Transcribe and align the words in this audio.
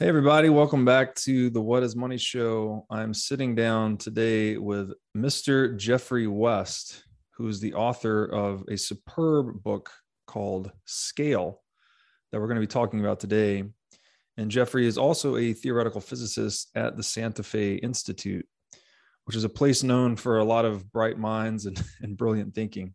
Hey, 0.00 0.08
everybody, 0.08 0.48
welcome 0.48 0.86
back 0.86 1.14
to 1.16 1.50
the 1.50 1.60
What 1.60 1.82
is 1.82 1.94
Money 1.94 2.16
Show. 2.16 2.86
I'm 2.88 3.12
sitting 3.12 3.54
down 3.54 3.98
today 3.98 4.56
with 4.56 4.94
Mr. 5.14 5.76
Geoffrey 5.76 6.26
West, 6.26 7.04
who 7.36 7.46
is 7.48 7.60
the 7.60 7.74
author 7.74 8.24
of 8.24 8.64
a 8.70 8.78
superb 8.78 9.62
book 9.62 9.90
called 10.26 10.72
Scale 10.86 11.60
that 12.32 12.40
we're 12.40 12.46
going 12.46 12.56
to 12.56 12.62
be 12.62 12.66
talking 12.66 13.00
about 13.00 13.20
today. 13.20 13.62
And 14.38 14.50
Geoffrey 14.50 14.86
is 14.86 14.96
also 14.96 15.36
a 15.36 15.52
theoretical 15.52 16.00
physicist 16.00 16.70
at 16.74 16.96
the 16.96 17.02
Santa 17.02 17.42
Fe 17.42 17.74
Institute, 17.74 18.48
which 19.26 19.36
is 19.36 19.44
a 19.44 19.50
place 19.50 19.82
known 19.82 20.16
for 20.16 20.38
a 20.38 20.44
lot 20.44 20.64
of 20.64 20.90
bright 20.90 21.18
minds 21.18 21.66
and, 21.66 21.78
and 22.00 22.16
brilliant 22.16 22.54
thinking. 22.54 22.94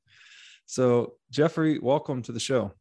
So, 0.65 1.13
Geoffrey, 1.29 1.77
welcome 1.77 2.23
to 2.23 2.31
the 2.31 2.39
show. 2.39 2.73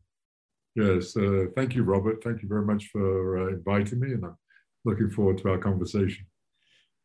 Yes, 0.74 1.16
uh, 1.16 1.46
thank 1.54 1.74
you, 1.74 1.84
Robert. 1.84 2.22
Thank 2.22 2.42
you 2.42 2.48
very 2.48 2.64
much 2.64 2.86
for 2.86 3.38
uh, 3.38 3.52
inviting 3.52 4.00
me, 4.00 4.12
and 4.12 4.24
I'm 4.24 4.36
looking 4.84 5.08
forward 5.08 5.38
to 5.38 5.50
our 5.50 5.58
conversation. 5.58 6.26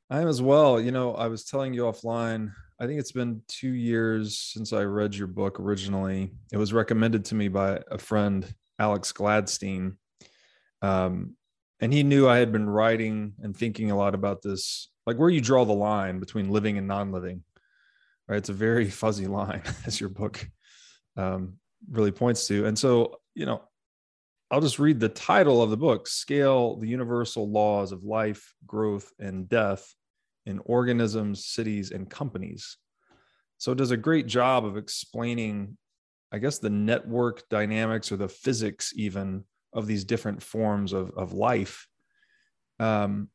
I 0.10 0.22
am 0.22 0.28
as 0.28 0.42
well. 0.42 0.82
You 0.82 0.92
know, 0.92 1.14
I 1.14 1.28
was 1.28 1.46
telling 1.46 1.74
you 1.76 1.84
offline, 1.84 2.52
I 2.80 2.88
think 2.88 3.00
it's 3.00 3.12
been 3.12 3.42
two 3.48 3.74
years 3.74 4.40
since 4.40 4.74
I 4.74 4.84
read 4.84 5.14
your 5.14 5.28
book 5.28 5.60
originally. 5.60 6.32
It 6.52 6.58
was 6.58 6.74
recommended 6.74 7.26
to 7.26 7.36
me 7.36 7.48
by 7.48 7.82
a 7.92 8.00
friend, 8.00 8.52
Alex 8.80 9.14
Gladstein. 9.14 9.98
Um, 10.82 11.36
and 11.80 11.94
he 11.94 12.02
knew 12.02 12.28
I 12.28 12.38
had 12.38 12.52
been 12.52 12.70
writing 12.70 13.34
and 13.42 13.56
thinking 13.56 13.92
a 13.92 13.98
lot 13.98 14.16
about 14.16 14.42
this, 14.42 14.90
like 15.06 15.18
where 15.18 15.30
you 15.30 15.42
draw 15.42 15.64
the 15.64 15.74
line 15.74 16.20
between 16.20 16.50
living 16.50 16.78
and 16.80 16.88
non 16.88 17.12
living. 17.12 17.44
Right. 18.28 18.38
It's 18.38 18.50
a 18.50 18.54
very 18.54 18.90
fuzzy 18.90 19.28
line, 19.28 19.62
as 19.86 20.00
your 20.00 20.10
book 20.10 20.48
um, 21.18 21.58
really 21.92 22.12
points 22.12 22.48
to. 22.48 22.66
And 22.66 22.78
so 22.78 23.20
you 23.40 23.46
know, 23.46 23.62
I'll 24.52 24.60
just 24.60 24.80
read 24.80 25.00
the 25.00 25.08
title 25.08 25.64
of 25.64 25.70
the 25.70 25.78
book 25.78 26.08
Scale 26.08 26.76
the 26.76 26.90
Universal 26.90 27.50
Laws 27.50 27.94
of 27.94 28.04
Life, 28.04 28.54
Growth, 28.68 29.14
and 29.18 29.48
Death 29.48 29.96
in 30.46 30.60
Organisms, 30.66 31.46
Cities, 31.46 31.92
and 31.92 32.10
Companies. 32.10 32.76
So 33.58 33.72
it 33.72 33.78
does 33.78 33.92
a 33.92 33.98
great 33.98 34.28
job 34.28 34.66
of 34.66 34.76
explaining, 34.76 35.78
I 36.34 36.40
guess, 36.40 36.60
the 36.60 36.70
network 36.70 37.48
dynamics 37.48 38.12
or 38.12 38.18
the 38.18 38.28
physics, 38.28 38.92
even 38.94 39.46
of 39.72 39.88
these 39.88 40.04
different 40.04 40.44
forms 40.44 40.92
of, 40.92 41.12
of 41.12 41.32
life. 41.32 41.88
Um, 42.78 43.30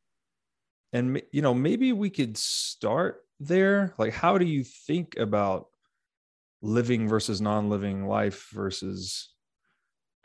and, 0.93 1.19
you 1.31 1.41
know, 1.41 1.55
maybe 1.55 1.93
we 1.93 2.11
could 2.11 2.37
start 2.37 3.23
there. 3.39 3.95
Like, 3.97 4.13
how 4.13 4.37
do 4.37 4.45
you 4.45 4.63
think 4.63 5.17
about 5.17 5.67
living 6.61 7.07
versus 7.07 7.41
non 7.41 7.71
living 7.71 8.05
life 8.05 8.49
versus 8.53 9.31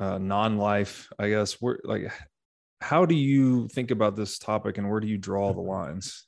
uh, 0.00 0.18
non-life 0.18 1.08
i 1.18 1.28
guess. 1.28 1.60
Where 1.60 1.78
like 1.84 2.10
how 2.80 3.04
do 3.04 3.14
you 3.14 3.68
think 3.68 3.90
about 3.90 4.16
this 4.16 4.38
topic 4.38 4.78
and 4.78 4.90
where 4.90 5.00
do 5.00 5.06
you 5.06 5.18
draw 5.18 5.52
the 5.52 5.60
lines? 5.76 6.26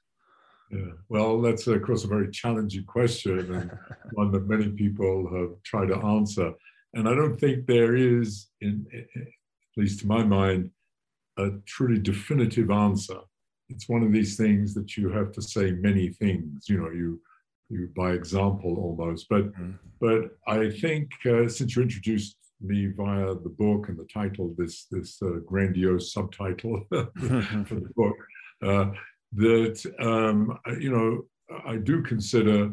Yeah 0.70 0.92
well 1.08 1.40
that's 1.40 1.66
of 1.66 1.82
course 1.82 2.04
a 2.04 2.08
very 2.08 2.30
challenging 2.30 2.84
question 2.84 3.52
and 3.54 3.70
one 4.12 4.30
that 4.32 4.48
many 4.48 4.68
people 4.70 5.28
have 5.34 5.62
tried 5.64 5.88
to 5.88 5.96
answer. 5.96 6.52
And 6.94 7.08
i 7.08 7.14
don't 7.14 7.38
think 7.38 7.66
there 7.66 7.96
is 7.96 8.48
in 8.60 8.86
at 8.94 9.76
least 9.76 10.00
to 10.00 10.06
my 10.06 10.22
mind 10.22 10.70
a 11.38 11.48
truly 11.66 11.98
definitive 11.98 12.70
answer. 12.70 13.18
It's 13.70 13.88
one 13.88 14.02
of 14.02 14.12
these 14.12 14.36
things 14.36 14.74
that 14.74 14.98
you 14.98 15.08
have 15.08 15.32
to 15.32 15.40
say 15.40 15.70
many 15.70 16.10
things 16.10 16.68
you 16.68 16.78
know 16.78 16.90
you 16.90 17.20
you 17.70 17.88
by 17.96 18.12
example 18.12 18.76
almost. 18.76 19.28
But 19.30 19.44
mm. 19.54 19.78
but 20.00 20.36
i 20.46 20.70
think 20.70 21.10
uh, 21.24 21.48
since 21.48 21.74
you 21.74 21.82
introduced 21.82 22.36
me 22.62 22.86
via 22.86 23.34
the 23.34 23.54
book 23.58 23.88
and 23.88 23.98
the 23.98 24.06
title, 24.12 24.54
this 24.56 24.86
this 24.90 25.20
uh, 25.22 25.40
grandiose 25.46 26.12
subtitle 26.12 26.84
for 26.90 27.74
the 27.74 27.92
book, 27.96 28.16
uh, 28.64 28.90
that 29.32 29.94
um, 30.00 30.58
you 30.80 30.90
know 30.90 31.22
I 31.66 31.76
do 31.76 32.02
consider 32.02 32.70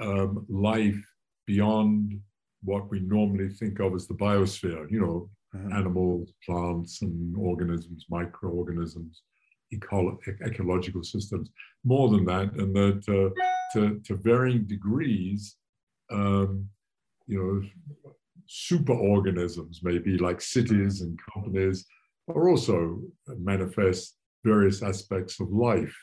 um, 0.00 0.46
life 0.48 1.02
beyond 1.46 2.20
what 2.64 2.90
we 2.90 3.00
normally 3.00 3.48
think 3.48 3.80
of 3.80 3.94
as 3.94 4.06
the 4.06 4.14
biosphere. 4.14 4.90
You 4.90 5.00
know, 5.00 5.30
uh-huh. 5.54 5.78
animals, 5.78 6.32
plants, 6.44 7.02
and 7.02 7.36
organisms, 7.36 8.06
microorganisms, 8.10 9.22
eco- 9.72 10.18
ecological 10.44 11.02
systems. 11.02 11.50
More 11.84 12.08
than 12.08 12.24
that, 12.26 12.52
and 12.54 12.74
that 12.74 13.02
uh, 13.08 13.78
to 13.78 14.00
to 14.00 14.16
varying 14.16 14.64
degrees. 14.64 15.56
Um, 16.10 16.68
you 17.26 17.38
know, 17.38 18.12
superorganisms, 18.48 19.78
maybe 19.82 20.18
like 20.18 20.40
cities 20.40 21.00
and 21.00 21.18
companies, 21.32 21.86
are 22.28 22.48
also 22.48 23.00
manifest 23.38 24.16
various 24.44 24.82
aspects 24.82 25.40
of 25.40 25.50
life. 25.50 25.96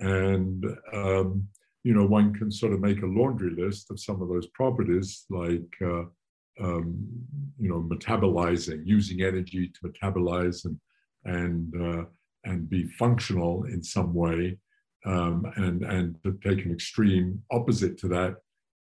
And, 0.00 0.64
um, 0.92 1.48
you 1.84 1.94
know, 1.94 2.06
one 2.06 2.34
can 2.34 2.50
sort 2.50 2.72
of 2.72 2.80
make 2.80 3.02
a 3.02 3.06
laundry 3.06 3.54
list 3.56 3.90
of 3.90 4.00
some 4.00 4.20
of 4.22 4.28
those 4.28 4.46
properties, 4.48 5.24
like, 5.30 5.72
uh, 5.82 6.04
um, 6.60 7.08
you 7.58 7.68
know, 7.68 7.80
metabolizing, 7.80 8.82
using 8.84 9.22
energy 9.22 9.70
to 9.74 9.88
metabolize 9.88 10.64
and, 10.64 10.78
and, 11.24 11.74
uh, 11.80 12.04
and 12.44 12.68
be 12.68 12.84
functional 12.98 13.64
in 13.64 13.82
some 13.82 14.12
way. 14.14 14.58
Um, 15.06 15.46
and, 15.56 15.82
and 15.82 16.16
to 16.24 16.38
take 16.42 16.64
an 16.64 16.72
extreme 16.72 17.42
opposite 17.50 17.98
to 17.98 18.08
that, 18.08 18.36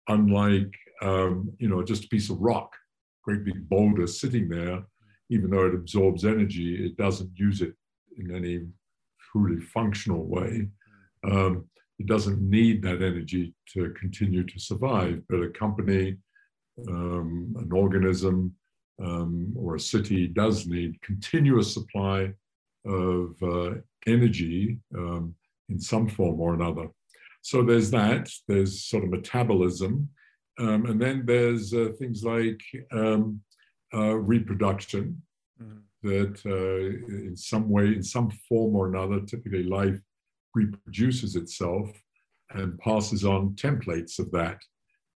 unlike, 0.08 0.74
um, 1.02 1.52
you 1.60 1.68
know, 1.68 1.84
just 1.84 2.06
a 2.06 2.10
piece 2.10 2.30
of 2.30 2.40
rock 2.40 2.76
great 3.24 3.44
big 3.44 3.68
boulder 3.70 4.06
sitting 4.06 4.50
there, 4.50 4.84
even 5.30 5.50
though 5.50 5.66
it 5.66 5.74
absorbs 5.74 6.26
energy, 6.26 6.86
it 6.86 6.98
doesn't 6.98 7.32
use 7.36 7.62
it 7.62 7.74
in 8.18 8.36
any 8.36 8.62
truly 9.32 9.60
functional 9.60 10.26
way. 10.26 10.68
Um, 11.24 11.66
it 12.00 12.06
doesn't 12.06 12.42
need 12.42 12.84
that 12.84 13.02
energy 13.02 13.54
to 13.74 13.94
continue 14.00 14.44
to 14.44 14.60
survive, 14.60 15.22
but 15.30 15.42
a 15.42 15.50
company, 15.50 16.18
um, 16.90 17.56
an 17.58 17.72
organism, 17.72 18.54
um, 19.04 19.54
or 19.56 19.76
a 19.76 19.80
city 19.80 20.28
does 20.28 20.68
need 20.68 21.02
continuous 21.02 21.74
supply 21.74 22.34
of 22.86 23.36
uh, 23.42 23.76
energy 24.06 24.78
um, 24.98 25.34
in 25.70 25.80
some 25.80 26.08
form 26.10 26.40
or 26.42 26.54
another. 26.54 26.90
So 27.42 27.64
there's 27.64 27.92
that, 27.92 28.30
there's 28.48 28.86
sort 28.86 29.04
of 29.04 29.10
metabolism, 29.10 30.10
um, 30.60 30.86
and 30.86 31.02
then 31.02 31.24
there's 31.26 31.74
uh, 31.74 31.90
things 31.98 32.24
like 32.24 32.62
um, 32.92 33.42
uh, 33.94 34.16
reproduction 34.16 35.22
mm-hmm. 35.62 36.08
that 36.08 36.46
uh, 36.46 37.26
in 37.28 37.36
some 37.36 37.70
way, 37.70 37.88
in 37.88 38.04
some 38.04 38.30
form 38.48 38.76
or 38.76 38.88
another, 38.88 39.20
typically 39.22 39.64
life 39.64 40.00
reproduces 40.54 41.36
itself 41.36 41.90
and 42.52 42.78
passes 42.78 43.26
on 43.26 43.56
templates 43.56 44.20
of 44.20 44.30
that 44.32 44.60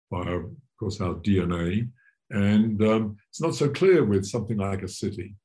by, 0.10 0.22
of 0.22 0.46
course, 0.80 1.00
our 1.02 1.16
DNA. 1.16 1.88
And 2.32 2.82
um, 2.84 3.18
it's 3.30 3.42
not 3.42 3.56
so 3.56 3.70
clear 3.70 4.04
with 4.04 4.26
something 4.26 4.58
like 4.58 4.82
a 4.82 4.88
city. 4.88 5.36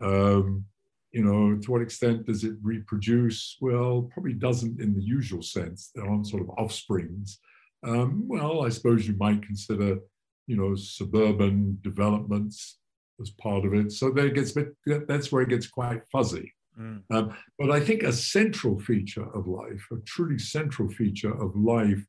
Um, 0.00 0.64
you 1.12 1.22
know, 1.22 1.56
to 1.56 1.70
what 1.70 1.82
extent 1.82 2.26
does 2.26 2.42
it 2.42 2.54
reproduce? 2.62 3.56
Well, 3.60 4.10
probably 4.12 4.32
doesn't 4.32 4.80
in 4.80 4.94
the 4.94 5.02
usual 5.02 5.42
sense. 5.42 5.90
There 5.94 6.08
aren't 6.08 6.26
sort 6.26 6.42
of 6.42 6.48
offsprings 6.50 7.38
um, 7.84 8.24
well, 8.26 8.64
I 8.64 8.70
suppose 8.70 9.06
you 9.06 9.14
might 9.16 9.42
consider, 9.42 9.98
you 10.46 10.56
know, 10.56 10.74
suburban 10.74 11.78
developments 11.82 12.78
as 13.20 13.30
part 13.30 13.64
of 13.64 13.74
it. 13.74 13.92
So 13.92 14.10
there 14.10 14.30
gets 14.30 14.52
bit, 14.52 14.74
that's 15.06 15.30
where 15.30 15.42
it 15.42 15.50
gets 15.50 15.66
quite 15.66 16.02
fuzzy. 16.10 16.52
Mm. 16.78 17.02
Um, 17.10 17.36
but 17.58 17.70
I 17.70 17.80
think 17.80 18.02
a 18.02 18.12
central 18.12 18.78
feature 18.80 19.28
of 19.34 19.46
life, 19.46 19.86
a 19.92 19.96
truly 20.06 20.38
central 20.38 20.88
feature 20.88 21.32
of 21.32 21.54
life 21.54 22.04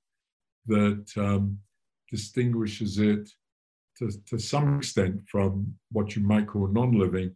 that 0.68 1.06
um, 1.18 1.59
distinguishes 2.09 2.97
it 2.97 3.29
to, 3.99 4.09
to 4.28 4.40
some 4.40 4.78
extent 4.78 5.22
from 5.28 5.73
what 5.91 6.16
you 6.16 6.23
might 6.23 6.47
call 6.47 6.67
non 6.67 6.94
living 6.94 7.35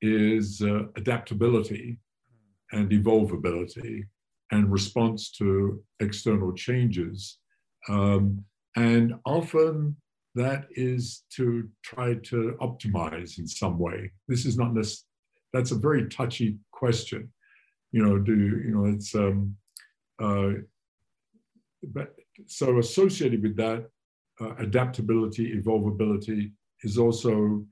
is 0.00 0.62
uh, 0.62 0.84
adaptability 0.96 1.98
and 2.72 2.90
evolvability 2.90 4.04
and 4.50 4.72
response 4.72 5.30
to 5.30 5.82
external 6.00 6.52
changes 6.52 7.38
um, 7.88 8.44
and 8.76 9.14
often 9.24 9.96
that 10.34 10.66
is 10.70 11.24
to 11.36 11.68
try 11.82 12.14
to 12.14 12.56
optimize 12.60 13.38
in 13.38 13.46
some 13.46 13.78
way. 13.78 14.12
This 14.28 14.46
is 14.46 14.56
not 14.56 14.74
this, 14.74 15.04
that's 15.52 15.72
a 15.72 15.76
very 15.76 16.08
touchy 16.08 16.58
question. 16.70 17.32
You 17.92 18.04
know, 18.04 18.18
do, 18.18 18.34
you 18.34 18.72
know, 18.72 18.84
it's, 18.84 19.14
um, 19.14 19.56
uh, 20.22 20.50
but 21.82 22.14
so 22.46 22.78
associated 22.78 23.42
with 23.42 23.56
that, 23.56 23.86
uh, 24.40 24.54
adaptability, 24.56 25.60
evolvability 25.60 26.52
is 26.82 26.96
also 26.96 27.64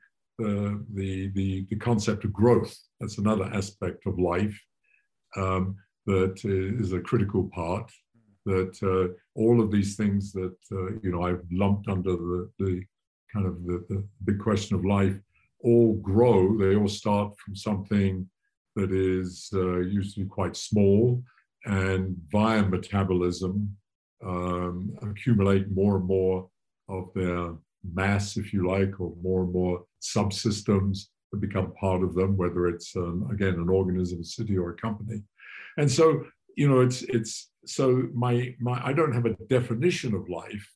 uh, 0.43 0.75
the, 0.95 1.31
the, 1.35 1.67
the 1.71 1.77
concept 1.77 2.25
of 2.25 2.33
growth. 2.33 2.77
That's 3.01 3.19
another 3.19 3.45
aspect 3.45 4.07
of 4.07 4.19
life 4.19 4.61
um, 5.37 5.77
that 6.07 6.45
is 6.45 6.93
a 6.93 7.01
critical 7.01 7.49
part 7.55 7.91
that 8.53 8.75
uh, 8.83 9.15
all 9.35 9.61
of 9.61 9.71
these 9.71 9.97
things 9.97 10.33
that 10.33 10.57
uh, 10.73 10.91
you 11.03 11.11
know 11.13 11.23
I've 11.23 11.45
lumped 11.51 11.89
under 11.89 12.13
the, 12.13 12.51
the 12.59 12.83
kind 13.33 13.47
of 13.47 13.65
the, 13.65 13.85
the 13.89 14.05
big 14.25 14.39
question 14.41 14.77
of 14.77 14.85
life 14.85 15.17
all 15.61 15.95
grow. 15.95 16.57
They 16.57 16.77
all 16.77 16.89
start 16.89 17.35
from 17.39 17.55
something 17.55 18.29
that 18.77 18.93
is 18.93 19.51
uh, 19.55 19.81
usually 19.81 20.27
quite 20.27 20.57
small 20.57 21.23
and 21.65 22.17
via 22.31 22.63
metabolism 22.63 23.77
um, 24.25 24.97
accumulate 25.03 25.71
more 25.71 25.97
and 25.97 26.07
more 26.07 26.49
of 26.89 27.11
their 27.15 27.55
mass, 27.95 28.37
if 28.37 28.53
you 28.53 28.67
like, 28.67 29.01
or 29.01 29.13
more 29.23 29.43
and 29.43 29.53
more 29.53 29.85
subsystems 30.03 31.07
that 31.31 31.41
become 31.41 31.73
part 31.75 32.03
of 32.03 32.15
them, 32.15 32.37
whether 32.37 32.69
it's 32.69 32.97
um, 32.97 33.29
again 33.31 33.55
an 33.55 33.69
organism, 33.69 34.21
a 34.21 34.25
city, 34.25 34.57
or 34.57 34.71
a 34.71 34.77
company. 34.77 35.23
And 35.77 35.91
so, 35.91 36.25
you 36.59 36.69
know, 36.69 36.81
it's 36.81 37.03
it's 37.03 37.51
so 37.67 38.09
my 38.13 38.53
my 38.59 38.77
I 38.85 38.93
don't 38.93 39.13
have 39.13 39.27
a 39.27 39.37
definition 39.49 40.13
of 40.13 40.29
life, 40.29 40.67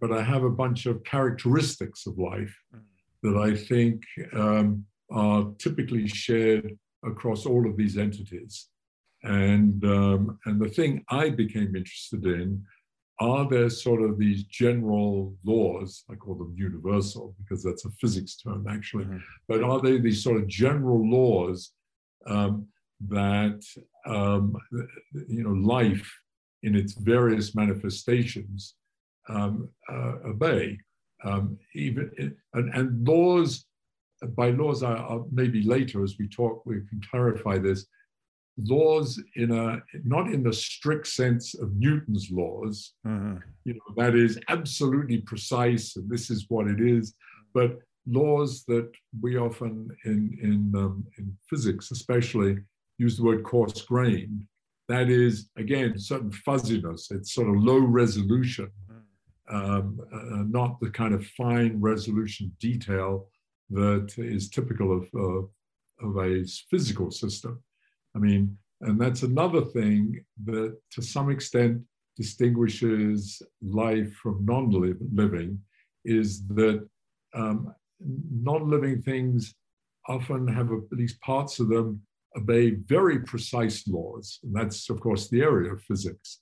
but 0.00 0.10
I 0.10 0.22
have 0.22 0.42
a 0.42 0.56
bunch 0.62 0.86
of 0.86 1.04
characteristics 1.04 2.04
of 2.08 2.18
life 2.18 2.54
mm. 2.74 2.80
that 3.22 3.36
I 3.48 3.54
think 3.54 4.02
um, 4.32 4.84
are 5.12 5.44
typically 5.58 6.08
shared 6.08 6.76
across 7.04 7.46
all 7.46 7.64
of 7.70 7.76
these 7.76 7.96
entities. 7.96 8.54
And 9.22 9.84
um, 9.84 10.40
and 10.46 10.60
the 10.60 10.68
thing 10.68 11.04
I 11.08 11.30
became 11.30 11.76
interested 11.76 12.24
in 12.26 12.64
are 13.20 13.48
there 13.48 13.70
sort 13.70 14.02
of 14.02 14.18
these 14.18 14.42
general 14.44 15.36
laws, 15.44 16.02
I 16.10 16.14
call 16.16 16.34
them 16.34 16.54
universal 16.56 17.36
because 17.38 17.62
that's 17.62 17.84
a 17.84 17.90
physics 18.00 18.34
term 18.36 18.66
actually, 18.68 19.04
mm-hmm. 19.04 19.18
but 19.46 19.62
are 19.62 19.80
they 19.80 19.98
these 19.98 20.24
sort 20.24 20.38
of 20.38 20.48
general 20.48 21.08
laws 21.08 21.72
um, 22.26 22.66
that, 23.08 23.64
um, 24.06 24.56
you 25.28 25.42
know, 25.42 25.50
life 25.50 26.10
in 26.62 26.74
its 26.74 26.92
various 26.94 27.54
manifestations 27.54 28.74
um, 29.28 29.68
uh, 29.88 30.14
obey? 30.26 30.78
Um, 31.24 31.58
even 31.74 32.10
and, 32.54 32.74
and 32.74 33.06
laws, 33.06 33.66
by 34.36 34.50
laws, 34.50 34.82
I, 34.82 34.94
I'll, 34.94 35.28
maybe 35.30 35.62
later 35.62 36.02
as 36.02 36.16
we 36.18 36.28
talk, 36.28 36.64
we 36.64 36.76
can 36.88 37.00
clarify 37.10 37.58
this 37.58 37.86
laws 38.66 39.22
in 39.36 39.52
a 39.52 39.82
not 40.04 40.28
in 40.32 40.42
the 40.42 40.52
strict 40.52 41.06
sense 41.06 41.54
of 41.54 41.74
Newton's 41.76 42.30
laws, 42.30 42.92
mm-hmm. 43.06 43.36
you 43.64 43.74
know, 43.74 43.94
that 43.96 44.14
is 44.14 44.38
absolutely 44.48 45.18
precise 45.18 45.96
and 45.96 46.08
this 46.10 46.30
is 46.30 46.46
what 46.48 46.66
it 46.66 46.80
is, 46.80 47.14
but 47.54 47.78
laws 48.06 48.64
that 48.66 48.90
we 49.20 49.36
often 49.36 49.88
in 50.04 50.36
in 50.42 50.72
um, 50.74 51.04
in 51.18 51.36
physics 51.48 51.90
especially 51.90 52.58
use 53.00 53.16
the 53.16 53.24
word 53.24 53.42
coarse 53.42 53.80
grained. 53.82 54.42
That 54.88 55.08
is 55.08 55.50
again 55.56 55.98
certain 55.98 56.32
fuzziness. 56.32 57.10
It's 57.10 57.32
sort 57.32 57.48
of 57.48 57.62
low 57.62 57.78
resolution, 57.78 58.70
um, 59.48 60.00
uh, 60.12 60.44
not 60.58 60.80
the 60.80 60.90
kind 60.90 61.14
of 61.14 61.26
fine 61.42 61.80
resolution 61.80 62.52
detail 62.60 63.28
that 63.70 64.08
is 64.18 64.50
typical 64.50 64.88
of 64.98 65.04
of 66.06 66.12
a 66.18 66.44
physical 66.70 67.10
system. 67.10 67.62
I 68.16 68.18
mean, 68.18 68.56
and 68.82 69.00
that's 69.00 69.22
another 69.22 69.62
thing 69.76 70.24
that 70.44 70.76
to 70.94 71.02
some 71.02 71.30
extent 71.30 71.82
distinguishes 72.16 73.40
life 73.62 74.12
from 74.22 74.44
non 74.44 74.70
living 75.22 75.58
is 76.04 76.46
that 76.48 76.86
um, 77.34 77.74
non 78.50 78.68
living 78.68 79.00
things 79.00 79.54
often 80.08 80.48
have 80.48 80.70
at 80.72 80.98
least 81.00 81.20
parts 81.20 81.60
of 81.60 81.68
them 81.68 82.00
obey 82.36 82.70
very 82.70 83.20
precise 83.20 83.86
laws. 83.88 84.38
And 84.42 84.54
that's, 84.54 84.88
of 84.90 85.00
course, 85.00 85.28
the 85.28 85.42
area 85.42 85.72
of 85.72 85.82
physics. 85.82 86.40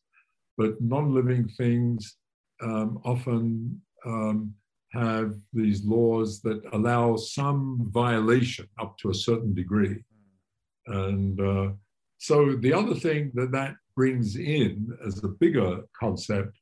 But 0.57 0.81
non 0.81 1.15
living 1.15 1.49
things 1.49 2.17
um, 2.61 3.01
often 3.05 3.81
um, 4.05 4.55
have 4.93 5.35
these 5.53 5.85
laws 5.85 6.41
that 6.43 6.63
allow 6.73 7.17
some 7.17 7.89
violation 7.91 8.67
up 8.81 8.97
to 8.99 9.11
a 9.11 9.15
certain 9.15 9.55
degree. 9.55 10.03
And 10.87 11.41
uh, 11.41 11.73
so 12.19 12.57
the 12.57 12.73
other 12.73 12.95
thing 12.95 13.31
that 13.35 13.53
that 13.53 13.75
brings 13.95 14.37
in 14.37 14.97
as 15.07 15.23
a 15.23 15.29
bigger 15.29 15.83
concept, 15.99 16.57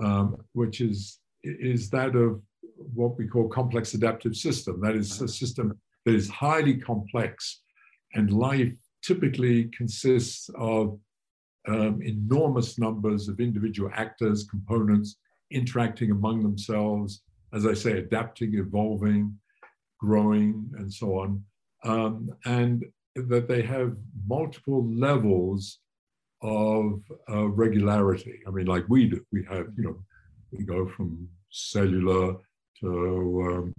um, 0.00 0.36
which 0.52 0.80
is 0.80 1.18
is 1.44 1.90
that 1.90 2.14
of 2.14 2.40
what 2.94 3.16
we 3.18 3.26
call 3.26 3.48
complex 3.48 3.94
adaptive 3.94 4.36
system. 4.36 4.80
That 4.80 4.94
is 4.94 5.20
a 5.20 5.28
system 5.28 5.78
that 6.04 6.14
is 6.14 6.28
highly 6.28 6.76
complex, 6.76 7.62
and 8.14 8.32
life 8.32 8.76
typically 9.02 9.64
consists 9.76 10.48
of 10.56 10.98
um, 11.68 12.00
enormous 12.02 12.78
numbers 12.78 13.28
of 13.28 13.40
individual 13.40 13.90
actors, 13.94 14.44
components 14.44 15.16
interacting 15.50 16.10
among 16.10 16.42
themselves, 16.42 17.22
as 17.52 17.66
I 17.66 17.74
say, 17.74 17.98
adapting, 17.98 18.54
evolving, 18.54 19.38
growing, 20.00 20.70
and 20.78 20.92
so 20.92 21.18
on. 21.18 21.44
Um, 21.84 22.30
and 22.44 22.84
that 23.14 23.48
they 23.48 23.62
have 23.62 23.96
multiple 24.26 24.86
levels 24.92 25.78
of 26.40 27.00
uh, 27.30 27.46
regularity. 27.48 28.40
I 28.46 28.50
mean, 28.50 28.66
like 28.66 28.84
we 28.88 29.08
do, 29.08 29.24
we 29.32 29.44
have, 29.44 29.66
you 29.76 29.84
know, 29.84 30.02
we 30.50 30.64
go 30.64 30.88
from 30.88 31.28
cellular 31.50 32.36
to 32.80 33.42
um, 33.52 33.74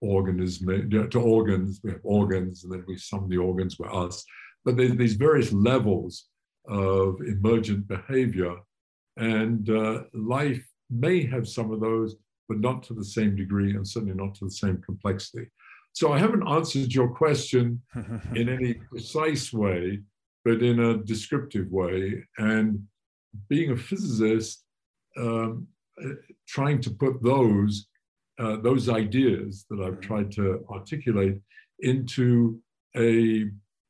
organism 0.00 0.90
to 0.90 1.20
organs. 1.20 1.80
We 1.82 1.90
have 1.92 2.00
organs, 2.04 2.64
and 2.64 2.72
then 2.72 2.84
we 2.86 2.96
sum 2.96 3.28
the 3.28 3.38
organs 3.38 3.78
with 3.78 3.92
us. 3.92 4.24
But 4.64 4.76
there's 4.76 4.96
these 4.96 5.14
various 5.14 5.52
levels 5.52 6.26
of 6.66 7.20
emergent 7.20 7.88
behavior, 7.88 8.56
and 9.16 9.68
uh, 9.70 10.02
life 10.12 10.64
may 10.90 11.24
have 11.26 11.48
some 11.48 11.70
of 11.72 11.80
those, 11.80 12.16
but 12.48 12.60
not 12.60 12.82
to 12.84 12.94
the 12.94 13.04
same 13.04 13.36
degree, 13.36 13.74
and 13.74 13.86
certainly 13.86 14.14
not 14.14 14.34
to 14.36 14.44
the 14.46 14.50
same 14.50 14.80
complexity. 14.82 15.48
So 15.92 16.12
I 16.12 16.18
haven't 16.18 16.46
answered 16.46 16.92
your 16.92 17.08
question 17.08 17.82
in 18.34 18.48
any 18.48 18.74
precise 18.74 19.52
way, 19.52 20.00
but 20.44 20.62
in 20.62 20.78
a 20.80 20.98
descriptive 20.98 21.70
way. 21.70 22.24
And 22.38 22.86
being 23.48 23.72
a 23.72 23.76
physicist, 23.76 24.64
um, 25.16 25.66
uh, 26.02 26.10
trying 26.46 26.80
to 26.82 26.90
put 26.90 27.22
those 27.22 27.86
uh, 28.38 28.56
those 28.56 28.88
ideas 28.88 29.66
that 29.70 29.80
I've 29.80 30.00
tried 30.00 30.30
to 30.32 30.64
articulate 30.70 31.40
into 31.80 32.60
a 32.96 33.46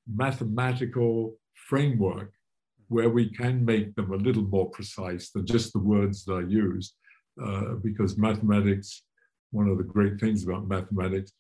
mathematical 0.07 1.35
framework 1.55 2.33
where 2.89 3.11
we 3.11 3.29
can 3.31 3.65
make 3.65 3.95
them 3.95 4.13
a 4.13 4.17
little 4.17 4.45
more 4.45 4.71
precise 4.71 5.31
than 5.31 5.47
just 5.47 5.73
the 5.73 5.79
words 5.79 6.25
that 6.25 6.35
I 6.35 6.41
use, 6.49 6.95
uh, 7.45 7.75
because 7.83 8.17
mathematics, 8.17 9.03
one 9.51 9.69
of 9.69 9.77
the 9.79 9.85
great 9.85 10.19
things 10.19 10.45
about 10.45 10.69
mathematics 10.69 11.33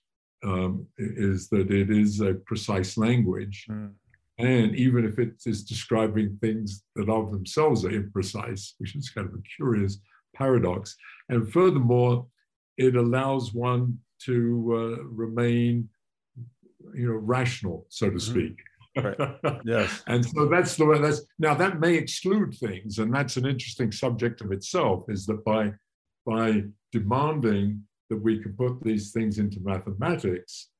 um, 0.45 0.87
is 0.99 1.49
that 1.49 1.71
it 1.71 1.91
is 1.91 2.21
a 2.21 2.35
precise 2.47 2.97
language. 2.97 3.67
Mm. 3.71 3.93
And 4.39 4.77
even 4.77 5.05
if 5.05 5.19
it 5.19 5.35
is 5.47 5.65
describing 5.65 6.39
things 6.41 6.85
that 6.95 7.09
of 7.09 7.33
themselves 7.33 7.85
are 7.85 7.91
imprecise, 7.91 8.75
which 8.79 8.95
is 8.95 9.11
kind 9.11 9.27
of 9.27 9.35
a 9.35 9.43
curious 9.57 9.99
paradox. 10.35 10.95
And 11.29 11.51
furthermore, 11.51 12.27
it 12.79 12.97
allows 12.97 13.53
one 13.53 13.99
to 14.21 14.73
uh, 14.73 15.05
remain, 15.05 15.89
you 16.95 17.09
know, 17.09 17.19
rational, 17.19 17.87
so 17.91 18.07
to 18.07 18.17
mm-hmm. 18.17 18.33
speak. 18.33 18.59
Right. 18.97 19.61
Yes. 19.65 20.03
and 20.09 20.25
so 20.25 20.47
that's 20.47 20.77
the 20.77 20.85
way 20.85 20.99
that's 20.99 21.21
now 21.39 21.55
that 21.55 21.79
may 21.79 21.95
exclude 21.95 22.55
things, 22.55 22.99
and 22.99 23.15
that's 23.15 23.37
an 23.37 23.47
interesting 23.47 23.93
subject 23.93 24.41
of 24.41 24.51
itself, 24.51 25.05
is 25.09 25.27
that 25.27 25.45
by 25.45 25.73
by 26.27 26.65
demanding 26.91 27.83
that 28.11 28.23
we 28.23 28.43
can 28.43 28.55
put 28.55 28.83
these 28.83 29.13
things 29.13 29.39
into 29.39 29.61
mathematics, 29.61 30.71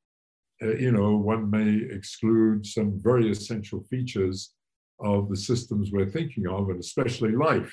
uh, 0.63 0.75
you 0.75 0.91
know, 0.91 1.17
one 1.17 1.51
may 1.51 1.95
exclude 1.95 2.67
some 2.67 2.99
very 3.01 3.31
essential 3.31 3.85
features 3.91 4.55
of 5.01 5.29
the 5.29 5.37
systems 5.37 5.91
we're 5.93 6.11
thinking 6.11 6.47
of, 6.49 6.71
and 6.71 6.81
especially 6.81 7.33
life. 7.33 7.73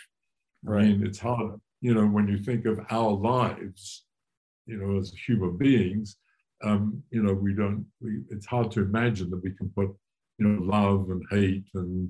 Right. 0.64 0.84
I 0.84 0.88
mean, 0.90 1.06
it's 1.06 1.20
hard, 1.20 1.60
you 1.82 1.94
know, 1.94 2.06
when 2.06 2.28
you 2.28 2.38
think 2.38 2.66
of 2.66 2.80
our 2.90 3.12
lives, 3.12 4.06
you 4.66 4.78
know, 4.78 4.98
as 4.98 5.14
human 5.28 5.58
beings, 5.58 6.18
um, 6.64 7.04
you 7.12 7.22
know, 7.22 7.34
we 7.34 7.54
don't, 7.54 7.86
we, 8.02 8.22
it's 8.30 8.46
hard 8.46 8.72
to 8.72 8.82
imagine 8.82 9.30
that 9.30 9.44
we 9.44 9.52
can 9.52 9.70
put, 9.70 9.90
you 10.38 10.48
know, 10.48 10.62
love 10.64 11.10
and 11.10 11.24
hate 11.30 11.66
and 11.76 12.10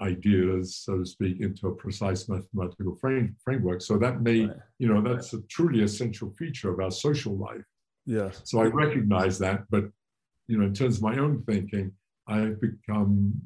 ideas, 0.00 0.76
so 0.76 0.98
to 0.98 1.06
speak, 1.06 1.40
into 1.40 1.68
a 1.68 1.74
precise 1.74 2.28
mathematical 2.28 2.96
frame, 2.96 3.36
framework. 3.42 3.80
So 3.80 3.96
that 3.98 4.22
may, 4.22 4.46
right. 4.46 4.56
you 4.78 4.92
know, 4.92 5.00
that's 5.00 5.32
a 5.32 5.40
truly 5.42 5.82
essential 5.82 6.30
feature 6.38 6.70
of 6.70 6.80
our 6.80 6.90
social 6.90 7.36
life. 7.36 7.64
Yeah. 8.04 8.30
So 8.44 8.60
I 8.60 8.66
recognize 8.66 9.38
that, 9.38 9.64
but 9.70 9.84
you 10.48 10.58
know, 10.58 10.66
in 10.66 10.74
terms 10.74 10.98
of 10.98 11.02
my 11.02 11.18
own 11.18 11.42
thinking, 11.42 11.92
I've 12.28 12.60
become, 12.60 13.40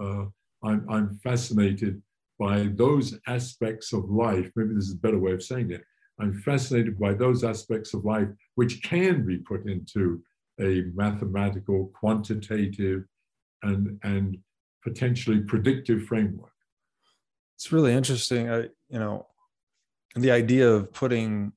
uh, 0.00 0.24
I'm, 0.64 0.86
I'm 0.88 1.18
fascinated 1.22 2.02
by 2.38 2.68
those 2.74 3.18
aspects 3.26 3.92
of 3.92 4.10
life. 4.10 4.50
Maybe 4.56 4.74
this 4.74 4.84
is 4.84 4.94
a 4.94 4.98
better 4.98 5.18
way 5.18 5.32
of 5.32 5.42
saying 5.42 5.70
it. 5.70 5.84
I'm 6.18 6.34
fascinated 6.40 6.98
by 6.98 7.14
those 7.14 7.44
aspects 7.44 7.94
of 7.94 8.04
life 8.04 8.28
which 8.54 8.82
can 8.82 9.26
be 9.26 9.38
put 9.38 9.66
into 9.66 10.22
a 10.60 10.84
mathematical, 10.94 11.90
quantitative, 11.94 13.04
and 13.62 13.98
and 14.02 14.38
potentially 14.82 15.40
predictive 15.40 16.04
framework. 16.04 16.52
It's 17.56 17.72
really 17.72 17.92
interesting. 17.92 18.50
I, 18.50 18.68
you 18.88 18.98
know, 18.98 19.26
the 20.14 20.30
idea 20.30 20.70
of 20.70 20.92
putting, 20.92 21.52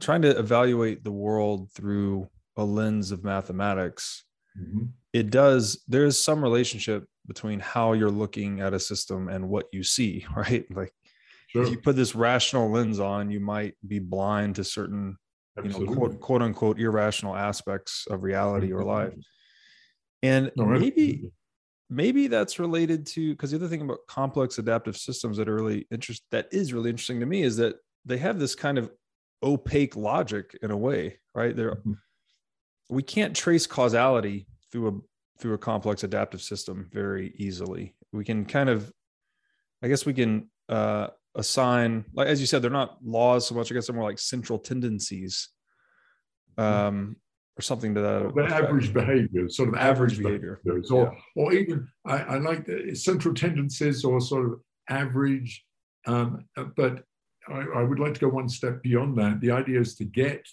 trying 0.00 0.22
to 0.22 0.38
evaluate 0.38 1.02
the 1.02 1.12
world 1.12 1.70
through 1.72 2.28
a 2.56 2.64
lens 2.64 3.10
of 3.10 3.24
mathematics 3.24 4.24
mm-hmm. 4.58 4.84
it 5.12 5.30
does 5.30 5.82
there 5.88 6.04
is 6.04 6.20
some 6.20 6.42
relationship 6.42 7.04
between 7.26 7.60
how 7.60 7.92
you're 7.92 8.10
looking 8.10 8.60
at 8.60 8.74
a 8.74 8.80
system 8.80 9.28
and 9.28 9.48
what 9.48 9.66
you 9.72 9.82
see 9.82 10.26
right 10.36 10.66
like 10.74 10.92
sure. 11.54 11.64
if 11.64 11.70
you 11.70 11.78
put 11.78 11.96
this 11.96 12.14
rational 12.14 12.70
lens 12.70 13.00
on 13.00 13.30
you 13.30 13.40
might 13.40 13.74
be 13.86 13.98
blind 13.98 14.56
to 14.56 14.64
certain 14.64 15.16
Absolutely. 15.56 15.84
you 15.84 15.90
know 15.90 15.96
quote, 15.96 16.20
quote 16.20 16.42
unquote 16.42 16.80
irrational 16.80 17.34
aspects 17.34 18.06
of 18.10 18.22
reality 18.22 18.72
or 18.72 18.82
life 18.82 19.14
and 20.22 20.50
no, 20.56 20.64
maybe 20.64 21.30
maybe 21.90 22.26
that's 22.26 22.58
related 22.58 23.06
to 23.06 23.32
because 23.32 23.50
the 23.50 23.56
other 23.56 23.68
thing 23.68 23.82
about 23.82 23.98
complex 24.08 24.58
adaptive 24.58 24.96
systems 24.96 25.36
that 25.36 25.48
are 25.48 25.54
really 25.54 25.86
interest 25.90 26.22
that 26.30 26.48
is 26.50 26.72
really 26.72 26.90
interesting 26.90 27.20
to 27.20 27.26
me 27.26 27.42
is 27.42 27.56
that 27.56 27.76
they 28.04 28.16
have 28.16 28.38
this 28.38 28.54
kind 28.54 28.78
of 28.78 28.90
opaque 29.42 29.94
logic 29.94 30.58
in 30.62 30.70
a 30.70 30.76
way 30.76 31.18
right 31.34 31.56
there 31.56 31.72
mm-hmm. 31.72 31.92
we 32.88 33.02
can't 33.02 33.36
trace 33.36 33.66
causality 33.66 34.46
through 34.72 34.88
a 34.88 34.92
through 35.38 35.54
a 35.54 35.58
complex 35.58 36.02
adaptive 36.04 36.40
system 36.40 36.88
very 36.92 37.34
easily 37.36 37.94
we 38.12 38.24
can 38.24 38.44
kind 38.44 38.70
of 38.70 38.90
i 39.82 39.88
guess 39.88 40.06
we 40.06 40.14
can 40.14 40.48
uh 40.68 41.08
assign 41.36 42.04
like 42.14 42.28
as 42.28 42.40
you 42.40 42.46
said 42.46 42.62
they're 42.62 42.70
not 42.70 42.96
laws 43.04 43.46
so 43.46 43.54
much 43.54 43.70
i 43.70 43.74
guess 43.74 43.86
they're 43.86 43.96
more 43.96 44.08
like 44.08 44.18
central 44.18 44.58
tendencies 44.58 45.48
mm-hmm. 46.58 46.86
um 46.86 47.16
or 47.56 47.62
something 47.62 47.94
to 47.94 48.00
that. 48.00 48.32
The 48.34 48.54
average 48.54 48.92
behavior, 48.92 49.48
sort 49.48 49.68
of 49.68 49.74
average, 49.76 50.14
average 50.14 50.22
behavior, 50.22 50.60
behaviors, 50.64 50.90
or 50.90 51.12
yeah. 51.36 51.42
or 51.42 51.52
even 51.52 51.88
I, 52.04 52.18
I 52.18 52.38
like 52.38 52.66
the 52.66 52.94
central 52.94 53.34
tendencies 53.34 54.04
or 54.04 54.20
sort 54.20 54.46
of 54.46 54.60
average. 54.88 55.64
Um, 56.06 56.46
but 56.76 57.04
I, 57.48 57.64
I, 57.76 57.82
would 57.82 57.98
like 57.98 58.14
to 58.14 58.20
go 58.20 58.28
one 58.28 58.48
step 58.48 58.82
beyond 58.82 59.16
that. 59.18 59.40
The 59.40 59.52
idea 59.52 59.80
is 59.80 59.94
to 59.96 60.04
get 60.04 60.46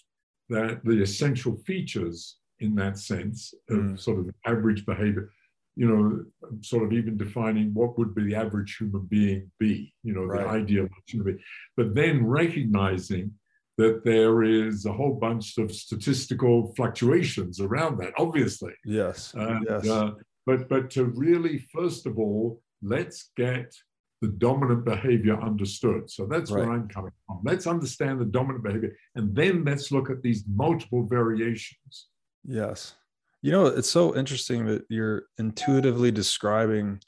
that 0.50 0.83
the 0.85 1.01
essential 1.01 1.57
features 1.65 2.38
in 2.59 2.75
that 2.75 2.97
sense 2.97 3.53
of 3.69 3.77
mm. 3.77 4.00
sort 4.00 4.19
of 4.19 4.29
average 4.45 4.85
behavior. 4.85 5.29
You 5.75 5.87
know, 5.87 6.59
sort 6.61 6.83
of 6.83 6.93
even 6.93 7.17
defining 7.17 7.73
what 7.73 7.97
would 7.97 8.13
be 8.13 8.23
the 8.25 8.35
average 8.35 8.77
human 8.77 9.05
being 9.05 9.51
be. 9.59 9.93
You 10.03 10.13
know, 10.13 10.25
right. 10.25 10.43
the 10.43 10.49
ideal 10.49 10.87
human 11.07 11.25
being, 11.25 11.43
but 11.77 11.95
then 11.95 12.25
recognizing 12.25 13.33
that 13.77 14.03
there 14.03 14.43
is 14.43 14.85
a 14.85 14.93
whole 14.93 15.15
bunch 15.15 15.57
of 15.57 15.73
statistical 15.73 16.73
fluctuations 16.75 17.59
around 17.59 17.97
that, 17.99 18.13
obviously. 18.17 18.73
Yes. 18.85 19.33
And, 19.33 19.65
yes. 19.67 19.87
Uh, 19.87 20.11
but 20.45 20.69
but 20.69 20.89
to 20.91 21.05
really, 21.05 21.65
first 21.73 22.05
of 22.05 22.19
all, 22.19 22.61
let's 22.81 23.31
get 23.37 23.73
the 24.21 24.27
dominant 24.27 24.85
behavior 24.85 25.39
understood. 25.41 26.09
So 26.09 26.25
that's 26.25 26.51
right. 26.51 26.65
where 26.65 26.73
I'm 26.73 26.87
coming 26.87 27.11
from. 27.25 27.41
Let's 27.43 27.65
understand 27.65 28.19
the 28.19 28.25
dominant 28.25 28.63
behavior, 28.63 28.95
and 29.15 29.35
then 29.35 29.63
let's 29.63 29.91
look 29.91 30.09
at 30.09 30.21
these 30.21 30.43
multiple 30.47 31.07
variations. 31.07 32.07
Yes. 32.43 32.95
You 33.41 33.51
know, 33.51 33.65
it's 33.65 33.89
so 33.89 34.15
interesting 34.15 34.65
that 34.67 34.83
you're 34.89 35.24
intuitively 35.38 36.12
describing 36.12 37.01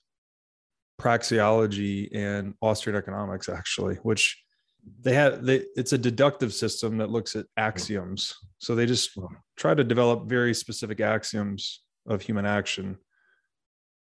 praxeology 1.00 2.10
and 2.16 2.56
Austrian 2.62 2.98
economics, 2.98 3.50
actually, 3.50 3.96
which 3.98 4.44
they 5.02 5.13
have 5.13 5.46
they, 5.46 5.63
it's 5.75 5.94
a 5.94 5.98
deductive 5.98 6.54
system 6.54 6.98
that 6.98 7.10
looks 7.10 7.36
at 7.36 7.46
hmm. 7.46 7.63
axioms. 7.63 8.34
So 8.60 8.75
they 8.75 8.86
just 8.86 9.12
hmm. 9.16 9.25
try 9.58 9.74
to 9.74 9.84
develop 9.84 10.28
very 10.28 10.54
specific 10.54 11.00
axioms 11.00 11.82
of 12.08 12.22
human 12.22 12.46
action. 12.46 12.98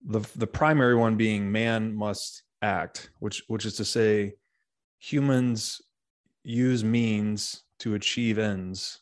The 0.08 0.22
the 0.36 0.48
primary 0.48 0.96
one 0.96 1.18
being 1.18 1.52
man 1.52 1.96
must 1.96 2.44
act 2.62 3.10
which 3.20 3.44
which 3.48 3.66
is 3.66 3.76
to 3.76 3.86
say 3.86 4.34
humans 5.00 5.82
use 6.44 6.84
means 6.84 7.64
to 7.80 7.96
achieve 7.96 8.40
ends. 8.40 9.02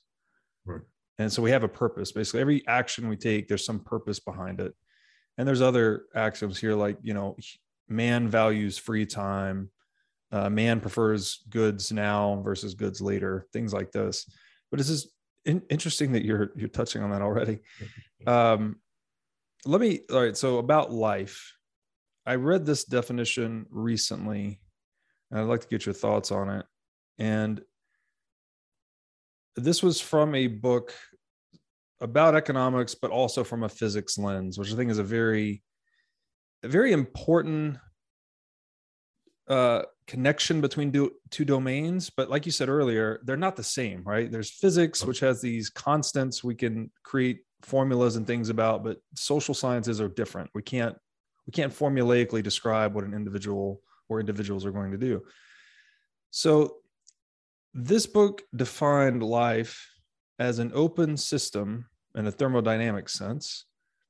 And 1.19 1.31
so 1.31 1.41
we 1.41 1.51
have 1.51 1.63
a 1.63 1.67
purpose 1.67 2.11
basically 2.11 2.41
every 2.41 2.67
action 2.67 3.07
we 3.07 3.15
take 3.15 3.47
there's 3.47 3.65
some 3.65 3.79
purpose 3.79 4.19
behind 4.19 4.59
it 4.59 4.73
and 5.37 5.47
there's 5.47 5.61
other 5.61 6.03
axioms 6.15 6.59
here 6.59 6.75
like 6.75 6.97
you 7.01 7.13
know 7.13 7.35
man 7.87 8.27
values 8.27 8.77
free 8.77 9.05
time 9.05 9.69
uh, 10.33 10.49
man 10.49 10.79
prefers 10.79 11.43
goods 11.51 11.91
now 11.91 12.41
versus 12.43 12.73
goods 12.73 12.99
later, 12.99 13.45
things 13.53 13.71
like 13.71 13.91
this. 13.91 14.27
But 14.71 14.79
it's 14.79 14.89
just 14.89 15.09
in, 15.45 15.61
interesting 15.69 16.13
that 16.13 16.25
you're 16.25 16.51
you're 16.55 16.69
touching 16.69 17.03
on 17.03 17.11
that 17.11 17.21
already. 17.21 17.59
Um, 18.25 18.77
let 19.65 19.81
me 19.81 19.99
all 20.09 20.21
right. 20.21 20.37
So 20.37 20.59
about 20.59 20.93
life, 20.93 21.57
I 22.25 22.35
read 22.35 22.65
this 22.65 22.85
definition 22.85 23.65
recently, 23.69 24.61
and 25.29 25.41
I'd 25.41 25.47
like 25.47 25.59
to 25.59 25.67
get 25.67 25.85
your 25.85 25.91
thoughts 25.91 26.31
on 26.31 26.49
it. 26.49 26.65
And 27.19 27.59
this 29.55 29.83
was 29.83 29.99
from 30.01 30.35
a 30.35 30.47
book 30.47 30.93
about 32.01 32.35
economics, 32.35 32.95
but 32.95 33.11
also 33.11 33.43
from 33.43 33.63
a 33.63 33.69
physics 33.69 34.17
lens, 34.17 34.57
which 34.57 34.71
I 34.71 34.75
think 34.75 34.91
is 34.91 34.97
a 34.97 35.03
very, 35.03 35.63
a 36.63 36.67
very 36.67 36.91
important 36.91 37.77
uh, 39.47 39.83
connection 40.07 40.61
between 40.61 40.91
do, 40.91 41.11
two 41.29 41.45
domains. 41.45 42.09
But 42.09 42.29
like 42.29 42.45
you 42.45 42.51
said 42.51 42.69
earlier 42.69 43.19
they're 43.23 43.37
not 43.37 43.55
the 43.55 43.63
same 43.63 44.03
right? 44.03 44.31
There's 44.31 44.51
physics 44.51 45.03
which 45.03 45.19
has 45.19 45.41
these 45.41 45.69
constants 45.69 46.43
we 46.43 46.55
can 46.55 46.91
create 47.03 47.39
formulas 47.61 48.17
and 48.17 48.27
things 48.27 48.49
about 48.49 48.83
but 48.83 48.97
social 49.15 49.53
sciences 49.53 50.01
are 50.01 50.09
different. 50.09 50.49
We 50.53 50.61
can't 50.61 50.95
we 51.47 51.51
can't 51.51 51.73
formulaically 51.73 52.43
describe 52.43 52.93
what 52.93 53.03
an 53.03 53.13
individual 53.13 53.81
or 54.09 54.19
individuals 54.19 54.65
are 54.65 54.71
going 54.71 54.91
to 54.91 54.97
do. 54.97 55.23
So 56.31 56.77
this 57.73 58.05
book 58.05 58.41
defined 58.55 59.23
life 59.23 59.89
as 60.39 60.59
an 60.59 60.71
open 60.73 61.17
system 61.17 61.85
in 62.15 62.27
a 62.27 62.31
thermodynamic 62.31 63.09
sense 63.09 63.65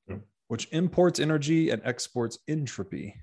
yeah. 0.08 0.17
which 0.48 0.67
imports 0.72 1.20
energy 1.20 1.70
and 1.70 1.82
exports 1.86 2.39
entropy 2.48 3.15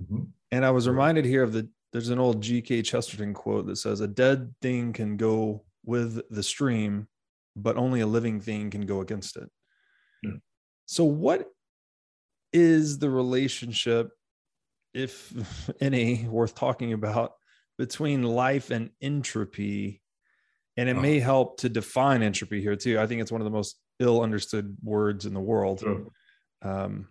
mm-hmm. 0.00 0.24
And 0.52 0.64
I 0.64 0.70
was 0.70 0.88
reminded 0.88 1.24
here 1.24 1.42
of 1.42 1.52
the 1.52 1.68
there's 1.92 2.08
an 2.08 2.18
old 2.18 2.40
G.K. 2.40 2.82
Chesterton 2.82 3.34
quote 3.34 3.66
that 3.66 3.76
says, 3.76 4.00
A 4.00 4.08
dead 4.08 4.54
thing 4.62 4.92
can 4.92 5.16
go 5.16 5.64
with 5.84 6.20
the 6.30 6.42
stream, 6.42 7.08
but 7.56 7.76
only 7.76 8.00
a 8.00 8.06
living 8.06 8.40
thing 8.40 8.70
can 8.70 8.82
go 8.82 9.00
against 9.00 9.36
it. 9.36 9.50
Yeah. 10.22 10.36
So, 10.86 11.04
what 11.04 11.48
is 12.52 12.98
the 12.98 13.10
relationship, 13.10 14.10
if 14.94 15.32
any, 15.80 16.26
worth 16.28 16.54
talking 16.54 16.92
about 16.92 17.34
between 17.80 18.22
life 18.22 18.70
and 18.70 18.90
entropy? 19.00 20.02
And 20.76 20.86
it 20.86 20.96
oh. 20.96 21.00
may 21.00 21.18
help 21.18 21.60
to 21.60 21.70
define 21.70 22.22
entropy 22.22 22.60
here 22.60 22.76
too. 22.76 23.00
I 23.00 23.06
think 23.06 23.22
it's 23.22 23.32
one 23.32 23.40
of 23.40 23.46
the 23.46 23.50
most 23.50 23.80
ill 23.98 24.20
understood 24.20 24.76
words 24.82 25.24
in 25.24 25.32
the 25.32 25.40
world. 25.40 25.80
Sure. 25.80 26.06
Um, 26.60 27.08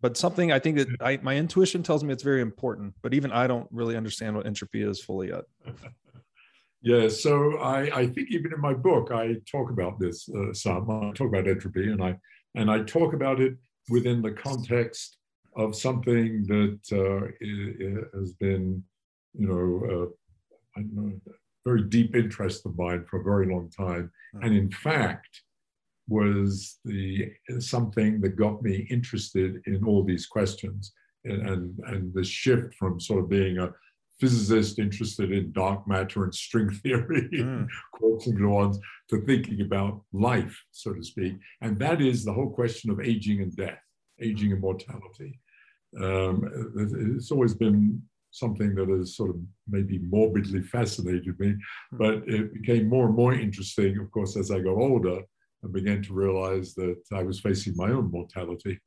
but 0.00 0.16
something 0.16 0.52
I 0.52 0.58
think 0.58 0.78
that 0.78 0.88
I, 1.00 1.18
my 1.22 1.36
intuition 1.36 1.82
tells 1.82 2.02
me 2.02 2.14
it's 2.14 2.22
very 2.22 2.40
important, 2.40 2.94
but 3.02 3.12
even 3.12 3.30
I 3.30 3.46
don't 3.46 3.68
really 3.70 3.94
understand 3.94 4.34
what 4.34 4.46
entropy 4.46 4.82
is 4.82 5.02
fully 5.02 5.28
yet. 5.28 5.44
yeah, 6.82 7.08
so 7.08 7.58
I, 7.58 8.00
I 8.00 8.06
think 8.06 8.28
even 8.30 8.54
in 8.54 8.60
my 8.60 8.72
book 8.72 9.12
I 9.12 9.36
talk 9.50 9.70
about 9.70 9.98
this 9.98 10.26
uh, 10.30 10.54
some. 10.54 10.90
I 10.90 11.12
talk 11.12 11.28
about 11.28 11.46
entropy, 11.46 11.90
and 11.90 12.02
I 12.02 12.16
and 12.54 12.70
I 12.70 12.82
talk 12.84 13.12
about 13.12 13.40
it 13.40 13.56
within 13.90 14.22
the 14.22 14.32
context 14.32 15.18
of 15.56 15.76
something 15.76 16.44
that 16.48 16.80
uh, 16.92 18.18
has 18.18 18.32
been, 18.34 18.82
you 19.34 19.46
know, 19.48 19.86
uh, 19.86 20.78
I 20.78 20.82
don't 20.82 20.94
know, 20.94 21.20
very 21.64 21.82
deep 21.82 22.14
interest 22.14 22.66
of 22.66 22.76
mine 22.76 23.04
for 23.08 23.20
a 23.20 23.24
very 23.24 23.46
long 23.46 23.70
time, 23.70 24.10
and 24.42 24.54
in 24.54 24.70
fact 24.70 25.42
was 26.08 26.78
the 26.84 27.32
something 27.58 28.20
that 28.20 28.36
got 28.36 28.62
me 28.62 28.86
interested 28.90 29.62
in 29.66 29.82
all 29.84 30.04
these 30.04 30.26
questions 30.26 30.92
and, 31.24 31.48
and, 31.48 31.78
and 31.86 32.14
the 32.14 32.24
shift 32.24 32.74
from 32.74 33.00
sort 33.00 33.20
of 33.20 33.30
being 33.30 33.58
a 33.58 33.72
physicist 34.20 34.78
interested 34.78 35.32
in 35.32 35.52
dark 35.52 35.86
matter 35.88 36.24
and 36.24 36.34
string 36.34 36.70
theory, 36.82 37.28
mm. 37.32 37.66
quarks 37.94 38.26
and 38.26 38.38
gluons, 38.38 38.78
to 39.10 39.20
thinking 39.22 39.60
about 39.60 40.02
life, 40.12 40.56
so 40.70 40.92
to 40.92 41.02
speak. 41.02 41.34
And 41.60 41.78
that 41.78 42.00
is 42.00 42.24
the 42.24 42.32
whole 42.32 42.50
question 42.50 42.90
of 42.90 43.00
aging 43.00 43.40
and 43.40 43.54
death, 43.56 43.80
aging 44.20 44.52
and 44.52 44.60
mortality. 44.60 45.40
Um, 46.00 47.14
it's 47.16 47.30
always 47.30 47.54
been 47.54 48.02
something 48.34 48.74
that 48.74 48.88
has 48.88 49.16
sort 49.16 49.30
of 49.30 49.36
maybe 49.68 49.98
morbidly 49.98 50.60
fascinated 50.60 51.38
me, 51.38 51.54
hmm. 51.90 51.96
but 51.96 52.14
it 52.26 52.52
became 52.52 52.88
more 52.88 53.06
and 53.06 53.14
more 53.14 53.32
interesting, 53.32 53.98
of 53.98 54.10
course, 54.10 54.36
as 54.36 54.50
I 54.50 54.58
got 54.58 54.76
older 54.76 55.20
and 55.62 55.72
began 55.72 56.02
to 56.02 56.12
realize 56.12 56.74
that 56.74 57.00
I 57.12 57.22
was 57.22 57.40
facing 57.40 57.76
my 57.76 57.90
own 57.90 58.10
mortality. 58.10 58.78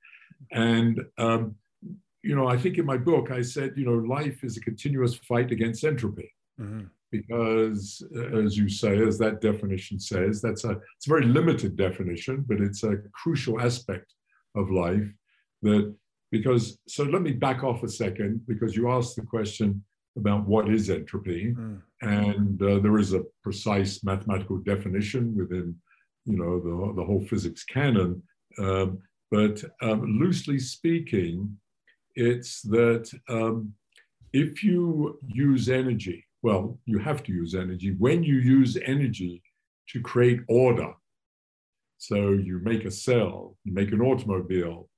And, 0.52 1.02
um, 1.18 1.56
you 2.24 2.36
know, 2.36 2.48
I 2.48 2.58
think 2.58 2.78
in 2.78 2.86
my 2.86 2.98
book, 2.98 3.32
I 3.32 3.42
said, 3.42 3.74
you 3.78 3.86
know, 3.86 4.00
life 4.20 4.44
is 4.44 4.58
a 4.58 4.62
continuous 4.62 5.16
fight 5.16 5.52
against 5.52 5.86
entropy. 5.86 6.30
Mm-hmm. 6.60 6.86
Because, 7.10 8.04
uh, 8.18 8.46
as 8.46 8.58
you 8.58 8.68
say, 8.68 9.00
as 9.00 9.18
that 9.20 9.40
definition 9.40 9.98
says, 9.98 10.42
that's 10.42 10.66
a 10.66 10.72
it's 10.98 11.08
a 11.08 11.10
very 11.10 11.26
limited 11.26 11.78
definition, 11.78 12.44
but 12.46 12.60
it's 12.60 12.84
a 12.84 12.98
crucial 13.14 13.62
aspect 13.62 14.14
of 14.56 14.70
life. 14.70 15.08
That 15.62 15.96
because 16.32 16.80
so 16.88 17.04
let 17.04 17.22
me 17.22 17.32
back 17.32 17.64
off 17.64 17.84
a 17.84 17.90
second 17.90 18.42
because 18.48 18.76
you 18.76 18.90
asked 18.90 19.16
the 19.16 19.22
question 19.22 19.84
about 20.18 20.48
what 20.48 20.70
is 20.70 20.90
entropy, 20.90 21.54
mm. 21.54 21.80
and 22.02 22.62
uh, 22.62 22.80
there 22.80 22.98
is 22.98 23.14
a 23.14 23.24
precise 23.44 24.04
mathematical 24.04 24.58
definition 24.58 25.36
within 25.38 25.76
you 26.28 26.38
know, 26.38 26.60
the, 26.60 26.94
the 26.94 27.06
whole 27.06 27.26
physics 27.26 27.64
canon 27.64 28.22
Um, 28.60 29.00
but 29.32 29.64
um, 29.82 30.20
loosely 30.20 30.60
speaking, 30.60 31.58
it's 32.16 32.62
that 32.64 33.06
um, 33.30 33.74
if 34.34 34.64
you 34.64 35.20
use 35.28 35.70
energy, 35.70 36.26
well, 36.42 36.80
you 36.86 37.00
have 37.00 37.24
to 37.24 37.32
use 37.32 37.54
energy. 37.56 37.96
When 37.98 38.24
you 38.24 38.36
use 38.36 38.78
energy 38.86 39.42
to 39.90 40.02
create 40.02 40.42
order, 40.48 40.94
so 41.98 42.32
you 42.48 42.60
make 42.60 42.86
a 42.86 42.92
cell, 42.92 43.58
you 43.66 43.74
make 43.74 43.92
an 43.92 44.02
automobile, 44.02 44.90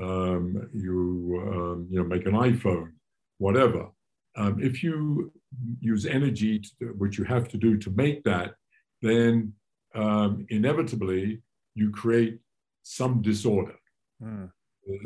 um, 0.00 0.68
you 0.72 1.42
um, 1.46 1.88
you 1.90 1.98
know 1.98 2.04
make 2.04 2.26
an 2.26 2.32
iPhone, 2.32 2.92
whatever. 3.38 3.88
Um, 4.36 4.62
if 4.62 4.82
you 4.82 5.32
use 5.80 6.06
energy, 6.06 6.60
to, 6.60 6.86
which 6.98 7.18
you 7.18 7.24
have 7.24 7.48
to 7.48 7.56
do 7.56 7.76
to 7.78 7.90
make 7.90 8.22
that, 8.24 8.54
then 9.02 9.52
um, 9.94 10.46
inevitably 10.50 11.42
you 11.74 11.90
create 11.90 12.38
some 12.82 13.22
disorder. 13.22 13.76
Mm. 14.22 14.50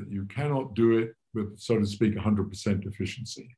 You 0.09 0.27
cannot 0.27 0.75
do 0.75 0.99
it 0.99 1.15
with, 1.35 1.59
so 1.59 1.79
to 1.79 1.87
speak, 1.87 2.15
100% 2.15 2.87
efficiency. 2.87 3.49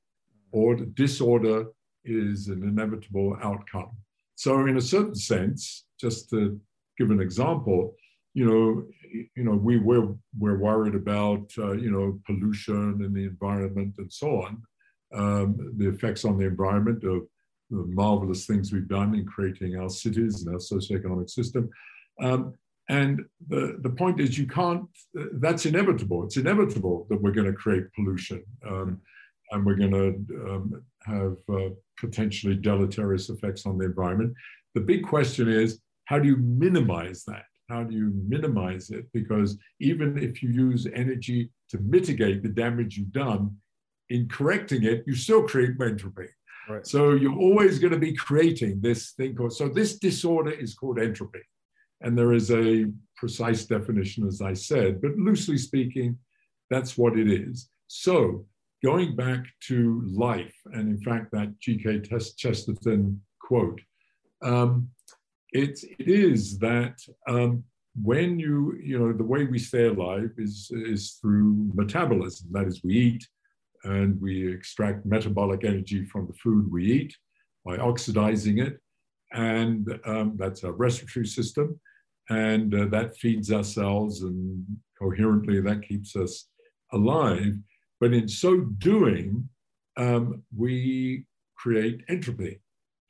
Or 0.53 0.75
disorder 0.75 1.67
is 2.05 2.49
an 2.49 2.63
inevitable 2.63 3.37
outcome. 3.43 3.91
So, 4.37 4.67
in 4.67 4.77
a 4.77 4.81
certain 4.81 5.15
sense, 5.15 5.85
just 6.01 6.31
to 6.31 6.61
give 6.99 7.11
an 7.11 7.21
example, 7.21 7.95
you 8.35 8.45
know, 8.45 8.85
you 9.37 9.45
know, 9.45 9.53
we 9.53 9.79
we're, 9.79 10.09
we're 10.39 10.59
worried 10.59 10.95
about 10.95 11.51
uh, 11.57 11.73
you 11.73 11.91
know 11.91 12.21
pollution 12.27 13.01
and 13.05 13.15
the 13.15 13.25
environment 13.25 13.95
and 13.99 14.13
so 14.13 14.43
on, 14.43 14.63
um, 15.15 15.73
the 15.77 15.89
effects 15.89 16.25
on 16.25 16.37
the 16.37 16.45
environment 16.45 17.05
of 17.05 17.23
the 17.71 17.85
marvelous 17.87 18.47
things 18.47 18.73
we've 18.73 18.89
done 18.89 19.15
in 19.15 19.25
creating 19.25 19.77
our 19.77 19.89
cities 19.89 20.45
and 20.45 20.55
our 20.55 20.61
socioeconomic 20.61 21.31
system. 21.31 21.71
Um, 22.21 22.55
and 22.89 23.25
the, 23.49 23.79
the 23.81 23.91
point 23.91 24.21
is, 24.21 24.37
you 24.37 24.47
can't, 24.47 24.85
that's 25.35 25.65
inevitable. 25.65 26.25
It's 26.25 26.37
inevitable 26.37 27.07
that 27.09 27.21
we're 27.21 27.33
going 27.33 27.47
to 27.47 27.55
create 27.55 27.85
pollution 27.95 28.45
um, 28.69 29.01
and 29.51 29.65
we're 29.65 29.77
going 29.77 29.93
to 29.93 30.51
um, 30.51 30.83
have 31.07 31.37
uh, 31.49 31.71
potentially 31.99 32.57
deleterious 32.57 33.31
effects 33.31 33.65
on 33.65 33.79
the 33.79 33.87
environment. 33.87 34.35
The 34.75 34.81
big 34.81 35.05
question 35.05 35.49
is, 35.49 35.81
how 36.07 36.19
do 36.19 36.29
you 36.29 36.37
minimize 36.37 37.25
that? 37.25 37.45
How 37.69 37.83
do 37.83 37.95
you 37.95 38.13
minimize 38.29 38.91
it? 38.91 39.07
Because 39.13 39.57
even 39.81 40.19
if 40.19 40.43
you 40.43 40.51
use 40.51 40.87
energy 40.93 41.51
to 41.71 41.79
mitigate 41.79 42.43
the 42.43 42.49
damage 42.49 42.97
you've 42.97 43.13
done, 43.13 43.57
in 44.11 44.29
correcting 44.29 44.85
it, 44.85 45.03
you 45.07 45.15
still 45.15 45.47
create 45.47 45.81
entropy. 45.81 46.29
Right. 46.69 46.87
So 46.87 47.13
you're 47.13 47.39
always 47.39 47.79
going 47.79 47.93
to 47.93 47.99
be 47.99 48.15
creating 48.15 48.81
this 48.81 49.13
thing 49.13 49.35
called, 49.35 49.53
so 49.53 49.69
this 49.69 49.99
disorder 49.99 50.51
is 50.51 50.75
called 50.75 50.99
entropy. 50.99 51.43
And 52.01 52.17
there 52.17 52.33
is 52.33 52.51
a 52.51 52.87
precise 53.17 53.65
definition, 53.65 54.27
as 54.27 54.43
I 54.43 54.53
said, 54.53 55.01
but 55.01 55.17
loosely 55.17 55.59
speaking, 55.59 56.19
that's 56.71 56.99
what 56.99 57.19
it 57.19 57.31
is. 57.31 57.71
So 57.87 58.47
going 58.85 59.17
back 59.17 59.45
to 59.69 60.03
life, 60.13 60.55
and 60.67 60.89
in 60.89 61.01
fact, 61.01 61.31
that 61.33 61.59
G.K. 61.61 62.03
Chesterton 62.37 63.23
quote, 63.41 63.81
um, 64.43 64.91
it, 65.55 65.79
it 65.99 66.09
is 66.09 66.59
that 66.59 66.99
um, 67.29 67.63
when 68.03 68.39
you, 68.41 68.77
you 68.83 68.99
know, 68.99 69.13
the 69.13 69.23
way 69.23 69.45
we 69.45 69.59
stay 69.59 69.87
alive 69.87 70.31
is, 70.37 70.71
is 70.73 71.13
through 71.21 71.71
metabolism. 71.75 72.49
That 72.51 72.67
is, 72.67 72.83
we 72.83 72.95
eat 72.95 73.29
and 73.85 74.21
we 74.21 74.53
extract 74.53 75.07
metabolic 75.07 75.65
energy 75.65 76.05
from 76.07 76.27
the 76.27 76.33
food 76.35 76.71
we 76.71 76.91
eat 76.91 77.17
by 77.65 77.77
oxidizing 77.77 78.59
it. 78.59 78.81
And 79.33 79.89
um, 80.05 80.35
that's 80.37 80.65
our 80.65 80.73
respiratory 80.73 81.27
system 81.27 81.81
and 82.31 82.75
uh, 82.75 82.87
that 82.87 83.17
feeds 83.17 83.53
our 83.53 83.65
cells 83.65 84.23
and 84.23 84.65
coherently 84.99 85.61
that 85.61 85.87
keeps 85.87 86.17
us 86.17 86.49
alive. 86.93 87.55
But 88.01 88.13
in 88.13 88.29
so 88.29 88.61
doing, 88.61 89.49
um, 89.97 90.43
we 90.57 91.27
create 91.57 92.03
entropy. 92.09 92.61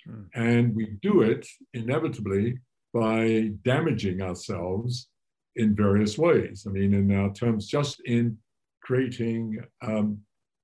Hmm. 0.07 0.23
And 0.35 0.75
we 0.75 0.97
do 1.03 1.23
it 1.23 1.47
inevitably 1.73 2.59
by 2.93 3.51
damaging 3.65 4.23
ourselves 4.23 5.09
in 5.57 5.75
various 5.75 6.19
ways. 6.19 6.67
I 6.67 6.71
mean, 6.71 6.95
in 6.95 7.17
our 7.17 7.33
terms, 7.33 7.67
just 7.67 8.01
in 8.05 8.39
creating 8.83 9.59
um, 9.83 10.19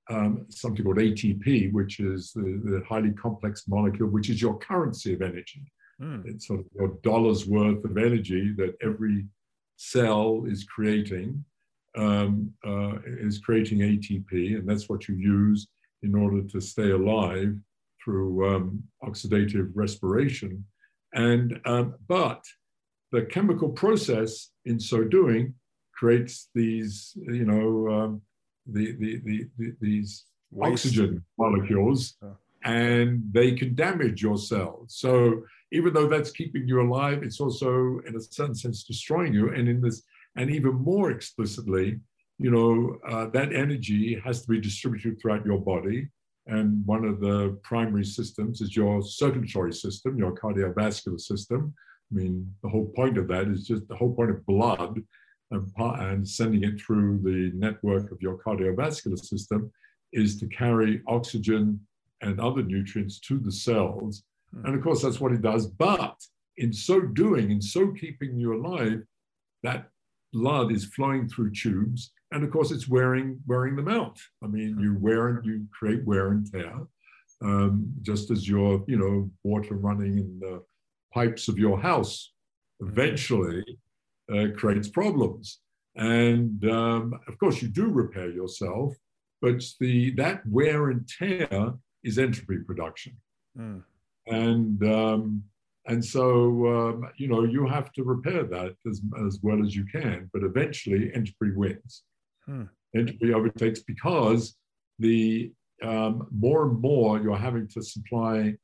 um, 0.09 0.47
something 0.49 0.85
called 0.85 0.99
ATP, 0.99 1.73
which 1.73 2.01
is 2.01 2.33
the, 2.33 2.61
the, 2.65 2.83
highly 2.89 3.13
complex 3.13 3.65
molecule, 3.69 4.09
which 4.09 4.29
is 4.29 4.43
your 4.43 4.59
currency 4.59 5.15
of 5.15 5.23
energy. 5.23 5.63
Mm. 6.01 6.27
It's 6.27 6.49
sort 6.49 6.61
of 6.61 6.67
your 6.75 6.99
dollar's 7.03 7.47
worth 7.47 7.85
of 7.85 7.97
energy 7.97 8.53
that 8.57 8.75
every 8.83 9.27
cell 9.77 10.45
is 10.47 10.65
creating, 10.65 11.45
um, 11.97 12.53
uh, 12.67 12.99
is 13.07 13.39
creating 13.39 13.79
ATP, 13.79 14.59
and 14.59 14.69
that's 14.69 14.89
what 14.89 15.09
you 15.09 15.15
use 15.15 15.69
in 16.03 16.15
order 16.15 16.43
to 16.43 16.61
stay 16.61 16.91
alive 16.91 17.55
through 18.03 18.55
um, 18.55 18.83
oxidative 19.03 19.71
respiration. 19.75 20.65
And 21.13 21.61
um, 21.65 21.95
but 22.09 22.43
the 23.13 23.23
chemical 23.23 23.71
process 23.71 24.51
in 24.65 24.79
so 24.79 25.05
doing 25.05 25.55
creates 25.95 26.49
these, 26.55 27.13
you 27.17 27.45
know, 27.45 27.93
um, 27.93 28.23
the, 28.67 28.93
the, 28.93 29.21
the, 29.25 29.49
the, 29.59 29.75
these 29.81 30.25
Waste. 30.53 30.87
oxygen 30.87 31.25
molecules, 31.37 32.15
and 32.65 33.23
they 33.33 33.53
can 33.53 33.75
damage 33.75 34.23
your 34.23 34.39
cells. 34.39 34.95
So 34.97 35.43
even 35.73 35.93
though 35.93 36.09
that's 36.09 36.31
keeping 36.31 36.67
you 36.67 36.81
alive, 36.81 37.23
it's 37.23 37.41
also, 37.41 38.01
in 38.07 38.17
a 38.17 38.21
certain 38.21 38.55
sense, 38.55 38.85
destroying 38.85 39.35
you. 39.35 39.53
And 39.53 39.69
in 39.69 39.81
this, 39.81 40.03
and 40.37 40.51
even 40.51 40.75
more 40.75 41.11
explicitly, 41.11 42.01
you 42.39 42.51
know, 42.51 42.99
uh, 43.09 43.27
that 43.31 43.53
energy 43.53 44.21
has 44.25 44.43
to 44.43 44.49
be 44.49 44.61
distributed 44.61 45.21
throughout 45.21 45.45
your 45.45 45.59
body. 45.59 46.09
And 46.51 46.85
one 46.87 47.05
of 47.05 47.21
the 47.21 47.59
primary 47.63 48.05
systems 48.05 48.61
is 48.61 48.77
your 48.77 49.03
circulatory 49.03 49.73
system, 49.73 50.19
your 50.19 50.35
cardiovascular 50.35 51.21
system. 51.21 51.73
I 52.11 52.15
mean, 52.15 52.53
the 52.63 52.69
whole 52.69 52.93
point 52.97 53.19
of 53.19 53.29
that 53.29 53.49
is 53.49 53.67
just 53.67 53.87
the 53.89 53.97
whole 53.97 54.15
point 54.15 54.31
of 54.31 54.45
blood 54.47 55.01
and, 55.53 55.73
and 55.79 56.29
sending 56.29 56.65
it 56.65 56.81
through 56.81 57.21
the 57.23 57.53
network 57.55 58.11
of 58.11 58.21
your 58.21 58.39
cardiovascular 58.39 59.19
system 59.19 59.71
is 60.13 60.39
to 60.41 60.47
carry 60.49 61.03
oxygen 61.07 61.81
and 62.21 62.41
other 62.41 62.63
nutrients 62.63 63.21
to 63.21 63.39
the 63.39 63.53
cells 63.53 64.25
Hmm. 64.55 64.67
And 64.67 64.75
of 64.75 64.83
course, 64.83 65.03
that's 65.03 65.21
what 65.21 65.33
it 65.33 65.43
does. 65.43 65.67
But 65.67 66.17
in 66.57 66.73
so 66.73 67.01
doing, 67.01 67.51
in 67.51 67.63
so 67.63 67.93
keeping 67.93 68.37
you 68.37 68.55
alive, 68.55 69.03
that 69.63 69.89
blood 70.33 70.73
is 70.73 70.85
flowing 70.85 71.29
through 71.29 71.53
tubes. 71.53 72.13
And 72.33 72.45
of 72.45 72.51
course, 72.51 72.71
it's 72.71 72.89
wearing, 72.89 73.41
wearing 73.47 73.77
them 73.77 73.89
out. 73.89 74.19
I 74.43 74.47
mean, 74.47 74.79
you 74.79 74.97
wear 75.01 75.29
and 75.29 75.45
you 75.45 75.67
create 75.77 76.05
wear 76.05 76.29
and 76.29 76.51
tear, 76.51 76.75
um, 77.43 77.93
just 78.03 78.31
as 78.31 78.49
your, 78.49 78.85
you 78.87 78.97
know, 78.97 79.31
water 79.43 79.75
running 79.75 80.19
in 80.19 80.39
the 80.41 80.63
pipes 81.13 81.49
of 81.49 81.59
your 81.59 81.81
house 81.81 82.33
eventually 82.81 83.65
uh, 84.33 84.47
creates 84.57 84.89
problems. 84.89 85.59
And 85.97 86.65
um, 86.71 87.15
of 87.27 87.39
course, 87.39 87.61
you 87.61 87.69
do 87.69 87.87
repair 87.87 88.31
yourself, 88.31 88.95
but 89.43 89.63
the 89.81 90.15
that 90.15 90.47
wear 90.47 90.91
and 90.91 91.09
tear 91.09 91.75
is 92.05 92.19
entropy 92.19 92.59
production. 92.59 93.17
Mm 93.59 93.83
and 94.31 94.83
um, 94.85 95.43
and 95.87 96.05
so 96.05 96.67
um, 96.67 97.11
you 97.17 97.29
know 97.29 97.45
you 97.45 97.67
have 97.67 97.93
to 97.93 98.03
repair 98.03 98.45
that 98.45 98.75
as, 98.89 99.01
as 99.27 99.39
well 99.43 99.65
as 99.65 99.75
you 99.75 99.85
can 99.93 100.31
but 100.33 100.43
eventually 100.43 101.11
entropy 101.15 101.53
wins 101.55 102.05
hmm. 102.51 102.99
entropy 102.99 103.33
overtakes 103.33 103.81
because 103.81 104.57
the 104.99 105.53
um, 105.83 106.27
more 106.31 106.65
and 106.65 106.81
more 106.81 107.19
you're 107.21 107.37
having 107.37 107.67
to 107.69 107.83
supply 107.83 108.55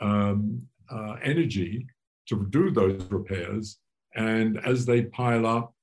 um, 0.00 0.60
uh, 0.90 1.16
energy 1.22 1.86
to 2.28 2.46
do 2.50 2.70
those 2.70 3.02
repairs 3.10 3.78
and 4.14 4.58
as 4.66 4.84
they 4.84 5.02
pile 5.02 5.46
up 5.46 5.74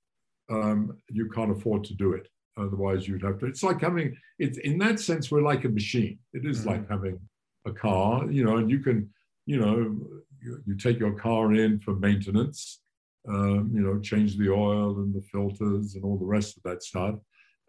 um, 0.52 0.96
you 1.10 1.30
can't 1.30 1.52
afford 1.52 1.84
to 1.84 1.94
do 1.96 2.14
it 2.14 2.28
otherwise 2.58 3.08
you'd 3.08 3.24
have 3.24 3.40
to 3.40 3.48
it's 3.48 3.64
like 3.64 3.82
having 3.82 4.16
it's 4.40 4.58
in 4.60 4.78
that 4.78 5.00
sense 5.00 5.32
we're 5.32 5.42
like 5.42 5.66
a 5.66 5.70
machine 5.70 6.20
it 6.34 6.46
is 6.46 6.60
mm-hmm. 6.60 6.70
like 6.70 6.90
having 6.90 7.20
a 7.66 7.72
car 7.72 8.30
you 8.32 8.44
know 8.44 8.58
and 8.58 8.70
you 8.70 8.80
can 8.80 9.10
you 9.46 9.60
know, 9.60 9.96
you, 10.44 10.62
you 10.66 10.76
take 10.76 11.00
your 11.00 11.14
car 11.14 11.54
in 11.54 11.80
for 11.80 11.94
maintenance, 11.96 12.82
um, 13.28 13.72
you 13.74 13.82
know, 13.82 14.00
change 14.00 14.38
the 14.38 14.52
oil 14.52 14.98
and 14.98 15.14
the 15.14 15.22
filters 15.22 15.96
and 15.96 16.04
all 16.04 16.18
the 16.18 16.26
rest 16.26 16.58
of 16.58 16.64
that 16.64 16.84
stuff. 16.84 17.16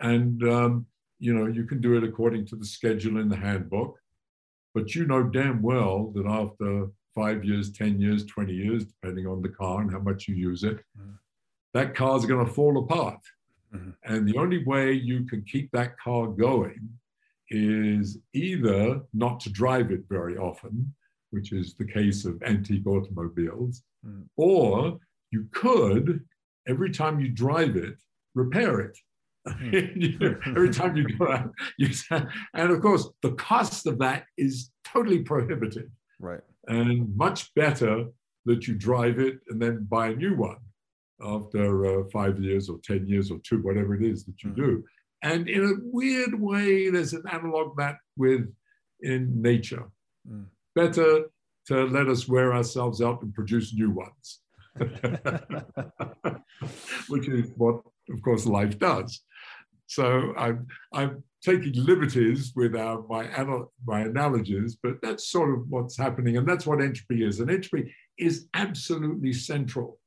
And, 0.00 0.42
um, 0.44 0.86
you 1.18 1.34
know, 1.34 1.46
you 1.46 1.64
can 1.64 1.80
do 1.80 1.96
it 1.96 2.04
according 2.04 2.46
to 2.46 2.56
the 2.56 2.66
schedule 2.66 3.20
in 3.20 3.28
the 3.28 3.36
handbook. 3.36 3.98
But 4.74 4.94
you 4.94 5.06
know 5.06 5.22
damn 5.22 5.62
well 5.62 6.12
that 6.14 6.26
after 6.26 6.88
five 7.14 7.44
years, 7.44 7.72
10 7.72 7.98
years, 7.98 8.26
20 8.26 8.52
years, 8.52 8.84
depending 8.84 9.26
on 9.26 9.40
the 9.40 9.48
car 9.48 9.80
and 9.80 9.90
how 9.90 10.00
much 10.00 10.28
you 10.28 10.34
use 10.34 10.64
it, 10.64 10.76
mm-hmm. 10.98 11.12
that 11.72 11.94
car's 11.94 12.26
going 12.26 12.44
to 12.44 12.52
fall 12.52 12.76
apart. 12.78 13.20
Mm-hmm. 13.74 13.90
And 14.04 14.28
the 14.28 14.36
only 14.36 14.64
way 14.64 14.92
you 14.92 15.24
can 15.24 15.42
keep 15.44 15.70
that 15.72 15.98
car 15.98 16.26
going 16.26 16.90
is 17.48 18.18
either 18.34 19.00
not 19.14 19.40
to 19.40 19.50
drive 19.50 19.90
it 19.90 20.02
very 20.10 20.36
often 20.36 20.92
which 21.30 21.52
is 21.52 21.74
the 21.74 21.84
case 21.84 22.24
of 22.24 22.42
antique 22.42 22.86
automobiles, 22.86 23.82
mm. 24.06 24.24
or 24.36 24.98
you 25.30 25.46
could 25.52 26.24
every 26.66 26.90
time 26.90 27.20
you 27.20 27.28
drive 27.28 27.76
it, 27.76 27.96
repair 28.34 28.80
it. 28.80 28.96
Hmm. 29.48 29.70
every 30.56 30.70
time 30.70 30.96
you 30.96 31.06
go 31.16 31.30
out, 31.30 31.52
you, 31.78 31.88
and 32.10 32.70
of 32.72 32.80
course, 32.80 33.08
the 33.22 33.32
cost 33.32 33.86
of 33.86 33.98
that 33.98 34.24
is 34.36 34.70
totally 34.84 35.20
prohibitive. 35.20 35.88
Right. 36.18 36.40
And 36.66 37.14
much 37.16 37.54
better 37.54 38.06
that 38.46 38.66
you 38.66 38.74
drive 38.74 39.18
it 39.18 39.38
and 39.48 39.60
then 39.60 39.86
buy 39.88 40.08
a 40.08 40.16
new 40.16 40.36
one 40.36 40.56
after 41.22 42.00
uh, 42.00 42.04
five 42.12 42.40
years 42.40 42.68
or 42.68 42.78
10 42.84 43.06
years 43.06 43.30
or 43.30 43.38
two, 43.38 43.58
whatever 43.58 43.94
it 43.94 44.02
is 44.02 44.24
that 44.24 44.42
you 44.42 44.50
mm-hmm. 44.50 44.62
do. 44.62 44.84
And 45.22 45.48
in 45.48 45.64
a 45.64 45.72
weird 45.80 46.40
way, 46.40 46.90
there's 46.90 47.12
an 47.12 47.24
analog 47.30 47.76
that 47.78 47.96
with 48.16 48.52
in 49.00 49.42
nature. 49.42 49.84
Mm. 50.30 50.46
Better 50.74 51.24
to 51.68 51.84
let 51.86 52.08
us 52.08 52.28
wear 52.28 52.54
ourselves 52.54 53.02
out 53.02 53.22
and 53.22 53.34
produce 53.34 53.74
new 53.74 53.90
ones, 53.90 54.40
which 57.08 57.28
is 57.28 57.50
what, 57.56 57.80
of 58.10 58.22
course, 58.22 58.46
life 58.46 58.78
does. 58.78 59.22
So 59.86 60.34
I'm, 60.36 60.66
I'm 60.92 61.22
taking 61.42 61.72
liberties 61.74 62.52
with 62.56 62.74
our, 62.74 63.02
my, 63.08 63.28
my 63.86 64.00
analogies, 64.00 64.76
but 64.82 64.94
that's 65.02 65.30
sort 65.30 65.50
of 65.54 65.68
what's 65.68 65.96
happening. 65.96 66.36
And 66.36 66.48
that's 66.48 66.66
what 66.66 66.80
entropy 66.80 67.24
is. 67.24 67.40
And 67.40 67.50
entropy 67.50 67.94
is 68.18 68.48
absolutely 68.54 69.32
central 69.32 69.98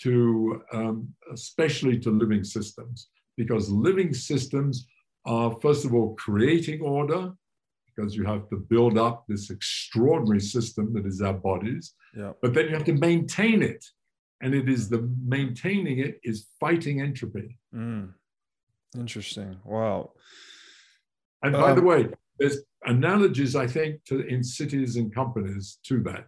to, 0.00 0.62
um, 0.72 1.08
especially 1.32 1.98
to 2.00 2.10
living 2.10 2.44
systems, 2.44 3.08
because 3.36 3.70
living 3.70 4.12
systems 4.12 4.86
are, 5.24 5.54
first 5.60 5.84
of 5.84 5.94
all, 5.94 6.14
creating 6.16 6.80
order, 6.80 7.32
because 7.94 8.16
you 8.16 8.24
have 8.24 8.48
to 8.48 8.56
build 8.56 8.98
up 8.98 9.24
this 9.28 9.50
extraordinary 9.50 10.40
system 10.40 10.92
that 10.94 11.06
is 11.06 11.20
our 11.20 11.34
bodies. 11.34 11.94
Yeah. 12.16 12.32
But 12.40 12.54
then 12.54 12.66
you 12.68 12.74
have 12.74 12.84
to 12.86 12.94
maintain 12.94 13.62
it. 13.62 13.84
And 14.40 14.54
it 14.54 14.68
is 14.68 14.88
the 14.88 15.08
maintaining 15.24 16.00
it 16.00 16.18
is 16.24 16.48
fighting 16.58 17.00
entropy. 17.00 17.58
Mm. 17.72 18.12
Interesting. 18.96 19.56
Wow. 19.64 20.12
And 21.42 21.52
by 21.52 21.70
um, 21.70 21.76
the 21.76 21.82
way, 21.82 22.08
there's 22.38 22.58
analogies, 22.84 23.56
I 23.56 23.66
think, 23.66 24.04
to 24.06 24.26
in 24.26 24.42
cities 24.42 24.96
and 24.96 25.14
companies 25.14 25.78
to 25.84 26.00
that. 26.02 26.26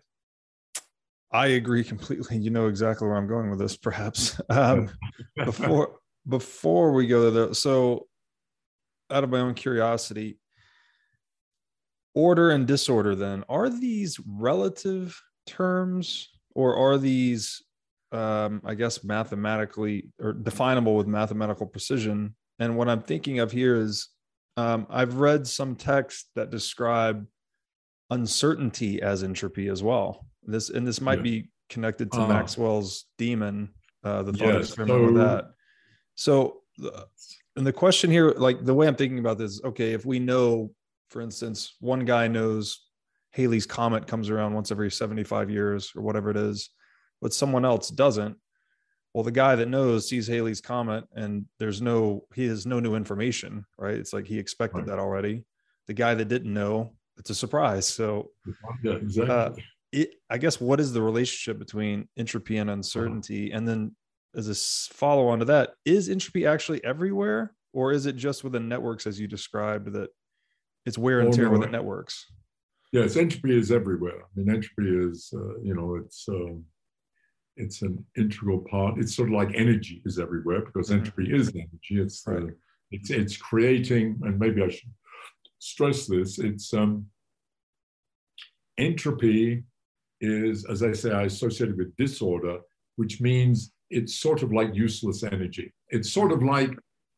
I 1.33 1.49
agree 1.49 1.85
completely. 1.85 2.39
You 2.39 2.51
know 2.51 2.69
exactly 2.69 3.09
where 3.09 3.17
I'm 3.17 3.27
going 3.27 3.51
with 3.51 3.59
this, 3.59 3.77
perhaps. 3.77 4.41
Um, 4.51 4.91
before 5.45 5.99
before 6.27 6.93
we 6.93 7.07
go 7.07 7.31
there, 7.31 7.55
so 7.55 8.07
out 9.11 9.25
of 9.25 9.31
my 9.31 9.41
own 9.41 9.55
curiosity, 9.55 10.39
order 12.15 12.51
and 12.51 12.67
disorder 12.67 13.15
then 13.15 13.45
are 13.49 13.69
these 13.69 14.19
relative 14.27 15.21
terms 15.47 16.29
or 16.55 16.77
are 16.77 16.97
these 16.97 17.63
um, 18.13 18.63
i 18.65 18.75
guess 18.75 19.03
mathematically 19.03 20.09
or 20.21 20.33
definable 20.33 20.95
with 20.95 21.07
mathematical 21.07 21.67
precision 21.67 22.35
and 22.59 22.77
what 22.77 22.89
i'm 22.89 23.03
thinking 23.03 23.39
of 23.39 23.53
here 23.53 23.77
is 23.77 24.09
um, 24.57 24.87
i've 24.91 25.15
read 25.15 25.47
some 25.47 25.75
texts 25.75 26.29
that 26.35 26.51
describe 26.51 27.27
uncertainty 28.11 29.03
as 29.03 29.23
entropy 29.23 29.69
as 29.69 29.83
well 29.83 30.27
this 30.45 30.71
and 30.71 30.87
this 30.87 31.01
might 31.01 31.19
yeah. 31.19 31.23
be 31.23 31.49
connected 31.69 32.13
to 32.13 32.21
uh, 32.21 32.29
maxwell's 32.29 33.07
demon 33.19 33.69
uh, 34.05 34.23
the 34.23 34.33
thought 34.33 34.55
yes, 34.55 34.69
experiment 34.69 35.01
so, 35.01 35.05
with 35.05 35.15
that 35.15 35.45
so 36.15 36.61
and 37.57 37.67
the 37.67 37.73
question 37.73 38.11
here 38.11 38.31
like 38.37 38.65
the 38.65 38.75
way 38.75 38.87
i'm 38.87 38.95
thinking 38.95 39.19
about 39.19 39.39
this 39.39 39.63
okay 39.65 39.93
if 39.93 40.05
we 40.05 40.19
know 40.19 40.71
for 41.15 41.21
instance, 41.21 41.77
one 41.79 42.05
guy 42.05 42.27
knows 42.27 42.81
Halley's 43.31 43.67
comet 43.67 44.09
comes 44.09 44.31
around 44.31 44.53
once 44.53 44.73
every 44.73 44.91
75 44.91 45.49
years 45.49 45.93
or 45.95 46.03
whatever 46.03 46.29
it 46.29 46.37
is, 46.37 46.71
but 47.23 47.33
someone 47.33 47.65
else 47.65 47.89
doesn't. 47.89 48.37
Well, 49.15 49.25
the 49.25 49.31
guy 49.31 49.55
that 49.55 49.69
knows 49.69 50.09
sees 50.09 50.27
halley's 50.27 50.61
comment 50.61 51.07
and 51.15 51.47
there's 51.59 51.81
no, 51.81 52.25
he 52.35 52.47
has 52.49 52.67
no 52.67 52.81
new 52.81 52.97
information, 52.97 53.65
right? 53.79 53.95
It's 53.95 54.13
like 54.13 54.27
he 54.27 54.39
expected 54.39 54.79
right. 54.79 54.87
that 54.89 54.99
already. 54.99 55.45
The 55.87 55.95
guy 55.95 56.15
that 56.15 56.29
didn't 56.29 56.53
know, 56.53 56.93
it's 57.17 57.31
a 57.31 57.35
surprise. 57.35 57.87
So, 57.87 58.31
yeah, 58.83 58.95
exactly. 58.95 59.35
Uh, 59.35 59.51
it, 59.93 60.15
I 60.29 60.39
guess 60.39 60.61
what 60.61 60.81
is 60.81 60.93
the 60.93 61.01
relationship 61.01 61.59
between 61.59 62.09
entropy 62.17 62.57
and 62.57 62.69
uncertainty? 62.69 63.53
Uh-huh. 63.53 63.59
And 63.59 63.69
then 63.69 63.97
as 64.35 64.49
a 64.49 64.93
follow 64.93 65.29
on 65.29 65.39
to 65.39 65.45
that, 65.45 65.75
is 65.85 66.09
entropy 66.09 66.47
actually 66.47 66.83
everywhere? 66.85 67.55
Or 67.73 67.93
is 67.93 68.07
it 68.07 68.17
just 68.17 68.43
within 68.43 68.69
networks 68.69 69.07
as 69.07 69.21
you 69.21 69.29
described 69.29 69.93
that 69.93 70.11
it's 70.87 70.99
wear 70.99 71.21
and 71.21 71.29
oh, 71.29 71.33
tear 71.33 71.47
no, 71.47 71.53
with 71.53 71.63
the 71.63 71.69
networks. 71.69 72.27
Yes, 72.93 73.17
entropy 73.17 73.57
is 73.57 73.73
everywhere. 73.73 74.23
I 74.23 74.27
mean, 74.37 74.51
entropy 74.51 75.09
is, 75.09 75.33
uh, 75.35 75.59
you 75.63 75.75
know, 75.75 75.97
it's 75.97 76.27
um, 76.29 76.65
it's 77.57 77.83
an 77.83 78.05
integral 78.17 78.65
part. 78.71 78.99
It's 78.99 79.15
sort 79.15 79.29
of 79.29 79.35
like 79.35 79.55
energy 79.55 80.03
is 80.05 80.19
everywhere 80.19 80.63
because 80.63 80.89
mm-hmm. 80.89 81.01
entropy 81.01 81.35
is 81.35 81.49
energy. 81.49 82.03
It's 82.03 82.23
right. 82.27 82.47
the, 82.47 82.55
it's 82.91 83.11
it's 83.11 83.37
creating, 83.37 84.21
and 84.23 84.39
maybe 84.39 84.63
I 84.63 84.69
should 84.69 84.91
stress 85.59 86.07
this. 86.07 86.39
It's 86.39 86.73
um, 86.75 87.07
entropy 88.79 89.65
is, 90.21 90.65
as 90.65 90.83
I 90.83 90.93
say, 90.93 91.13
I 91.13 91.23
associated 91.25 91.77
with 91.77 91.97
disorder, 91.97 92.59
which 92.97 93.21
means 93.21 93.73
it's 93.91 94.17
sort 94.17 94.43
of 94.43 94.53
like 94.53 94.75
useless 94.75 95.23
energy. 95.23 95.73
It's 95.89 96.11
sort 96.11 96.33
of 96.33 96.43
like 96.43 96.71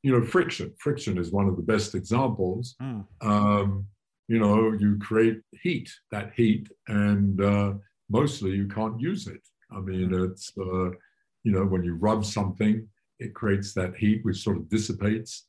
you 0.06 0.12
know, 0.12 0.24
friction. 0.24 0.72
Friction 0.78 1.18
is 1.18 1.32
one 1.32 1.48
of 1.48 1.56
the 1.56 1.62
best 1.62 1.96
examples. 1.96 2.76
Mm. 2.80 3.04
Um, 3.22 3.86
you 4.28 4.38
know, 4.38 4.70
you 4.70 4.98
create 5.00 5.40
heat, 5.62 5.90
that 6.12 6.30
heat, 6.36 6.68
and 6.86 7.40
uh, 7.40 7.72
mostly 8.08 8.52
you 8.52 8.68
can't 8.68 9.00
use 9.00 9.26
it. 9.26 9.40
I 9.70 9.80
mean, 9.80 10.12
it's, 10.14 10.52
uh, 10.58 10.90
you 11.42 11.52
know, 11.52 11.64
when 11.64 11.84
you 11.84 11.94
rub 11.94 12.24
something, 12.24 12.86
it 13.18 13.34
creates 13.34 13.72
that 13.74 13.96
heat 13.96 14.24
which 14.24 14.42
sort 14.42 14.56
of 14.56 14.68
dissipates. 14.68 15.46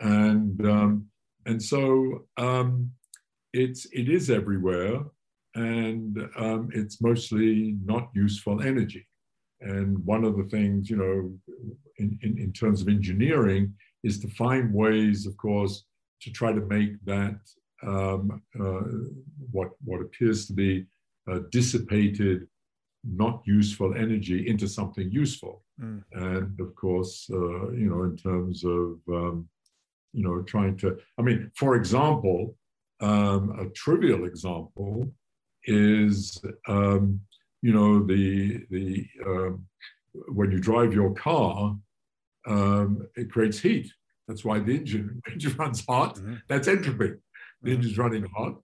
And, 0.00 0.64
um, 0.66 1.06
and 1.46 1.62
so 1.62 2.26
um, 2.36 2.90
it's, 3.52 3.86
it 3.92 4.08
is 4.08 4.30
everywhere 4.30 5.00
and 5.54 6.28
um, 6.36 6.68
it's 6.74 7.00
mostly 7.00 7.76
not 7.84 8.10
useful 8.14 8.62
energy. 8.62 9.06
And 9.60 9.98
one 10.04 10.24
of 10.24 10.36
the 10.36 10.44
things, 10.44 10.90
you 10.90 10.96
know, 10.96 11.32
in, 11.98 12.18
in, 12.22 12.38
in 12.38 12.52
terms 12.52 12.82
of 12.82 12.88
engineering, 12.88 13.72
is 14.04 14.20
to 14.20 14.28
find 14.28 14.72
ways, 14.72 15.26
of 15.26 15.36
course, 15.38 15.84
to 16.20 16.30
try 16.30 16.52
to 16.52 16.60
make 16.60 17.02
that 17.06 17.38
um, 17.82 18.42
uh, 18.60 18.82
what, 19.50 19.70
what 19.84 20.00
appears 20.02 20.46
to 20.46 20.52
be 20.52 20.84
dissipated, 21.50 22.46
not 23.08 23.42
useful 23.44 23.94
energy 23.94 24.48
into 24.48 24.68
something 24.68 25.10
useful. 25.10 25.62
Mm. 25.80 26.02
And 26.12 26.60
of 26.60 26.74
course, 26.74 27.28
uh, 27.32 27.70
you 27.70 27.88
know, 27.90 28.02
in 28.04 28.16
terms 28.16 28.64
of, 28.64 28.98
um, 29.08 29.48
you 30.12 30.22
know, 30.22 30.42
trying 30.42 30.76
to, 30.78 30.98
I 31.18 31.22
mean, 31.22 31.50
for 31.54 31.76
example, 31.76 32.56
um, 33.00 33.58
a 33.60 33.66
trivial 33.70 34.24
example 34.24 35.08
is, 35.64 36.40
um, 36.66 37.20
you 37.62 37.72
know, 37.72 38.04
the, 38.04 38.64
the, 38.70 39.06
um, 39.24 39.66
when 40.28 40.50
you 40.50 40.58
drive 40.58 40.94
your 40.94 41.12
car, 41.14 41.76
um, 42.46 43.06
it 43.16 43.30
creates 43.30 43.58
heat. 43.58 43.92
That's 44.28 44.44
why 44.44 44.58
the 44.60 44.76
engine, 44.76 45.20
engine 45.30 45.56
runs 45.56 45.84
hot. 45.86 46.16
Mm-hmm. 46.16 46.34
That's 46.48 46.68
entropy. 46.68 46.98
The 46.98 47.12
mm-hmm. 47.12 47.68
engine's 47.70 47.98
running 47.98 48.26
hot. 48.34 48.54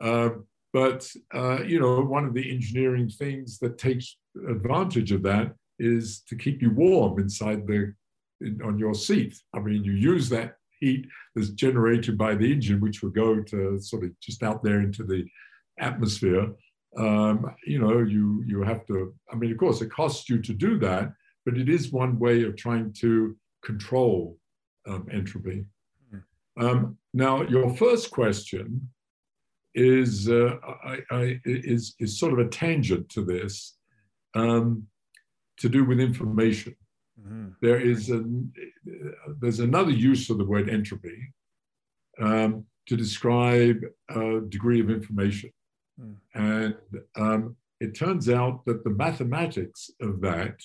Uh, 0.00 0.30
but 0.72 1.08
uh, 1.34 1.62
you 1.62 1.78
know, 1.80 2.00
one 2.00 2.24
of 2.24 2.34
the 2.34 2.50
engineering 2.50 3.08
things 3.08 3.58
that 3.58 3.78
takes 3.78 4.16
advantage 4.48 5.12
of 5.12 5.22
that 5.22 5.54
is 5.78 6.22
to 6.28 6.36
keep 6.36 6.62
you 6.62 6.70
warm 6.70 7.18
inside 7.18 7.66
the 7.66 7.92
in, 8.40 8.60
on 8.64 8.78
your 8.78 8.94
seat. 8.94 9.38
I 9.54 9.60
mean, 9.60 9.84
you 9.84 9.92
use 9.92 10.28
that 10.30 10.56
heat 10.80 11.06
that's 11.34 11.50
generated 11.50 12.16
by 12.18 12.34
the 12.34 12.50
engine, 12.50 12.80
which 12.80 13.02
will 13.02 13.10
go 13.10 13.40
to 13.40 13.78
sort 13.80 14.04
of 14.04 14.18
just 14.20 14.42
out 14.42 14.62
there 14.62 14.80
into 14.80 15.04
the 15.04 15.24
atmosphere. 15.78 16.52
Um, 16.96 17.54
you 17.66 17.78
know, 17.78 18.00
you 18.00 18.42
you 18.46 18.62
have 18.62 18.86
to. 18.86 19.14
I 19.30 19.36
mean, 19.36 19.52
of 19.52 19.58
course, 19.58 19.80
it 19.82 19.90
costs 19.90 20.28
you 20.28 20.40
to 20.42 20.52
do 20.52 20.78
that, 20.80 21.12
but 21.44 21.58
it 21.58 21.68
is 21.68 21.92
one 21.92 22.18
way 22.18 22.44
of 22.44 22.56
trying 22.56 22.92
to 23.00 23.36
control 23.62 24.38
um, 24.86 25.06
entropy. 25.12 25.64
Hmm. 26.10 26.64
Um, 26.64 26.98
now, 27.14 27.42
your 27.42 27.74
first 27.76 28.10
question 28.10 28.88
is, 29.74 30.28
uh, 30.28 30.56
I, 30.84 30.98
I, 31.10 31.40
is, 31.44 31.94
is 31.98 32.18
sort 32.18 32.32
of 32.32 32.38
a 32.38 32.48
tangent 32.48 33.08
to 33.10 33.24
this, 33.24 33.76
um, 34.34 34.86
to 35.58 35.68
do 35.68 35.84
with 35.84 36.00
information. 36.00 36.76
Mm-hmm. 37.20 37.48
There 37.60 37.80
is 37.80 38.10
a, 38.10 38.24
there's 39.40 39.60
another 39.60 39.90
use 39.90 40.30
of 40.30 40.38
the 40.38 40.44
word 40.44 40.68
entropy 40.68 41.32
um, 42.20 42.64
to 42.86 42.96
describe 42.96 43.80
a 44.10 44.40
degree 44.48 44.80
of 44.80 44.90
information. 44.90 45.50
Mm. 46.00 46.16
And 46.34 46.76
um, 47.16 47.56
it 47.80 47.94
turns 47.94 48.28
out 48.28 48.64
that 48.64 48.84
the 48.84 48.90
mathematics 48.90 49.90
of 50.00 50.20
that 50.22 50.56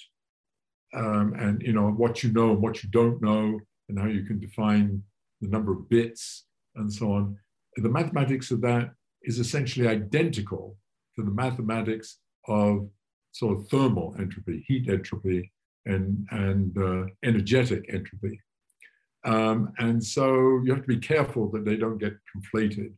um, 0.93 1.34
and 1.38 1.62
you 1.62 1.74
know 1.74 1.89
what 1.89 2.24
you 2.24 2.32
know 2.32 2.52
and 2.52 2.62
what 2.62 2.84
you 2.84 2.89
don't 2.89 3.22
know 3.22 3.60
and 3.89 4.00
how 4.00 4.08
you 4.08 4.24
can 4.24 4.39
define 4.39 5.04
the 5.41 5.48
number 5.48 5.72
of 5.72 5.89
bits 5.89 6.46
and 6.76 6.91
so 6.91 7.12
on. 7.12 7.38
The 7.76 7.89
mathematics 7.89 8.52
of 8.52 8.62
that 8.62 8.91
is 9.28 9.38
essentially 9.40 9.88
identical 9.88 10.78
to 11.16 11.22
the 11.24 11.32
mathematics 11.32 12.18
of 12.48 12.90
sort 13.34 13.58
of 13.58 13.68
thermal 13.68 14.16
entropy, 14.18 14.63
heat 14.68 14.90
entropy, 14.90 15.52
and, 15.86 16.28
and 16.32 16.78
uh, 16.78 17.06
energetic 17.24 17.86
entropy. 17.94 18.42
Um, 19.26 19.74
and 19.78 20.04
so 20.04 20.62
you 20.63 20.72
have 20.74 20.82
to 20.82 20.88
be 20.88 20.98
careful 20.98 21.52
that 21.52 21.66
they 21.66 21.76
don't 21.76 21.98
get 21.98 22.16
conflated. 22.34 22.94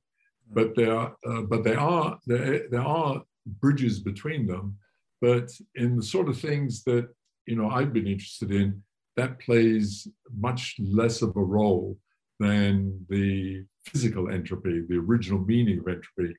But 0.52 0.76
there, 0.76 0.96
are, 0.96 1.16
uh, 1.28 1.42
but 1.42 1.64
there 1.64 1.80
are 1.80 2.20
there, 2.26 2.68
there 2.70 2.82
are 2.82 3.24
bridges 3.62 4.00
between 4.00 4.48
them. 4.48 4.78
But 5.22 5.50
in 5.76 5.98
the 5.98 6.04
sort 6.04 6.30
of 6.30 6.40
things 6.40 6.84
that 6.86 7.08
you 7.46 7.56
know 7.56 7.70
I've 7.70 7.94
been 7.94 8.08
interested 8.08 8.52
in, 8.52 8.82
that 9.16 9.40
plays 9.40 10.08
much 10.36 10.76
less 10.80 11.22
of 11.22 11.36
a 11.36 11.44
role 11.44 11.98
than 12.40 13.06
the 13.10 13.66
physical 13.90 14.30
entropy, 14.30 14.82
the 14.88 14.98
original 14.98 15.40
meaning 15.40 15.80
of 15.80 15.88
entropy 15.88 16.36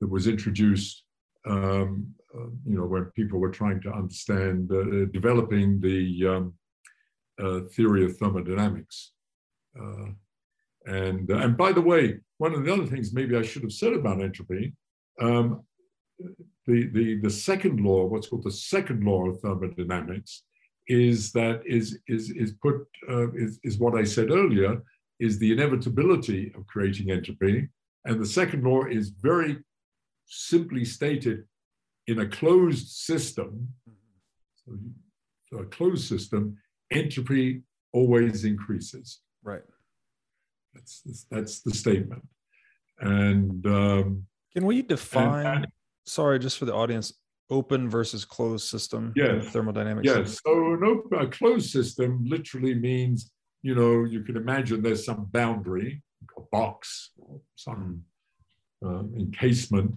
that 0.00 0.10
was 0.10 0.26
introduced, 0.26 1.04
um, 1.46 2.12
uh, 2.34 2.48
you 2.66 2.76
know, 2.76 2.84
when 2.84 3.04
people 3.16 3.38
were 3.38 3.50
trying 3.50 3.80
to 3.82 3.90
understand, 3.90 4.70
uh, 4.72 5.06
developing 5.12 5.80
the 5.80 6.26
um, 6.26 6.54
uh, 7.42 7.60
theory 7.74 8.04
of 8.04 8.16
thermodynamics. 8.16 9.12
Uh, 9.80 10.08
and, 10.86 11.30
uh, 11.30 11.38
and 11.38 11.56
by 11.56 11.72
the 11.72 11.80
way, 11.80 12.18
one 12.38 12.54
of 12.54 12.64
the 12.64 12.72
other 12.72 12.86
things 12.86 13.12
maybe 13.12 13.36
I 13.36 13.42
should 13.42 13.62
have 13.62 13.72
said 13.72 13.92
about 13.92 14.22
entropy, 14.22 14.74
um, 15.20 15.62
the, 16.66 16.88
the, 16.92 17.20
the 17.22 17.30
second 17.30 17.80
law, 17.80 18.04
what's 18.04 18.28
called 18.28 18.44
the 18.44 18.50
second 18.50 19.04
law 19.04 19.26
of 19.28 19.40
thermodynamics, 19.40 20.44
is 20.88 21.32
that 21.32 21.62
is, 21.66 21.98
is, 22.08 22.30
is 22.30 22.52
put, 22.62 22.76
uh, 23.08 23.30
is, 23.32 23.60
is 23.62 23.78
what 23.78 23.94
I 23.94 24.04
said 24.04 24.30
earlier, 24.30 24.82
is 25.20 25.38
the 25.38 25.52
inevitability 25.52 26.52
of 26.56 26.66
creating 26.66 27.10
entropy. 27.10 27.68
And 28.04 28.20
the 28.20 28.26
second 28.26 28.64
law 28.64 28.86
is 28.86 29.10
very 29.10 29.58
simply 30.26 30.84
stated 30.84 31.44
in 32.06 32.20
a 32.20 32.26
closed 32.26 32.88
system, 32.88 33.68
so, 35.50 35.58
a 35.58 35.64
closed 35.66 36.08
system, 36.08 36.56
entropy 36.90 37.62
always 37.92 38.44
increases. 38.44 39.20
Right. 39.42 39.62
That's 40.74 41.26
that's 41.30 41.60
the 41.62 41.74
statement. 41.74 42.22
And 43.00 43.66
um, 43.66 44.26
can 44.54 44.64
we 44.64 44.82
define? 44.82 45.46
And, 45.46 45.66
sorry, 46.06 46.38
just 46.38 46.58
for 46.58 46.66
the 46.66 46.74
audience, 46.74 47.12
open 47.50 47.90
versus 47.90 48.24
closed 48.24 48.68
system. 48.68 49.12
Yes. 49.16 49.46
Thermodynamics. 49.46 50.06
Yes. 50.06 50.40
So 50.44 50.74
an 50.74 50.84
open, 50.84 51.18
a 51.18 51.26
closed 51.26 51.70
system 51.70 52.24
literally 52.24 52.74
means 52.74 53.30
you 53.62 53.74
know 53.74 54.04
you 54.04 54.22
can 54.22 54.36
imagine 54.36 54.82
there's 54.82 55.04
some 55.04 55.28
boundary, 55.32 56.02
a 56.36 56.40
box, 56.52 57.10
some 57.56 58.02
uh, 58.84 59.04
encasement, 59.18 59.94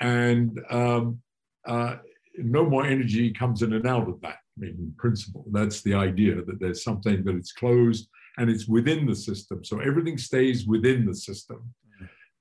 and 0.00 0.60
um, 0.70 1.20
uh, 1.66 1.96
no 2.36 2.68
more 2.68 2.84
energy 2.84 3.32
comes 3.32 3.62
in 3.62 3.72
and 3.72 3.86
out 3.86 4.08
of 4.08 4.20
that. 4.22 4.36
I 4.56 4.60
mean, 4.60 4.76
in 4.78 4.94
principle, 4.98 5.44
that's 5.50 5.82
the 5.82 5.94
idea 5.94 6.42
that 6.42 6.60
there's 6.60 6.82
something 6.82 7.24
that 7.24 7.36
it's 7.36 7.52
closed 7.52 8.08
and 8.38 8.50
it's 8.50 8.66
within 8.66 9.06
the 9.06 9.14
system. 9.14 9.64
So 9.64 9.80
everything 9.80 10.18
stays 10.18 10.66
within 10.66 11.06
the 11.06 11.14
system. 11.14 11.74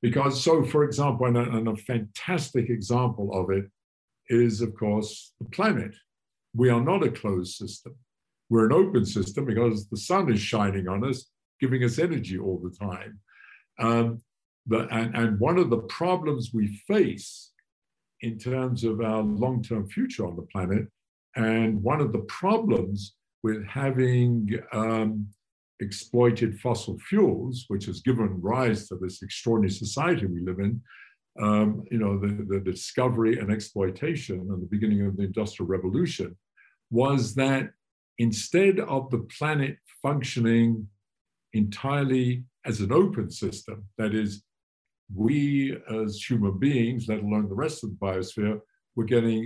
Because, 0.01 0.43
so 0.43 0.63
for 0.63 0.84
example, 0.84 1.27
and 1.27 1.38
a, 1.38 1.41
and 1.41 1.67
a 1.67 1.75
fantastic 1.75 2.69
example 2.69 3.29
of 3.34 3.51
it 3.51 3.65
is, 4.29 4.62
of 4.62 4.75
course, 4.75 5.34
the 5.39 5.45
planet. 5.49 5.93
We 6.55 6.69
are 6.69 6.81
not 6.81 7.03
a 7.03 7.12
closed 7.12 7.55
system. 7.55 7.95
We're 8.51 8.65
an 8.65 8.73
open 8.73 9.05
system 9.05 9.45
because 9.45 9.87
the 9.87 9.95
sun 9.95 10.29
is 10.29 10.41
shining 10.41 10.89
on 10.89 11.07
us, 11.09 11.27
giving 11.61 11.85
us 11.85 11.97
energy 11.99 12.37
all 12.37 12.59
the 12.61 12.75
time. 12.85 13.17
Um, 13.79 14.21
but, 14.67 14.91
and, 14.91 15.15
and 15.15 15.39
one 15.39 15.57
of 15.57 15.69
the 15.69 15.83
problems 15.83 16.51
we 16.53 16.67
face 16.85 17.51
in 18.19 18.37
terms 18.37 18.83
of 18.83 18.99
our 18.99 19.21
long 19.21 19.63
term 19.63 19.87
future 19.87 20.27
on 20.27 20.35
the 20.35 20.47
planet, 20.53 20.85
and 21.37 21.81
one 21.81 22.01
of 22.01 22.11
the 22.11 22.25
problems 22.41 23.15
with 23.41 23.65
having 23.65 24.59
um, 24.73 25.27
exploited 25.79 26.59
fossil 26.59 26.99
fuels, 27.07 27.63
which 27.69 27.85
has 27.85 28.01
given 28.01 28.41
rise 28.41 28.89
to 28.89 28.97
this 28.97 29.23
extraordinary 29.23 29.71
society 29.71 30.25
we 30.25 30.41
live 30.41 30.59
in, 30.59 30.81
um, 31.41 31.83
you 31.89 31.99
know, 31.99 32.19
the, 32.19 32.45
the 32.49 32.59
discovery 32.59 33.39
and 33.39 33.49
exploitation 33.49 34.41
and 34.41 34.61
the 34.61 34.67
beginning 34.69 35.07
of 35.07 35.15
the 35.15 35.23
Industrial 35.23 35.69
Revolution, 35.69 36.35
was 36.91 37.33
that 37.35 37.71
instead 38.21 38.75
of 38.95 39.01
the 39.13 39.23
planet 39.38 39.75
functioning 40.05 40.88
entirely 41.53 42.29
as 42.69 42.77
an 42.86 42.91
open 43.03 43.27
system, 43.43 43.77
that 43.97 44.13
is, 44.23 44.31
we 45.13 45.75
as 46.03 46.12
human 46.29 46.55
beings, 46.67 47.01
let 47.12 47.21
alone 47.25 47.47
the 47.49 47.63
rest 47.65 47.84
of 47.84 47.89
the 47.91 48.01
biosphere, 48.07 48.57
were 48.95 49.10
getting 49.15 49.41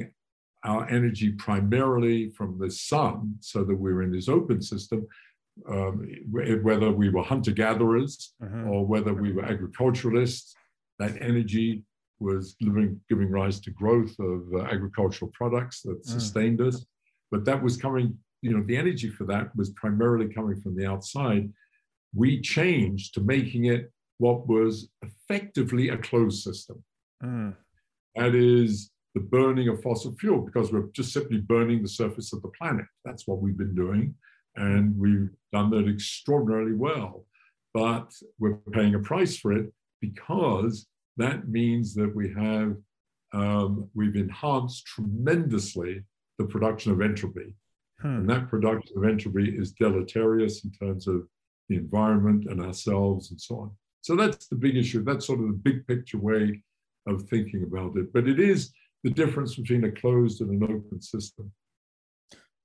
our 0.71 0.83
energy 0.89 1.29
primarily 1.47 2.19
from 2.38 2.49
the 2.61 2.71
sun, 2.89 3.35
so 3.39 3.59
that 3.63 3.75
we 3.75 3.93
we're 3.93 4.05
in 4.07 4.11
this 4.11 4.29
open 4.38 4.59
system, 4.61 4.99
um, 5.69 5.93
whether 6.67 6.89
we 6.91 7.07
were 7.09 7.23
hunter 7.23 7.51
gatherers 7.51 8.33
uh-huh. 8.43 8.69
or 8.71 8.79
whether 8.85 9.13
we 9.13 9.31
were 9.31 9.45
agriculturalists, 9.45 10.53
that 10.99 11.13
energy 11.21 11.83
was 12.19 12.43
living, 12.61 12.99
giving 13.09 13.29
rise 13.29 13.59
to 13.61 13.71
growth 13.71 14.15
of 14.19 14.39
uh, 14.53 14.63
agricultural 14.75 15.31
products 15.39 15.77
that 15.81 15.99
mm. 16.01 16.09
sustained 16.15 16.59
uh-huh. 16.59 16.69
us. 16.69 16.85
But 17.31 17.45
that 17.45 17.61
was 17.61 17.75
coming, 17.85 18.17
you 18.45 18.55
know, 18.55 18.63
the 18.67 18.77
energy 18.77 19.10
for 19.10 19.25
that 19.25 19.55
was 19.55 19.71
primarily 19.71 20.27
coming 20.31 20.62
from 20.62 20.75
the 20.75 20.86
outside. 20.86 21.51
We 22.13 22.41
changed 22.41 23.15
to 23.15 23.21
making 23.21 23.65
it 23.65 23.91
what 24.19 24.47
was 24.47 24.89
effectively 25.08 25.89
a 25.89 25.97
closed 25.97 26.43
system. 26.43 26.84
Mm. 27.23 27.55
That 28.15 28.36
is 28.36 28.91
the 29.15 29.21
burning 29.21 29.67
of 29.69 29.81
fossil 29.81 30.13
fuel, 30.19 30.41
because 30.41 30.71
we're 30.71 30.89
just 30.93 31.12
simply 31.12 31.39
burning 31.39 31.81
the 31.81 31.95
surface 32.01 32.34
of 32.34 32.41
the 32.43 32.53
planet. 32.60 32.86
That's 33.03 33.25
what 33.27 33.41
we've 33.41 33.58
been 33.58 33.73
doing. 33.73 34.13
And 34.55 34.95
we've 34.95 35.31
done 35.51 35.71
that 35.71 35.88
extraordinarily 35.89 36.75
well. 36.88 37.25
But 37.73 38.13
we're 38.38 38.58
paying 38.77 38.93
a 38.95 38.99
price 38.99 39.36
for 39.38 39.51
it 39.53 39.73
because 40.01 40.86
that 41.17 41.49
means 41.49 41.95
that 41.95 42.15
we 42.15 42.31
have 42.34 42.75
um, 43.34 43.89
we've 43.95 44.15
enhanced 44.15 44.86
tremendously 44.86 46.03
the 46.38 46.45
production 46.45 46.91
of 46.91 47.01
entropy. 47.01 47.55
Hmm. 48.01 48.08
And 48.08 48.29
that 48.29 48.49
production 48.49 48.97
of 48.97 49.05
entropy 49.05 49.55
is 49.58 49.71
deleterious 49.71 50.63
in 50.63 50.71
terms 50.71 51.08
of 51.08 51.27
the 51.69 51.75
environment 51.75 52.45
and 52.49 52.62
ourselves 52.62 53.31
and 53.31 53.39
so 53.39 53.60
on. 53.60 53.71
So 54.01 54.15
that's 54.15 54.47
the 54.47 54.55
big 54.55 54.75
issue. 54.75 55.03
That's 55.03 55.25
sort 55.25 55.39
of 55.39 55.47
the 55.47 55.53
big 55.53 55.88
picture 55.88 56.19
way 56.19 56.62
of 57.08 57.23
thinking 57.23 57.63
about 57.63 57.97
it. 57.97 58.13
But 58.13 58.27
it 58.27 58.39
is 58.39 58.71
the 59.03 59.10
difference 59.10 59.55
between 59.55 59.84
a 59.86 59.91
closed 59.91 60.41
and 60.41 60.49
an 60.49 60.63
open 60.63 61.01
system. 61.01 61.51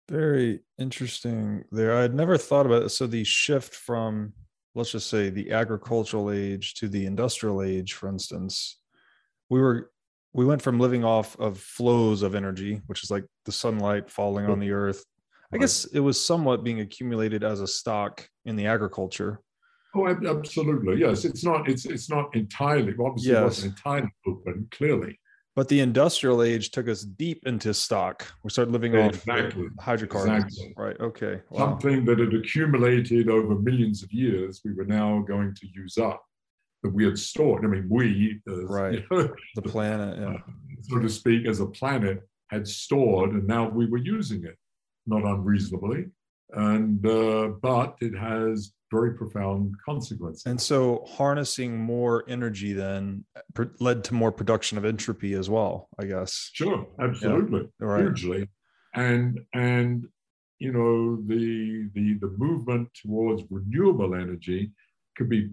Very 0.08 0.60
interesting 0.78 1.64
there. 1.70 1.96
I 1.96 2.02
had 2.02 2.14
never 2.14 2.36
thought 2.36 2.66
about 2.66 2.82
it. 2.82 2.88
So 2.90 3.06
the 3.06 3.24
shift 3.24 3.74
from, 3.74 4.32
let's 4.74 4.92
just 4.92 5.08
say, 5.08 5.30
the 5.30 5.52
agricultural 5.52 6.30
age 6.30 6.74
to 6.74 6.88
the 6.88 7.06
industrial 7.06 7.62
age, 7.62 7.94
for 7.94 8.08
instance, 8.08 8.78
we 9.48 9.60
were 9.60 9.90
we 10.32 10.44
went 10.44 10.62
from 10.62 10.78
living 10.78 11.04
off 11.04 11.38
of 11.38 11.58
flows 11.58 12.22
of 12.22 12.34
energy, 12.34 12.80
which 12.86 13.02
is 13.02 13.10
like 13.10 13.24
the 13.46 13.52
sunlight 13.52 14.08
falling 14.08 14.46
on 14.46 14.60
the 14.60 14.70
earth. 14.70 15.04
I 15.52 15.58
guess 15.58 15.84
it 15.86 16.00
was 16.00 16.24
somewhat 16.24 16.62
being 16.62 16.80
accumulated 16.80 17.42
as 17.42 17.60
a 17.60 17.66
stock 17.66 18.28
in 18.44 18.56
the 18.56 18.66
agriculture. 18.66 19.40
Oh, 19.94 20.06
absolutely. 20.06 21.00
Yes, 21.00 21.24
it's 21.24 21.42
not. 21.44 21.68
It's 21.68 21.84
it's 21.84 22.08
not 22.08 22.34
entirely. 22.36 22.94
Obviously, 22.98 23.32
yes. 23.32 23.40
it 23.40 23.44
wasn't 23.44 23.76
entirely 23.76 24.10
open. 24.26 24.68
Clearly, 24.70 25.18
but 25.56 25.68
the 25.68 25.80
industrial 25.80 26.42
age 26.42 26.70
took 26.70 26.88
us 26.88 27.02
deep 27.02 27.42
into 27.46 27.74
stock. 27.74 28.32
We 28.44 28.50
started 28.50 28.70
living 28.70 28.94
exactly. 28.94 29.64
off 29.64 29.84
hydrocarbons. 29.84 30.44
Exactly. 30.44 30.74
Right. 30.76 31.00
Okay. 31.00 31.40
Wow. 31.50 31.58
Something 31.58 32.04
that 32.04 32.20
had 32.20 32.32
accumulated 32.32 33.28
over 33.28 33.56
millions 33.56 34.04
of 34.04 34.12
years, 34.12 34.60
we 34.64 34.72
were 34.72 34.84
now 34.84 35.24
going 35.26 35.54
to 35.56 35.66
use 35.74 35.98
up 35.98 36.24
that 36.82 36.90
we 36.90 37.04
had 37.04 37.18
stored. 37.18 37.64
I 37.64 37.68
mean, 37.68 37.88
we, 37.90 38.40
as, 38.48 38.70
right, 38.70 38.94
you 38.94 39.04
know, 39.10 39.34
the 39.54 39.62
planet, 39.62 40.18
yeah. 40.18 40.38
so 40.82 40.98
to 40.98 41.08
speak, 41.08 41.46
as 41.46 41.60
a 41.60 41.66
planet, 41.66 42.22
had 42.48 42.66
stored, 42.66 43.32
and 43.32 43.46
now 43.46 43.68
we 43.68 43.86
were 43.86 43.98
using 43.98 44.44
it, 44.44 44.56
not 45.06 45.24
unreasonably. 45.24 46.06
And 46.52 47.04
uh, 47.06 47.52
but 47.62 47.96
it 48.00 48.16
has 48.16 48.72
very 48.90 49.14
profound 49.14 49.74
consequences. 49.86 50.46
And 50.46 50.60
so 50.60 51.04
harnessing 51.08 51.78
more 51.78 52.24
energy 52.28 52.72
then 52.72 53.24
led 53.78 54.02
to 54.04 54.14
more 54.14 54.32
production 54.32 54.76
of 54.78 54.84
entropy 54.84 55.34
as 55.34 55.48
well, 55.48 55.88
I 55.98 56.06
guess. 56.06 56.50
Sure, 56.52 56.86
absolutely, 57.00 57.68
yeah. 57.80 57.86
right. 57.86 58.02
hugely. 58.02 58.48
And 58.94 59.38
and 59.54 60.06
you 60.58 60.72
know 60.72 61.16
the 61.26 61.88
the 61.94 62.18
the 62.20 62.34
movement 62.36 62.88
towards 63.00 63.44
renewable 63.50 64.14
energy 64.14 64.72
could 65.16 65.28
be 65.28 65.50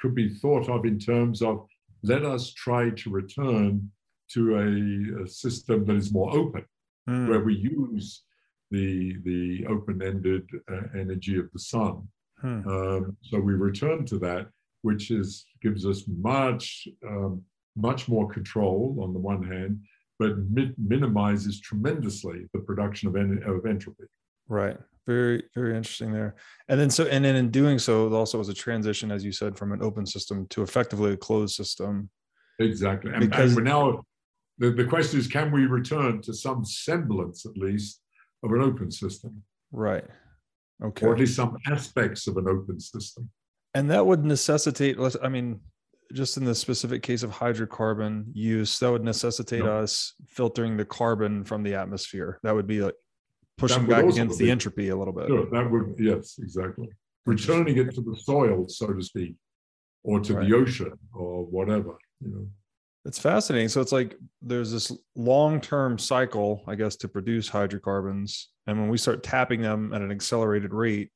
could 0.00 0.14
be 0.14 0.28
thought 0.28 0.68
of 0.68 0.84
in 0.84 0.98
terms 0.98 1.42
of 1.42 1.66
let 2.02 2.24
us 2.24 2.52
try 2.54 2.90
to 2.90 3.10
return 3.10 3.90
to 4.32 4.56
a, 4.56 5.24
a 5.24 5.26
system 5.26 5.84
that 5.84 5.96
is 5.96 6.12
more 6.12 6.32
open, 6.32 6.64
mm. 7.08 7.28
where 7.28 7.40
we 7.40 7.56
use 7.56 8.22
the 8.70 9.16
the 9.24 9.66
open-ended 9.66 10.48
uh, 10.70 10.82
energy 10.94 11.38
of 11.38 11.50
the 11.52 11.58
sun 11.58 12.06
Hmm. 12.40 12.66
Um, 12.68 13.16
so 13.22 13.38
we 13.38 13.54
return 13.54 14.04
to 14.06 14.18
that, 14.20 14.48
which 14.82 15.10
is 15.10 15.46
gives 15.62 15.86
us 15.86 16.04
much 16.06 16.88
um, 17.06 17.42
much 17.76 18.08
more 18.08 18.28
control 18.28 18.98
on 19.02 19.12
the 19.12 19.18
one 19.18 19.42
hand, 19.42 19.80
but 20.18 20.38
mi- 20.50 20.74
minimizes 20.76 21.60
tremendously 21.60 22.46
the 22.52 22.60
production 22.60 23.08
of, 23.08 23.16
en- 23.16 23.42
of 23.46 23.64
entropy. 23.64 24.04
Right. 24.48 24.76
Very, 25.06 25.44
very 25.54 25.76
interesting 25.76 26.12
there. 26.12 26.34
And 26.68 26.78
then 26.78 26.90
so, 26.90 27.04
and 27.04 27.24
then 27.24 27.36
in 27.36 27.50
doing 27.50 27.78
so, 27.78 28.06
it 28.06 28.12
also 28.12 28.38
was 28.38 28.48
a 28.48 28.54
transition, 28.54 29.10
as 29.10 29.24
you 29.24 29.32
said, 29.32 29.56
from 29.56 29.72
an 29.72 29.82
open 29.82 30.04
system 30.04 30.46
to 30.48 30.62
effectively 30.62 31.12
a 31.12 31.16
closed 31.16 31.54
system. 31.54 32.10
Exactly. 32.58 33.12
And, 33.12 33.20
because, 33.20 33.50
and 33.50 33.56
we're 33.56 33.62
now, 33.62 34.04
the, 34.58 34.70
the 34.70 34.84
question 34.84 35.18
is, 35.20 35.26
can 35.26 35.50
we 35.52 35.66
return 35.66 36.20
to 36.22 36.34
some 36.34 36.64
semblance, 36.64 37.46
at 37.46 37.56
least, 37.56 38.02
of 38.42 38.52
an 38.52 38.60
open 38.60 38.90
system? 38.90 39.42
Right. 39.72 40.04
Okay. 40.82 41.06
Or 41.06 41.12
at 41.12 41.20
least 41.20 41.36
some 41.36 41.56
aspects 41.66 42.26
of 42.26 42.36
an 42.36 42.48
open 42.48 42.80
system. 42.80 43.30
And 43.74 43.90
that 43.90 44.04
would 44.04 44.24
necessitate, 44.24 44.96
I 45.22 45.28
mean, 45.28 45.60
just 46.12 46.36
in 46.36 46.44
the 46.44 46.54
specific 46.54 47.02
case 47.02 47.22
of 47.22 47.30
hydrocarbon 47.30 48.24
use, 48.32 48.78
that 48.80 48.90
would 48.90 49.04
necessitate 49.04 49.62
us 49.62 50.14
filtering 50.26 50.76
the 50.76 50.84
carbon 50.84 51.44
from 51.44 51.62
the 51.62 51.74
atmosphere. 51.74 52.40
That 52.42 52.54
would 52.54 52.66
be 52.66 52.80
like 52.80 52.94
pushing 53.58 53.86
back 53.86 54.04
against 54.04 54.38
be, 54.38 54.46
the 54.46 54.50
entropy 54.50 54.88
a 54.88 54.96
little 54.96 55.12
bit. 55.12 55.28
Sure, 55.28 55.48
that 55.50 55.70
would 55.70 55.94
yes, 55.98 56.36
exactly. 56.42 56.88
Returning 57.26 57.76
it 57.76 57.94
to 57.94 58.00
the 58.00 58.16
soil, 58.16 58.66
so 58.68 58.88
to 58.88 59.02
speak, 59.02 59.36
or 60.02 60.18
to 60.20 60.34
right. 60.34 60.48
the 60.48 60.56
ocean 60.56 60.98
or 61.14 61.44
whatever. 61.44 61.96
You 62.20 62.30
know. 62.30 62.46
It's 63.04 63.18
fascinating. 63.18 63.68
So 63.68 63.80
it's 63.80 63.92
like 63.92 64.16
there's 64.42 64.70
this 64.70 64.92
long-term 65.16 65.98
cycle, 65.98 66.62
I 66.66 66.74
guess, 66.74 66.96
to 66.96 67.08
produce 67.08 67.48
hydrocarbons. 67.48 68.50
And 68.66 68.78
when 68.78 68.90
we 68.90 68.98
start 68.98 69.22
tapping 69.22 69.62
them 69.62 69.94
at 69.94 70.02
an 70.02 70.10
accelerated 70.10 70.74
rate, 70.74 71.10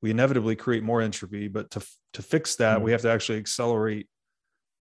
we 0.00 0.10
inevitably 0.10 0.56
create 0.56 0.82
more 0.82 1.00
entropy. 1.00 1.48
But 1.48 1.70
to 1.72 1.84
to 2.14 2.22
fix 2.22 2.56
that, 2.56 2.76
mm-hmm. 2.76 2.84
we 2.84 2.92
have 2.92 3.02
to 3.02 3.10
actually 3.10 3.38
accelerate 3.38 4.08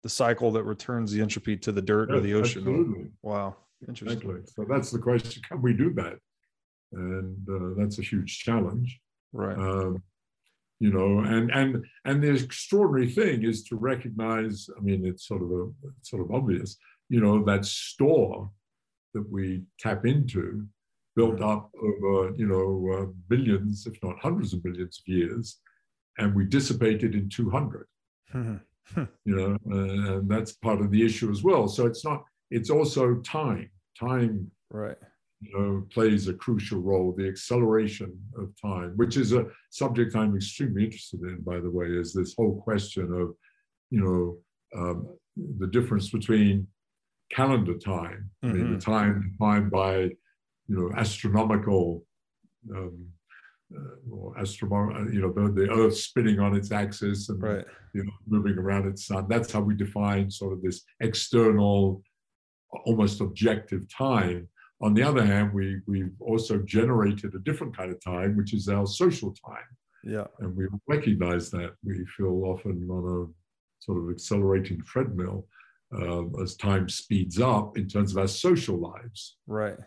the 0.04 0.10
cycle 0.10 0.52
that 0.52 0.64
returns 0.64 1.12
the 1.12 1.22
entropy 1.22 1.58
to 1.58 1.72
the 1.72 1.82
dirt 1.82 2.12
or 2.12 2.20
the 2.20 2.34
ocean. 2.34 2.62
Absolutely. 2.62 3.08
Wow. 3.22 3.56
Interesting. 3.88 4.18
Exactly. 4.18 4.42
So 4.56 4.66
that's 4.68 4.90
the 4.90 5.00
question: 5.00 5.44
Can 5.48 5.62
we 5.62 5.74
do 5.74 5.94
that? 5.94 6.18
and 6.94 7.48
uh, 7.50 7.80
that's 7.80 8.00
a 8.00 8.02
huge 8.02 8.40
challenge. 8.40 9.00
Right. 9.34 9.58
Um, 9.58 10.04
you 10.80 10.92
know, 10.92 11.20
and 11.20 11.52
and 11.52 11.84
and 12.06 12.24
the 12.24 12.34
extraordinary 12.34 13.10
thing 13.10 13.44
is 13.44 13.64
to 13.66 13.76
recognize. 13.76 14.70
I 14.78 14.82
mean, 14.82 15.06
it's 15.06 15.28
sort 15.28 15.42
of 15.42 15.52
a 15.52 15.70
sort 16.02 16.22
of 16.22 16.32
obvious. 16.32 16.78
You 17.10 17.22
know, 17.22 17.44
that 17.46 17.66
store 17.66 18.52
that 19.14 19.28
we 19.32 19.64
tap 19.80 20.06
into, 20.06 20.66
built 21.16 21.42
up 21.42 21.72
over 21.82 22.34
you 22.36 22.48
know 22.48 23.02
uh, 23.02 23.06
billions, 23.28 23.88
if 23.88 24.02
not 24.04 24.20
hundreds 24.20 24.54
of 24.54 24.64
billions 24.64 25.00
of 25.00 25.14
years, 25.14 25.60
and 26.20 26.36
we 26.36 26.46
dissipate 26.46 27.04
it 27.04 27.16
in 27.16 27.30
two 27.30 27.50
hundred. 27.50 27.88
you 28.34 28.60
know, 29.26 29.58
and 29.66 30.30
that's 30.30 30.54
part 30.54 30.80
of 30.80 30.92
the 30.92 31.04
issue 31.04 31.32
as 31.32 31.44
well. 31.44 31.68
So 31.68 31.88
it's 31.88 32.06
not. 32.06 32.24
It's 32.52 32.70
also 32.70 33.16
time. 33.16 33.72
Time. 34.00 34.52
Right 34.70 34.98
you 35.40 35.54
know, 35.54 35.86
plays 35.94 36.28
a 36.28 36.34
crucial 36.34 36.80
role, 36.80 37.14
the 37.16 37.28
acceleration 37.28 38.18
of 38.38 38.50
time, 38.60 38.94
which 38.96 39.18
is 39.18 39.34
a 39.34 39.46
subject 39.70 40.16
I'm 40.16 40.36
extremely 40.36 40.86
interested 40.86 41.22
in, 41.22 41.42
by 41.42 41.60
the 41.60 41.70
way, 41.70 41.88
is 41.88 42.14
this 42.14 42.34
whole 42.36 42.60
question 42.62 43.14
of, 43.14 43.36
you 43.92 44.02
know, 44.02 44.80
um, 44.80 45.08
the 45.60 45.68
difference 45.68 46.10
between 46.10 46.68
calendar 47.32 47.78
time, 47.78 48.30
mm-hmm. 48.44 48.50
I 48.50 48.54
mean, 48.54 48.72
the 48.72 48.78
mm-hmm. 48.78 48.92
time 48.92 49.32
defined 49.32 49.72
by, 49.72 49.98
you 50.00 50.16
know, 50.68 50.92
astronomical 50.98 52.04
um, 52.76 53.08
uh, 53.76 54.12
or 54.12 54.38
astronomical, 54.40 55.14
you 55.14 55.22
know, 55.22 55.32
the, 55.32 55.52
the 55.52 55.70
Earth 55.70 55.98
spinning 55.98 56.40
on 56.40 56.56
its 56.56 56.72
axis 56.72 57.30
and 57.30 57.42
right. 57.42 57.66
you 57.94 58.04
know 58.04 58.12
moving 58.28 58.58
around 58.58 58.88
its 58.88 59.06
sun. 59.06 59.28
That's 59.30 59.52
how 59.52 59.62
we 59.62 59.76
define 59.76 60.32
sort 60.32 60.54
of 60.54 60.62
this 60.62 60.84
external, 61.02 62.02
almost 62.86 63.22
objective 63.22 63.84
time. 63.94 64.48
On 64.82 64.94
the 64.94 65.04
other 65.04 65.26
hand, 65.26 65.54
we, 65.54 65.82
we've 65.88 66.14
also 66.20 66.60
generated 66.60 67.34
a 67.34 67.40
different 67.40 67.76
kind 67.76 67.92
of 67.92 68.04
time, 68.04 68.38
which 68.38 68.54
is 68.54 68.70
our 68.70 68.86
social 68.86 69.34
time. 69.34 69.66
Yeah. 70.04 70.26
And 70.40 70.56
we 70.56 70.68
recognize 70.88 71.50
that. 71.52 71.74
We 71.84 72.06
feel 72.16 72.44
often 72.46 72.88
on 72.90 73.04
a 73.04 73.84
sort 73.84 74.04
of 74.04 74.10
accelerating 74.10 74.82
treadmill 74.86 75.48
uh, 75.94 76.26
as 76.42 76.56
time 76.56 76.90
speeds 76.90 77.40
up 77.40 77.78
in 77.78 77.88
terms 77.88 78.12
of 78.12 78.20
our 78.20 78.28
social 78.28 78.78
lives. 78.78 79.38
Right. 79.48 79.78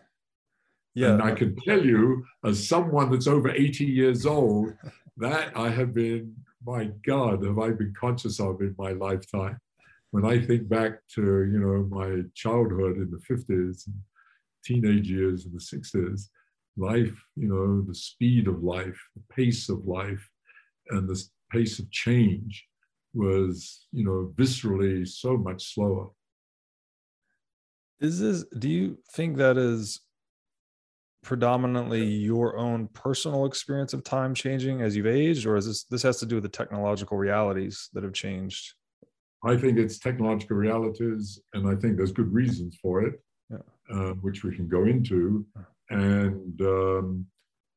Yeah. 0.95 1.13
And 1.13 1.23
I 1.23 1.33
can 1.33 1.55
tell 1.57 1.85
you, 1.85 2.25
as 2.45 2.67
someone 2.67 3.11
that's 3.11 3.29
over 3.29 3.51
80 3.51 3.85
years 3.85 4.27
old, 4.27 4.75
that 5.19 5.57
I 5.57 5.71
have 5.71 5.95
been, 5.95 6.35
my 6.67 6.91
God, 7.07 7.45
have 7.45 7.59
I 7.59 7.71
been 7.71 7.95
conscious 7.99 8.41
of 8.41 8.61
in 8.61 8.75
my 8.77 8.93
lifetime. 8.93 9.59
When 10.11 10.25
I 10.25 10.45
think 10.45 10.69
back 10.69 10.99
to, 11.15 11.23
you 11.23 11.61
know, 11.61 11.87
my 11.89 12.23
childhood 12.35 12.97
in 12.97 13.11
the 13.11 13.35
50s, 13.35 13.89
teenage 14.65 15.11
years 15.11 15.47
in 15.47 15.53
the 15.53 15.59
60s, 15.59 16.29
life, 16.77 17.15
you 17.37 17.49
know, 17.49 17.83
the 17.83 17.95
speed 17.95 18.49
of 18.49 18.63
life, 18.63 18.99
the 19.17 19.35
pace 19.35 19.69
of 19.69 19.87
life, 19.87 20.29
and 20.91 21.09
the 21.09 21.23
pace 21.51 21.79
of 21.79 21.91
change 21.91 22.67
was, 23.13 23.87
you 23.93 24.05
know, 24.05 24.33
viscerally 24.37 25.07
so 25.07 25.37
much 25.37 25.75
slower. 25.75 26.09
Is 28.01 28.21
this, 28.21 28.45
do 28.59 28.69
you 28.69 28.99
think 29.13 29.37
that 29.37 29.59
is 29.59 30.01
predominantly 31.23 32.05
your 32.05 32.57
own 32.57 32.89
personal 32.89 33.45
experience 33.45 33.93
of 33.93 34.03
time 34.03 34.35
changing 34.35 34.81
as 34.81 34.97
you've 34.97 35.07
aged, 35.07 35.45
or 35.45 35.57
is 35.57 35.67
this, 35.67 35.85
this 35.85 36.03
has 36.03 36.19
to 36.19 36.27
do 36.27 36.37
with 36.37 36.45
the 36.45 36.49
technological 36.49 37.19
realities 37.19 37.91
that 37.93 38.03
have 38.03 38.15
changed? 38.15 38.73
I 39.45 39.57
think 39.57 39.79
it's 39.79 39.99
technological 39.99 40.57
realities, 40.57 41.41
and 41.55 41.69
I 41.69 41.75
think 41.75 41.97
there's 41.97 42.13
good 42.13 42.33
reasons 42.33 42.79
for 42.81 43.03
it. 43.03 43.21
Uh, 43.93 44.13
which 44.21 44.45
we 44.45 44.55
can 44.55 44.69
go 44.69 44.85
into, 44.85 45.45
and 45.91 46.61
um, 46.61 47.27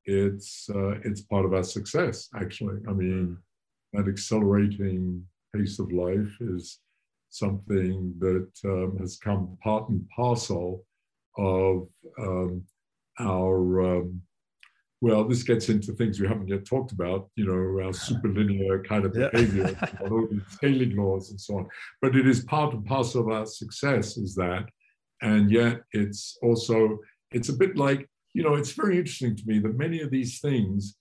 it's 0.06 0.70
uh, 0.74 0.96
it's 1.04 1.22
part 1.22 1.46
of 1.46 1.54
our 1.54 1.64
success. 1.64 2.30
Actually, 2.36 2.80
I 2.88 2.94
mean, 2.94 3.38
that 3.94 4.08
accelerating 4.08 5.26
pace 5.56 5.80
of 5.80 5.92
life 5.92 6.38
is 6.42 6.80
something 7.30 8.14
that 8.20 8.50
um, 8.66 8.98
has 9.00 9.18
come 9.18 9.58
part 9.64 9.90
and 9.90 10.08
parcel 10.10 10.86
of 11.38 11.88
um, 12.20 12.64
our 13.20 13.98
um, 13.98 14.22
well, 15.04 15.26
this 15.26 15.44
gets 15.44 15.68
into 15.68 15.92
things 15.92 16.22
we 16.22 16.30
haven't 16.30 16.48
yet 16.48 16.66
talked 16.66 16.94
about, 16.94 17.30
you 17.36 17.46
know, 17.46 17.84
our 17.84 17.92
superlinear 18.08 18.88
kind 18.88 19.04
of 19.04 19.12
behavior, 19.12 19.76
all 20.02 20.26
these 20.32 20.42
scaling 20.48 20.96
laws 20.96 21.30
and 21.30 21.42
so 21.42 21.58
on. 21.58 21.68
But 22.02 22.16
it 22.16 22.26
is 22.26 22.46
part 22.46 22.74
and 22.74 22.86
parcel 22.86 23.22
of 23.22 23.28
our 23.28 23.46
success 23.46 24.16
is 24.16 24.34
that 24.36 24.64
and 25.24 25.50
yet 25.50 25.82
it's 25.94 26.38
also 26.44 27.00
it's 27.32 27.50
a 27.50 27.54
bit 27.54 27.76
like 27.76 28.08
you 28.34 28.44
know 28.44 28.54
it's 28.54 28.74
very 28.74 28.98
interesting 28.98 29.36
to 29.36 29.44
me 29.48 29.58
that 29.58 29.78
many 29.78 30.02
of 30.02 30.12
these 30.12 30.40
things 30.40 30.98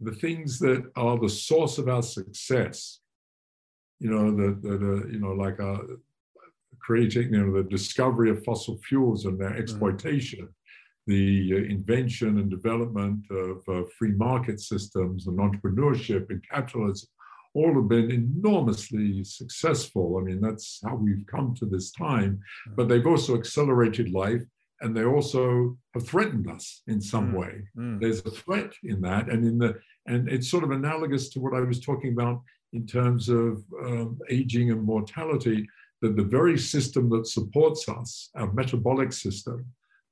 the 0.00 0.12
things 0.12 0.58
that 0.58 0.84
are 0.94 1.18
the 1.18 1.28
source 1.28 1.78
of 1.78 1.88
our 1.88 2.02
success 2.02 3.00
you 3.98 4.10
know 4.10 4.30
that 4.36 4.62
that 4.62 4.82
uh, 4.82 5.06
you 5.08 5.18
know 5.18 5.32
like 5.32 5.58
uh, 5.58 5.78
creating 6.80 7.32
you 7.32 7.44
know 7.44 7.52
the 7.52 7.68
discovery 7.68 8.30
of 8.30 8.44
fossil 8.44 8.78
fuels 8.88 9.24
and 9.24 9.38
their 9.38 9.50
mm-hmm. 9.50 9.62
exploitation 9.62 10.48
the 11.08 11.52
uh, 11.54 11.56
invention 11.56 12.38
and 12.38 12.48
development 12.48 13.24
of 13.30 13.56
uh, 13.68 13.82
free 13.98 14.12
market 14.12 14.60
systems 14.60 15.26
and 15.26 15.38
entrepreneurship 15.38 16.30
and 16.30 16.44
capitalism 16.48 17.08
all 17.54 17.74
have 17.74 17.88
been 17.88 18.10
enormously 18.10 19.24
successful. 19.24 20.18
I 20.18 20.22
mean, 20.22 20.40
that's 20.40 20.80
how 20.84 20.94
we've 20.94 21.26
come 21.26 21.54
to 21.56 21.66
this 21.66 21.90
time. 21.92 22.40
But 22.76 22.88
they've 22.88 23.06
also 23.06 23.36
accelerated 23.36 24.10
life 24.12 24.42
and 24.80 24.96
they 24.96 25.04
also 25.04 25.76
have 25.94 26.06
threatened 26.06 26.50
us 26.50 26.82
in 26.88 27.00
some 27.00 27.32
mm. 27.32 27.38
way. 27.38 27.62
Mm. 27.76 28.00
There's 28.00 28.20
a 28.20 28.30
threat 28.30 28.72
in 28.82 29.00
that. 29.02 29.28
And 29.28 29.44
in 29.44 29.58
the 29.58 29.78
and 30.06 30.28
it's 30.28 30.50
sort 30.50 30.64
of 30.64 30.72
analogous 30.72 31.28
to 31.30 31.40
what 31.40 31.54
I 31.54 31.60
was 31.60 31.80
talking 31.80 32.12
about 32.12 32.42
in 32.72 32.86
terms 32.86 33.28
of 33.28 33.62
um, 33.84 34.18
aging 34.30 34.70
and 34.70 34.82
mortality, 34.82 35.68
that 36.00 36.16
the 36.16 36.24
very 36.24 36.58
system 36.58 37.08
that 37.10 37.28
supports 37.28 37.88
us, 37.88 38.30
our 38.34 38.52
metabolic 38.52 39.12
system, 39.12 39.64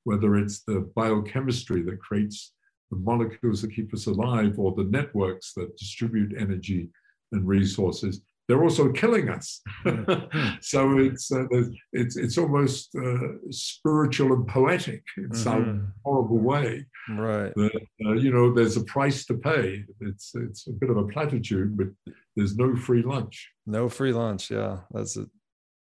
whether 0.05 0.37
it's 0.37 0.61
the 0.61 0.89
biochemistry 0.95 1.81
that 1.83 1.99
creates 1.99 2.53
the 2.91 2.97
molecules 2.97 3.61
that 3.61 3.75
keep 3.75 3.93
us 3.93 4.07
alive 4.07 4.57
or 4.57 4.73
the 4.73 4.85
networks 4.85 5.53
that 5.53 5.75
distribute 5.77 6.33
energy 6.37 6.89
and 7.31 7.47
resources, 7.47 8.21
they're 8.47 8.63
also 8.63 8.91
killing 8.91 9.29
us. 9.29 9.61
so 10.61 10.97
it's 10.97 11.31
uh, 11.31 11.45
it's 11.93 12.17
it's 12.17 12.37
almost 12.37 12.93
uh, 12.95 13.37
spiritual 13.49 14.33
and 14.33 14.47
poetic 14.47 15.03
in 15.17 15.29
mm-hmm. 15.29 15.35
some 15.35 15.93
horrible 16.03 16.39
way. 16.39 16.85
Right. 17.09 17.53
That, 17.55 17.81
uh, 18.05 18.13
you 18.13 18.31
know, 18.33 18.53
there's 18.53 18.77
a 18.77 18.83
price 18.83 19.25
to 19.27 19.35
pay. 19.35 19.85
It's 20.01 20.33
it's 20.35 20.67
a 20.67 20.71
bit 20.71 20.89
of 20.89 20.97
a 20.97 21.07
platitude, 21.07 21.77
but 21.77 21.87
there's 22.35 22.57
no 22.57 22.75
free 22.75 23.03
lunch. 23.03 23.49
No 23.65 23.87
free 23.87 24.11
lunch. 24.11 24.51
Yeah, 24.51 24.79
that's 24.91 25.15
it. 25.17 25.29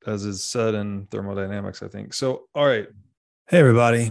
As 0.07 0.25
is 0.25 0.43
said 0.43 0.75
in 0.75 1.07
thermodynamics, 1.11 1.83
I 1.83 1.89
think. 1.89 2.15
So, 2.15 2.43
all 2.55 2.67
right. 2.67 2.89
Hey, 3.49 3.59
everybody. 3.59 4.11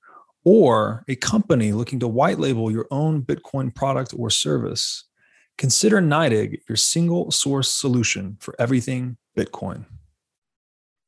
or 0.43 1.03
a 1.07 1.15
company 1.15 1.71
looking 1.71 1.99
to 1.99 2.07
white 2.07 2.39
label 2.39 2.71
your 2.71 2.87
own 2.91 3.21
Bitcoin 3.21 3.73
product 3.73 4.13
or 4.17 4.29
service, 4.29 5.05
consider 5.57 6.01
NYDIG 6.01 6.59
your 6.67 6.75
single 6.75 7.31
source 7.31 7.69
solution 7.69 8.37
for 8.39 8.55
everything 8.59 9.17
Bitcoin. 9.37 9.85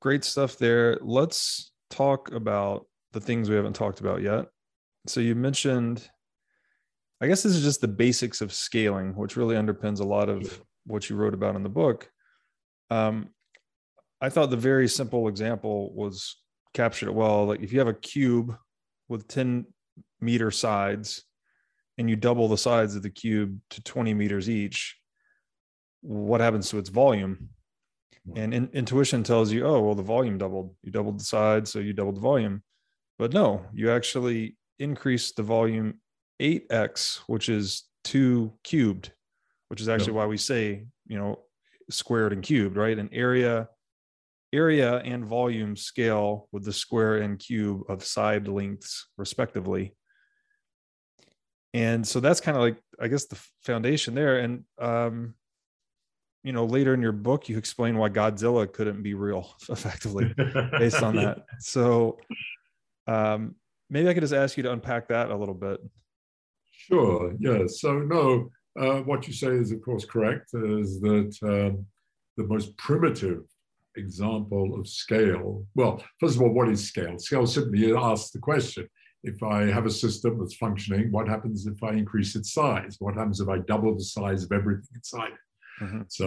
Great 0.01 0.23
stuff 0.23 0.57
there. 0.57 0.97
Let's 1.01 1.71
talk 1.89 2.31
about 2.31 2.85
the 3.11 3.21
things 3.21 3.49
we 3.49 3.55
haven't 3.55 3.73
talked 3.73 3.99
about 3.99 4.21
yet. 4.21 4.45
So, 5.07 5.19
you 5.19 5.35
mentioned 5.35 6.09
I 7.23 7.27
guess 7.27 7.41
this 7.41 7.55
is 7.55 7.63
just 7.63 7.79
the 7.79 7.87
basics 7.87 8.41
of 8.41 8.51
scaling, 8.51 9.15
which 9.15 9.37
really 9.37 9.55
underpins 9.55 10.01
a 10.01 10.03
lot 10.03 10.27
of 10.27 10.61
what 10.85 11.09
you 11.09 11.15
wrote 11.15 11.33
about 11.33 11.55
in 11.55 11.63
the 11.63 11.69
book. 11.69 12.11
Um, 12.89 13.29
I 14.19 14.27
thought 14.27 14.49
the 14.49 14.57
very 14.57 14.89
simple 14.89 15.29
example 15.29 15.93
was 15.93 16.35
captured 16.73 17.07
it 17.07 17.15
well. 17.15 17.45
Like 17.45 17.61
if 17.61 17.71
you 17.71 17.79
have 17.79 17.87
a 17.87 17.93
cube 17.93 18.57
with 19.09 19.27
10 19.27 19.65
meter 20.21 20.51
sides 20.51 21.23
and 21.97 22.09
you 22.09 22.15
double 22.15 22.47
the 22.47 22.57
sides 22.57 22.95
of 22.95 23.03
the 23.03 23.09
cube 23.09 23.59
to 23.69 23.83
20 23.83 24.13
meters 24.13 24.49
each, 24.49 24.97
what 26.01 26.41
happens 26.41 26.69
to 26.69 26.77
its 26.77 26.89
volume? 26.89 27.49
Hmm. 28.27 28.37
And 28.37 28.53
in, 28.53 28.69
intuition 28.73 29.23
tells 29.23 29.51
you, 29.51 29.65
oh, 29.65 29.81
well, 29.81 29.95
the 29.95 30.03
volume 30.03 30.37
doubled. 30.37 30.75
You 30.83 30.91
doubled 30.91 31.19
the 31.19 31.25
size, 31.25 31.69
so 31.69 31.79
you 31.79 31.93
doubled 31.93 32.17
the 32.17 32.21
volume. 32.21 32.63
But 33.19 33.33
no, 33.33 33.65
you 33.73 33.91
actually 33.91 34.57
increase 34.79 35.31
the 35.31 35.43
volume 35.43 35.99
8x, 36.41 37.19
which 37.27 37.47
is 37.49 37.83
two 38.03 38.53
cubed, 38.63 39.11
which 39.69 39.81
is 39.81 39.87
actually 39.87 40.13
why 40.13 40.25
we 40.25 40.37
say, 40.37 40.85
you 41.07 41.17
know, 41.17 41.39
squared 41.89 42.33
and 42.33 42.41
cubed, 42.41 42.75
right? 42.75 42.97
An 42.97 43.09
area, 43.11 43.69
area 44.53 44.97
and 44.99 45.25
volume 45.25 45.75
scale 45.75 46.47
with 46.51 46.63
the 46.63 46.71
square 46.71 47.17
and 47.17 47.39
cube 47.39 47.81
of 47.89 48.05
side 48.05 48.47
lengths, 48.47 49.07
respectively. 49.17 49.95
And 51.73 52.07
so 52.07 52.19
that's 52.19 52.39
kind 52.39 52.55
of 52.55 52.61
like, 52.61 52.77
I 53.01 53.07
guess, 53.07 53.25
the 53.25 53.39
foundation 53.63 54.13
there. 54.13 54.39
And, 54.39 54.63
um, 54.79 55.33
you 56.43 56.53
know, 56.53 56.65
later 56.65 56.93
in 56.93 57.01
your 57.01 57.11
book, 57.11 57.49
you 57.49 57.57
explain 57.57 57.97
why 57.97 58.09
Godzilla 58.09 58.71
couldn't 58.71 59.01
be 59.01 59.15
real 59.15 59.55
effectively 59.69 60.33
based 60.77 61.01
on 61.01 61.15
that. 61.15 61.45
So, 61.59 62.19
um, 63.07 63.55
maybe 63.89 64.07
I 64.07 64.13
could 64.13 64.21
just 64.21 64.33
ask 64.33 64.55
you 64.55 64.63
to 64.63 64.71
unpack 64.71 65.07
that 65.07 65.31
a 65.31 65.35
little 65.35 65.55
bit. 65.55 65.79
Sure. 66.71 67.33
Yes. 67.39 67.79
So 67.79 67.99
no, 67.99 68.49
uh, 68.79 69.01
what 69.01 69.27
you 69.27 69.33
say 69.33 69.49
is 69.49 69.71
of 69.71 69.81
course 69.81 70.05
correct. 70.05 70.49
Is 70.53 70.99
that 71.01 71.37
um, 71.43 71.85
the 72.37 72.43
most 72.45 72.75
primitive 72.77 73.43
example 73.95 74.79
of 74.79 74.87
scale? 74.87 75.65
Well, 75.75 76.03
first 76.19 76.35
of 76.35 76.41
all, 76.41 76.53
what 76.53 76.69
is 76.69 76.87
scale? 76.87 77.17
Scale 77.19 77.47
simply 77.47 77.95
asks 77.95 78.31
the 78.31 78.39
question: 78.39 78.87
If 79.23 79.41
I 79.43 79.65
have 79.65 79.85
a 79.85 79.91
system 79.91 80.39
that's 80.39 80.55
functioning, 80.55 81.11
what 81.11 81.27
happens 81.27 81.67
if 81.67 81.81
I 81.83 81.91
increase 81.91 82.35
its 82.35 82.53
size? 82.53 82.97
What 82.99 83.15
happens 83.15 83.39
if 83.39 83.49
I 83.49 83.59
double 83.59 83.95
the 83.95 84.03
size 84.03 84.43
of 84.43 84.51
everything 84.51 84.87
inside 84.95 85.33
it? 85.33 85.83
Mm-hmm. 85.83 86.01
So 86.09 86.25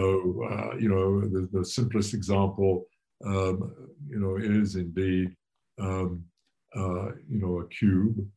uh, 0.51 0.77
you 0.77 0.89
know, 0.89 1.21
the, 1.21 1.49
the 1.51 1.65
simplest 1.65 2.13
example, 2.13 2.85
um, 3.25 3.73
you 4.09 4.19
know, 4.19 4.37
is 4.37 4.75
indeed 4.75 5.35
um, 5.79 6.23
uh, 6.75 7.11
you 7.29 7.39
know 7.39 7.59
a 7.59 7.67
cube 7.67 8.27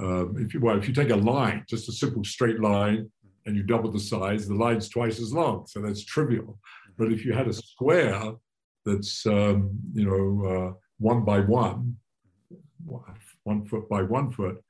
um, 0.00 0.36
if 0.38 0.54
you 0.54 0.60
well, 0.60 0.78
if 0.78 0.88
you 0.88 0.94
take 0.94 1.10
a 1.10 1.16
line, 1.16 1.64
just 1.68 1.88
a 1.88 1.92
simple 1.92 2.24
straight 2.24 2.60
line, 2.60 3.10
and 3.46 3.56
you 3.56 3.62
double 3.62 3.90
the 3.90 4.00
size, 4.00 4.48
the 4.48 4.54
line's 4.54 4.88
twice 4.88 5.20
as 5.20 5.32
long. 5.32 5.66
So 5.66 5.80
that's 5.80 6.04
trivial. 6.04 6.58
But 6.96 7.12
if 7.12 7.24
you 7.24 7.32
had 7.32 7.48
a 7.48 7.52
square 7.52 8.32
that's 8.84 9.26
um, 9.26 9.70
you 9.92 10.06
know 10.06 10.48
uh, 10.48 10.72
one 10.98 11.24
by 11.24 11.40
one, 11.40 11.96
one 13.44 13.64
foot 13.64 13.88
by 13.88 14.02
one 14.02 14.30
foot, 14.30 14.62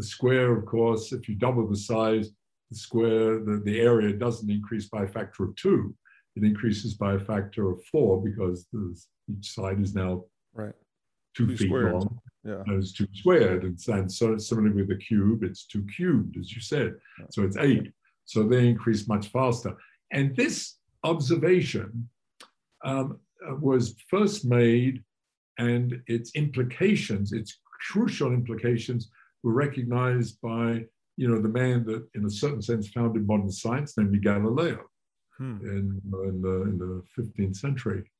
the 0.00 0.06
square, 0.06 0.56
of 0.56 0.64
course, 0.64 1.12
if 1.12 1.28
you 1.28 1.34
double 1.34 1.68
the 1.68 1.76
size, 1.76 2.30
the 2.70 2.76
square, 2.78 3.38
the, 3.38 3.60
the 3.66 3.80
area 3.80 4.14
doesn't 4.14 4.50
increase 4.50 4.86
by 4.86 5.02
a 5.02 5.06
factor 5.06 5.44
of 5.44 5.54
two. 5.56 5.94
It 6.36 6.44
increases 6.44 6.94
by 6.94 7.14
a 7.14 7.18
factor 7.18 7.70
of 7.70 7.84
four 7.84 8.22
because 8.22 8.66
each 9.30 9.52
side 9.52 9.78
is 9.80 9.94
now 9.94 10.24
right. 10.54 10.72
two, 11.36 11.48
two 11.48 11.56
feet 11.56 11.68
squared. 11.68 11.92
long 11.92 12.18
yeah. 12.44 12.62
it's 12.68 12.92
two 12.92 13.08
squared. 13.12 13.64
And, 13.64 13.78
and 13.88 14.10
so 14.10 14.38
similarly 14.38 14.74
with 14.74 14.88
the 14.88 14.96
cube, 14.96 15.42
it's 15.42 15.66
two 15.66 15.84
cubed, 15.94 16.38
as 16.38 16.50
you 16.54 16.62
said. 16.62 16.94
Yeah. 17.18 17.26
So 17.30 17.42
it's 17.42 17.58
eight. 17.58 17.92
So 18.24 18.44
they 18.44 18.68
increase 18.68 19.06
much 19.06 19.28
faster. 19.28 19.76
And 20.12 20.34
this 20.34 20.76
observation 21.04 22.08
um, 22.84 23.18
was 23.60 23.94
first 24.08 24.44
made, 24.44 25.02
and 25.58 26.00
its 26.06 26.34
implications, 26.34 27.32
its 27.32 27.58
crucial 27.90 28.32
implications, 28.32 29.10
were 29.42 29.52
recognized 29.52 30.40
by 30.40 30.84
you 31.16 31.28
know 31.28 31.40
the 31.40 31.48
man 31.48 31.84
that, 31.84 32.06
in 32.14 32.24
a 32.24 32.30
certain 32.30 32.62
sense, 32.62 32.88
founded 32.88 33.26
modern 33.26 33.50
science, 33.50 33.94
namely 33.96 34.18
Galileo, 34.18 34.84
hmm. 35.36 35.58
in, 35.62 36.00
in, 36.24 36.42
the, 36.42 36.62
in 36.62 36.78
the 36.78 37.02
15th 37.18 37.56
century. 37.56 38.10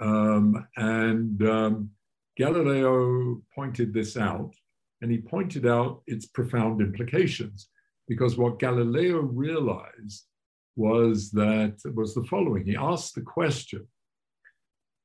Um, 0.00 0.66
and 0.76 1.42
um, 1.48 1.90
Galileo 2.36 3.42
pointed 3.52 3.92
this 3.92 4.16
out, 4.16 4.54
and 5.02 5.10
he 5.10 5.18
pointed 5.18 5.66
out 5.66 6.02
its 6.06 6.26
profound 6.26 6.80
implications, 6.80 7.68
because 8.06 8.38
what 8.38 8.60
Galileo 8.60 9.18
realized 9.18 10.24
was 10.76 11.32
that 11.32 11.76
was 11.94 12.14
the 12.14 12.22
following. 12.24 12.64
He 12.64 12.76
asked 12.76 13.16
the 13.16 13.22
question, 13.22 13.86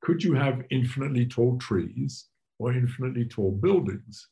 could 0.04 0.24
you 0.24 0.34
have 0.34 0.62
infinitely 0.70 1.26
tall 1.26 1.58
trees 1.58 2.28
or 2.60 2.74
infinitely 2.74 3.26
tall 3.26 3.52
buildings? 3.52 4.28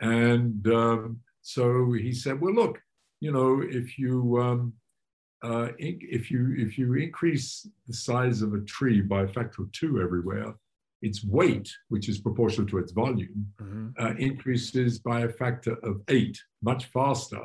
And 0.00 0.66
um, 0.68 1.20
so 1.40 1.92
he 1.92 2.12
said, 2.12 2.40
well, 2.40 2.54
look, 2.54 2.78
you 3.20 3.30
know, 3.32 3.62
if 3.62 3.98
you 3.98 4.40
um, 4.40 4.72
uh, 5.42 5.68
if 5.78 6.30
you 6.30 6.54
if 6.58 6.76
you 6.78 6.94
increase 6.94 7.68
the 7.86 7.94
size 7.94 8.42
of 8.42 8.54
a 8.54 8.60
tree 8.60 9.00
by 9.00 9.22
a 9.22 9.28
factor 9.28 9.62
of 9.62 9.72
two 9.72 10.00
everywhere, 10.00 10.54
its 11.02 11.24
weight, 11.24 11.68
which 11.88 12.08
is 12.08 12.18
proportional 12.18 12.66
to 12.68 12.78
its 12.78 12.92
volume, 12.92 13.46
mm-hmm. 13.60 13.88
uh, 13.98 14.14
increases 14.18 14.98
by 14.98 15.20
a 15.20 15.28
factor 15.28 15.74
of 15.82 16.00
eight, 16.08 16.38
much 16.62 16.86
faster. 16.86 17.42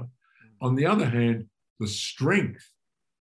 On 0.62 0.76
the 0.76 0.86
other 0.86 1.08
hand, 1.08 1.46
the 1.80 1.88
strength 1.88 2.66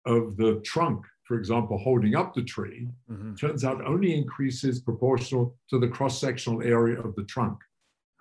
of 0.06 0.36
the 0.36 0.60
trunk, 0.64 1.04
for 1.26 1.36
example, 1.36 1.76
holding 1.76 2.14
up 2.14 2.34
the 2.34 2.42
tree, 2.42 2.88
mm-hmm. 3.10 3.34
turns 3.34 3.64
out 3.64 3.84
only 3.84 4.14
increases 4.14 4.80
proportional 4.80 5.56
to 5.68 5.78
the 5.78 5.88
cross 5.88 6.20
sectional 6.20 6.62
area 6.62 7.00
of 7.00 7.14
the 7.16 7.24
trunk. 7.24 7.58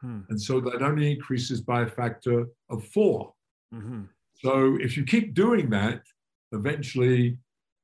Hmm. 0.02 0.22
And 0.30 0.42
so 0.42 0.60
that 0.62 0.82
only 0.82 1.12
increases 1.12 1.62
by 1.62 1.84
a 1.84 1.88
factor 1.88 2.48
of 2.70 2.84
4 2.86 3.34
mm-hmm. 3.74 4.02
So 4.44 4.78
if 4.82 4.98
you 4.98 5.06
keep 5.06 5.34
doing 5.34 5.70
that, 5.70 6.02
eventually 6.52 7.38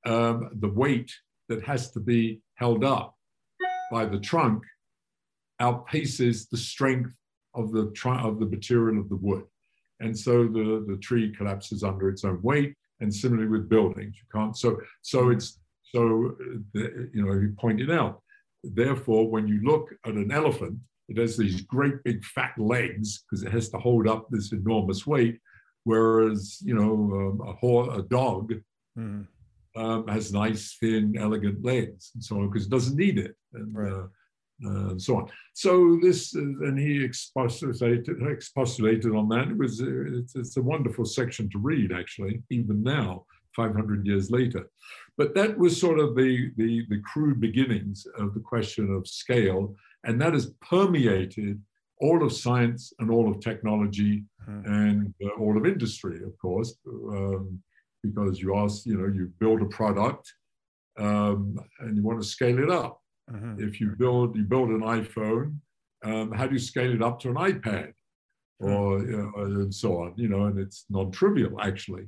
um, 0.06 0.50
the 0.60 0.68
weight 0.68 1.12
that 1.50 1.64
has 1.64 1.92
to 1.92 2.00
be 2.00 2.42
held 2.56 2.84
up 2.84 3.16
by 3.92 4.06
the 4.06 4.20
trunk 4.20 4.64
outpaces 5.62 6.50
the 6.50 6.58
strength 6.58 7.14
of 7.54 7.72
the 7.72 7.92
tr- 7.92 8.10
of 8.10 8.40
the 8.40 8.46
material 8.46 9.00
of 9.00 9.10
the 9.10 9.16
wood, 9.16 9.44
and 10.00 10.18
so 10.18 10.46
the 10.46 10.86
the 10.88 10.98
tree 10.98 11.34
collapses 11.36 11.84
under 11.84 12.10
its 12.10 12.24
own 12.24 12.40
weight. 12.42 12.76
And 13.02 13.14
similarly 13.14 13.50
with 13.50 13.70
buildings, 13.70 14.16
you 14.18 14.24
can't. 14.34 14.56
So 14.56 14.80
so 15.02 15.30
it's 15.30 15.60
so 15.84 16.36
the, 16.74 17.10
you 17.14 17.26
know 17.26 17.40
he 17.40 17.48
pointed 17.60 17.92
out. 17.92 18.22
Therefore, 18.64 19.30
when 19.30 19.48
you 19.48 19.62
look 19.64 19.90
at 20.06 20.14
an 20.14 20.32
elephant, 20.32 20.78
it 21.10 21.18
has 21.18 21.36
these 21.36 21.62
great 21.62 22.04
big 22.04 22.24
fat 22.24 22.54
legs 22.58 23.24
because 23.24 23.44
it 23.44 23.52
has 23.52 23.70
to 23.70 23.78
hold 23.78 24.08
up 24.08 24.28
this 24.30 24.52
enormous 24.52 25.06
weight, 25.06 25.40
whereas 25.84 26.60
you 26.64 26.76
know 26.76 26.94
um, 26.94 27.42
a, 27.48 27.54
horse, 27.54 27.98
a 27.98 28.04
dog 28.04 28.54
mm 28.98 29.26
um, 29.76 30.08
has 30.08 30.34
nice, 30.34 30.78
thin, 30.80 31.16
elegant 31.18 31.64
legs 31.64 32.12
and 32.14 32.24
so 32.24 32.38
on 32.38 32.50
because 32.50 32.66
it 32.66 32.72
doesn't 32.72 32.98
need 32.98 33.18
it. 33.18 33.36
And, 33.54 33.76
right. 33.76 34.04
Uh, 34.66 34.90
and 34.90 35.02
so 35.02 35.18
on. 35.18 35.28
So 35.54 36.00
this, 36.02 36.34
and 36.34 36.78
he 36.78 37.04
expostulated, 37.04 38.22
expostulated 38.28 39.14
on 39.14 39.30
that. 39.30 39.50
It 39.50 39.58
was 39.58 39.80
it's, 39.82 40.36
it's 40.36 40.58
a 40.58 40.62
wonderful 40.62 41.06
section 41.06 41.50
to 41.52 41.60
read, 41.60 41.92
actually, 41.92 42.42
even 42.50 42.84
now, 42.84 43.26
500 43.56 44.06
years 44.06 44.32
later. 44.32 44.70
But 45.18 45.36
that 45.36 45.58
was 45.58 45.80
sort 45.80 46.00
of 46.00 46.16
the, 46.16 46.52
the, 46.58 46.86
the 46.90 47.02
crude 47.02 47.40
beginnings 47.40 48.06
of 48.18 48.34
the 48.34 48.40
question 48.40 48.94
of 48.94 49.08
scale, 49.08 49.76
and 50.04 50.20
that 50.22 50.34
has 50.34 50.54
permeated 50.68 51.62
all 52.00 52.24
of 52.24 52.34
science 52.34 52.94
and 53.00 53.12
all 53.12 53.30
of 53.30 53.40
technology 53.40 54.24
hmm. 54.44 54.66
and 54.66 55.14
uh, 55.24 55.30
all 55.40 55.56
of 55.58 55.66
industry, 55.66 56.24
of 56.24 56.38
course, 56.40 56.76
um, 56.88 57.62
because 58.04 58.42
you 58.42 58.56
ask, 58.58 58.86
you 58.86 58.98
know, 58.98 59.08
you 59.14 59.32
build 59.40 59.62
a 59.62 59.66
product 59.66 60.34
um, 60.98 61.58
and 61.80 61.96
you 61.96 62.04
want 62.04 62.20
to 62.22 62.28
scale 62.28 62.60
it 62.60 62.72
up. 62.72 63.01
Mm-hmm. 63.30 63.64
If 63.64 63.80
you 63.80 63.96
build 63.98 64.36
you 64.36 64.44
build 64.44 64.70
an 64.70 64.82
iPhone, 64.82 65.58
um, 66.04 66.32
how 66.32 66.48
do 66.48 66.54
you 66.54 66.60
scale 66.60 66.94
it 66.94 67.02
up 67.02 67.20
to 67.22 67.30
an 67.30 67.36
iPad, 67.36 67.94
mm-hmm. 68.62 68.72
or 68.72 69.00
you 69.00 69.18
know, 69.18 69.32
and 69.36 69.74
so 69.74 70.02
on? 70.02 70.14
You 70.18 70.30
know, 70.30 70.46
and 70.46 70.60
it's 70.60 70.86
non-trivial 70.90 71.62
actually. 71.62 72.08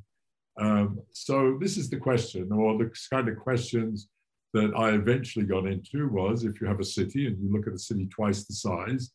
Um, 0.59 0.99
so 1.11 1.57
this 1.59 1.77
is 1.77 1.89
the 1.89 1.97
question, 1.97 2.51
or 2.51 2.77
the 2.77 2.91
kind 3.11 3.27
of 3.29 3.37
questions 3.37 4.07
that 4.53 4.71
I 4.75 4.89
eventually 4.89 5.45
got 5.45 5.65
into 5.65 6.07
was: 6.09 6.43
if 6.43 6.61
you 6.61 6.67
have 6.67 6.79
a 6.79 6.85
city 6.85 7.27
and 7.27 7.37
you 7.41 7.51
look 7.51 7.67
at 7.67 7.73
a 7.73 7.79
city 7.79 8.07
twice 8.07 8.45
the 8.45 8.53
size, 8.53 9.11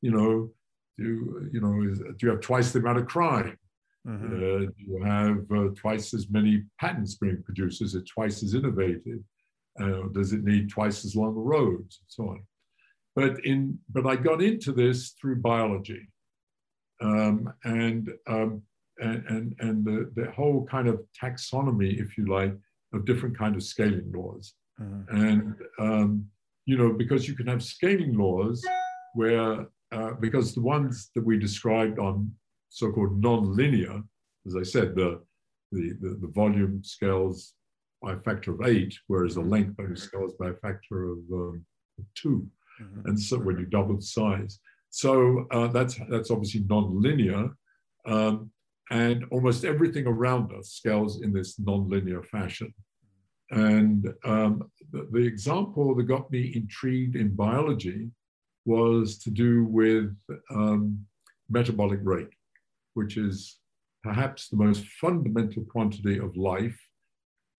you 0.00 0.10
know, 0.10 0.50
do 0.98 1.48
you 1.52 1.60
know 1.60 1.94
do 1.94 2.26
you 2.26 2.30
have 2.30 2.40
twice 2.40 2.72
the 2.72 2.80
amount 2.80 2.98
of 2.98 3.06
crime? 3.06 3.56
Mm-hmm. 4.06 4.34
Uh, 4.34 4.70
you 4.76 5.02
have 5.04 5.44
uh, 5.50 5.68
twice 5.76 6.12
as 6.12 6.28
many 6.28 6.64
patents 6.80 7.14
being 7.14 7.42
produced? 7.44 7.82
Is 7.82 7.94
it 7.94 8.06
twice 8.06 8.42
as 8.42 8.54
innovative? 8.54 9.20
Uh, 9.80 10.08
does 10.12 10.32
it 10.32 10.44
need 10.44 10.68
twice 10.68 11.04
as 11.04 11.16
long 11.16 11.34
roads 11.34 12.00
and 12.00 12.08
so 12.08 12.24
on? 12.24 12.42
But 13.14 13.44
in 13.44 13.78
but 13.90 14.06
I 14.06 14.16
got 14.16 14.42
into 14.42 14.72
this 14.72 15.14
through 15.20 15.36
biology, 15.36 16.08
um, 17.00 17.52
and, 17.64 18.10
um, 18.26 18.62
and 18.98 19.24
and 19.26 19.54
and 19.60 19.84
the, 19.84 20.10
the 20.14 20.30
whole 20.30 20.66
kind 20.66 20.88
of 20.88 21.02
taxonomy, 21.22 22.00
if 22.00 22.16
you 22.16 22.26
like, 22.26 22.54
of 22.94 23.04
different 23.04 23.36
kind 23.36 23.54
of 23.54 23.62
scaling 23.62 24.10
laws, 24.14 24.54
mm-hmm. 24.80 25.16
and 25.16 25.54
um, 25.78 26.26
you 26.64 26.76
know 26.76 26.92
because 26.92 27.28
you 27.28 27.34
can 27.34 27.46
have 27.46 27.62
scaling 27.62 28.16
laws 28.16 28.64
where 29.14 29.66
uh, 29.92 30.12
because 30.20 30.54
the 30.54 30.62
ones 30.62 31.10
that 31.14 31.24
we 31.24 31.38
described 31.38 31.98
on 31.98 32.30
so-called 32.70 33.20
non-linear, 33.20 34.02
as 34.46 34.56
I 34.56 34.62
said, 34.62 34.94
the 34.94 35.20
the, 35.72 35.94
the, 36.00 36.18
the 36.20 36.28
volume 36.28 36.82
scales 36.84 37.54
by 38.02 38.14
a 38.14 38.20
factor 38.20 38.52
of 38.52 38.66
eight, 38.66 38.94
whereas 39.06 39.34
the 39.34 39.40
length 39.40 39.78
only 39.78 39.96
scales 39.96 40.34
by 40.38 40.50
a 40.50 40.54
factor 40.54 41.12
of 41.12 41.18
um, 41.32 41.64
2 42.16 42.46
mm-hmm. 42.82 43.08
And 43.08 43.20
so 43.20 43.38
when 43.38 43.58
you 43.58 43.66
double 43.66 43.96
the 43.96 44.02
size. 44.02 44.58
So 44.90 45.46
uh, 45.50 45.68
that's, 45.68 45.98
that's 46.08 46.30
obviously 46.30 46.64
non-linear. 46.68 47.50
Um, 48.06 48.50
and 48.90 49.24
almost 49.30 49.64
everything 49.64 50.06
around 50.06 50.52
us 50.52 50.70
scales 50.70 51.22
in 51.22 51.32
this 51.32 51.58
non-linear 51.58 52.22
fashion. 52.24 52.74
And 53.50 54.12
um, 54.24 54.70
the, 54.90 55.08
the, 55.12 55.24
example 55.24 55.94
that 55.94 56.04
got 56.04 56.30
me 56.30 56.52
intrigued 56.54 57.16
in 57.16 57.34
biology 57.34 58.10
was 58.64 59.18
to 59.18 59.30
do 59.30 59.64
with 59.64 60.14
um, 60.50 61.06
metabolic 61.48 62.00
rate, 62.02 62.32
which 62.94 63.16
is 63.16 63.58
perhaps 64.02 64.48
the 64.48 64.56
most 64.56 64.86
fundamental 65.00 65.64
quantity 65.64 66.18
of 66.18 66.36
life 66.36 66.78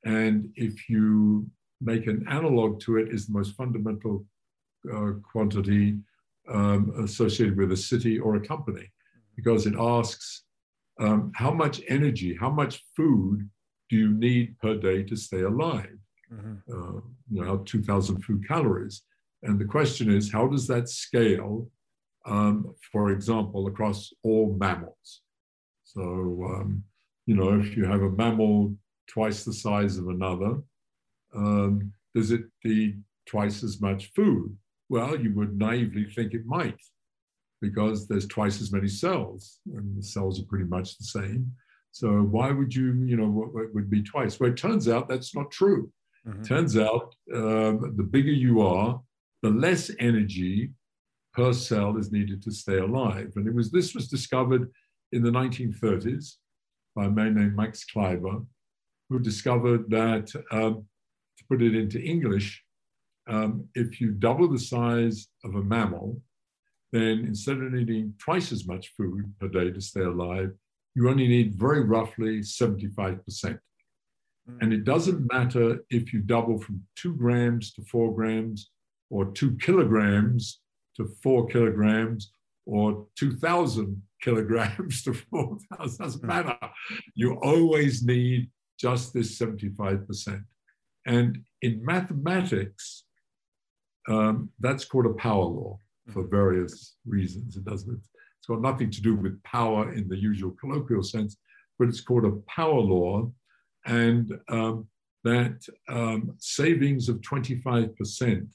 and 0.06 0.50
if 0.56 0.90
you 0.90 1.48
make 1.82 2.08
an 2.08 2.26
analog 2.30 2.80
to 2.82 2.98
it, 2.98 3.10
is 3.10 3.28
the 3.28 3.34
most 3.34 3.56
fundamental 3.56 4.26
uh, 4.94 5.12
quantity 5.32 5.98
um, 6.50 6.94
associated 7.04 7.58
with 7.58 7.72
a 7.72 7.78
city 7.78 8.20
or 8.20 8.36
a 8.36 8.46
company, 8.46 8.92
because 9.36 9.66
it 9.66 9.76
asks 9.78 10.44
um, 11.00 11.32
how 11.36 11.52
much 11.52 11.82
energy, 11.88 12.36
how 12.40 12.50
much 12.50 12.84
food 12.96 13.50
do 13.90 13.98
you 13.98 14.12
need 14.12 14.58
per 14.60 14.76
day 14.76 15.04
to 15.04 15.16
stay 15.16 15.42
alive? 15.42 15.98
Mm-hmm. 16.32 16.56
Uh, 16.72 17.02
you 17.32 17.46
know, 17.46 17.58
2,000 17.58 18.22
food 18.22 18.48
calories. 18.48 19.04
And 19.44 19.60
the 19.60 19.66
question 19.66 20.10
is, 20.10 20.32
how 20.32 20.48
does 20.48 20.68
that 20.68 20.90
scale, 20.90 21.70
um, 22.26 22.74
for 22.92 23.12
example, 23.12 23.68
across 23.68 24.12
all 24.24 24.56
mammals? 24.58 25.22
So, 25.84 26.02
um, 26.02 26.84
you 27.26 27.36
know, 27.36 27.60
if 27.60 27.76
you 27.78 27.86
have 27.86 28.02
a 28.02 28.10
mammal 28.10 28.74
twice 29.08 29.44
the 29.44 29.54
size 29.54 29.98
of 29.98 30.08
another, 30.08 30.62
um, 31.36 31.92
does 32.16 32.32
it 32.32 32.44
need 32.64 33.02
twice 33.26 33.64
as 33.64 33.82
much 33.82 34.12
food? 34.16 34.56
Well, 34.90 35.20
you 35.20 35.34
would 35.36 35.58
naively 35.58 36.06
think 36.06 36.34
it 36.34 36.46
might, 36.46 36.80
because 37.62 38.08
there's 38.08 38.28
twice 38.28 38.62
as 38.62 38.72
many 38.72 38.88
cells, 38.88 39.60
and 39.74 39.98
the 39.98 40.04
cells 40.04 40.40
are 40.40 40.46
pretty 40.46 40.66
much 40.66 40.98
the 40.98 41.06
same. 41.06 41.52
So 41.92 42.10
why 42.10 42.52
would 42.52 42.74
you, 42.74 42.94
you 43.06 43.16
know, 43.16 43.28
what, 43.28 43.54
what 43.54 43.74
would 43.74 43.90
be 43.90 44.04
twice? 44.04 44.40
Well, 44.40 44.52
it 44.52 44.58
turns 44.58 44.90
out 44.90 45.08
that's 45.08 45.36
not 45.36 45.52
true. 45.52 45.92
Mm-hmm. 46.28 46.44
Turns 46.44 46.78
out 46.78 47.16
um, 47.34 47.94
the 47.98 48.04
bigger 48.04 48.32
you 48.32 48.62
are, 48.62 49.00
the 49.42 49.50
less 49.50 49.92
energy 50.00 50.72
per 51.34 51.54
cell 51.54 51.98
is 51.98 52.12
needed 52.12 52.42
to 52.44 52.52
stay 52.52 52.78
alive. 52.78 53.32
And 53.36 53.48
it 53.48 53.54
was 53.54 53.72
this 53.72 53.94
was 53.94 54.08
discovered 54.08 54.72
in 55.12 55.24
the 55.24 55.32
1930s 55.32 56.36
by 56.96 57.06
a 57.06 57.10
man 57.10 57.36
named 57.36 57.56
Max 57.56 57.86
Kleiber, 57.86 58.46
who 59.14 59.20
discovered 59.20 59.92
that, 59.92 60.34
um, 60.52 60.84
to 61.38 61.44
put 61.48 61.62
it 61.62 61.76
into 61.76 62.02
English, 62.02 62.64
um, 63.28 63.68
if 63.76 64.02
you 64.02 64.10
double 64.10 64.48
the 64.48 64.58
size 64.58 65.28
of 65.46 65.54
a 65.54 65.62
mammal, 65.62 66.20
then 66.92 67.20
instead 67.28 67.58
of 67.58 67.72
needing 67.72 68.16
twice 68.18 68.52
as 68.52 68.66
much 68.66 68.92
food 68.98 69.32
per 69.40 69.48
day 69.48 69.70
to 69.70 69.80
stay 69.80 70.02
alive, 70.02 70.52
you 70.96 71.08
only 71.08 71.28
need 71.28 71.54
very 71.54 71.84
roughly 71.84 72.40
75%. 72.40 73.22
Mm. 73.44 73.60
And 74.62 74.74
it 74.74 74.84
doesn't 74.84 75.32
matter 75.32 75.86
if 75.92 76.12
you 76.12 76.22
double 76.22 76.58
from 76.58 76.82
two 76.96 77.16
grams 77.16 77.72
to 77.74 77.84
four 77.84 78.16
grams 78.16 78.72
or 79.12 79.26
two 79.26 79.56
kilograms 79.58 80.60
to 80.98 81.08
four 81.22 81.46
kilograms 81.46 82.34
or 82.66 83.06
2,000 83.20 84.02
kilograms 84.24 85.04
to 85.04 85.14
4,000, 85.14 85.98
doesn't 86.00 86.24
mm. 86.24 86.28
matter. 86.28 86.58
You 87.14 87.36
always 87.44 88.04
need 88.04 88.50
just 88.84 89.14
this 89.14 89.40
75%. 89.40 90.44
And 91.06 91.40
in 91.62 91.84
mathematics, 91.86 93.06
um, 94.10 94.50
that's 94.60 94.84
called 94.84 95.06
a 95.06 95.14
power 95.14 95.46
law 95.46 95.80
for 96.12 96.24
mm-hmm. 96.24 96.36
various 96.36 96.96
reasons. 97.06 97.56
It 97.56 97.64
doesn't, 97.64 98.02
it's 98.38 98.48
got 98.50 98.62
nothing 98.62 98.92
to 98.92 99.02
do 99.02 99.16
with 99.16 99.42
power 99.44 99.94
in 99.94 100.10
the 100.10 100.18
usual 100.18 100.52
colloquial 100.60 101.02
sense, 101.02 101.38
but 101.80 101.88
it's 101.88 102.02
called 102.02 102.26
a 102.26 102.34
power 102.60 102.82
law. 102.82 103.32
And 103.86 104.30
um, 104.50 104.88
that 105.24 105.62
um, 105.88 106.36
savings 106.40 107.08
of 107.08 107.22
25% 107.22 108.48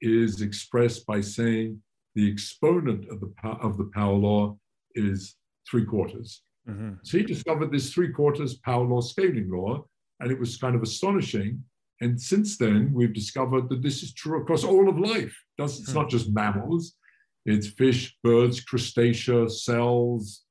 is 0.00 0.40
expressed 0.40 1.04
by 1.04 1.20
saying 1.20 1.82
the 2.14 2.30
exponent 2.32 3.04
of 3.10 3.20
the, 3.20 3.30
of 3.60 3.76
the 3.76 3.90
power 3.94 4.14
law 4.14 4.56
is 4.94 5.36
three 5.70 5.84
quarters. 5.84 6.42
Mm-hmm. 6.68 6.94
So 7.02 7.18
he 7.18 7.24
discovered 7.24 7.72
this 7.72 7.92
three 7.92 8.12
quarters 8.12 8.54
power 8.58 8.84
law 8.84 9.00
scaling 9.00 9.50
law, 9.50 9.84
and 10.20 10.30
it 10.30 10.38
was 10.38 10.56
kind 10.56 10.74
of 10.74 10.82
astonishing. 10.82 11.62
And 12.00 12.20
since 12.20 12.58
then, 12.58 12.92
we've 12.92 13.14
discovered 13.14 13.68
that 13.70 13.82
this 13.82 14.02
is 14.02 14.14
true 14.14 14.40
across 14.40 14.62
all 14.62 14.88
of 14.88 14.98
life. 14.98 15.36
It's 15.58 15.80
mm-hmm. 15.80 15.94
not 15.94 16.08
just 16.08 16.30
mammals, 16.30 16.94
it's 17.44 17.68
fish, 17.68 18.16
birds, 18.22 18.64
crustacea, 18.64 19.50
cells, 19.50 20.44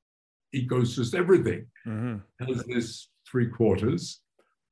ecosystems, 0.56 1.16
everything 1.16 1.66
mm-hmm. 1.86 2.18
has 2.46 2.64
this 2.66 3.10
three 3.30 3.48
quarters. 3.48 4.22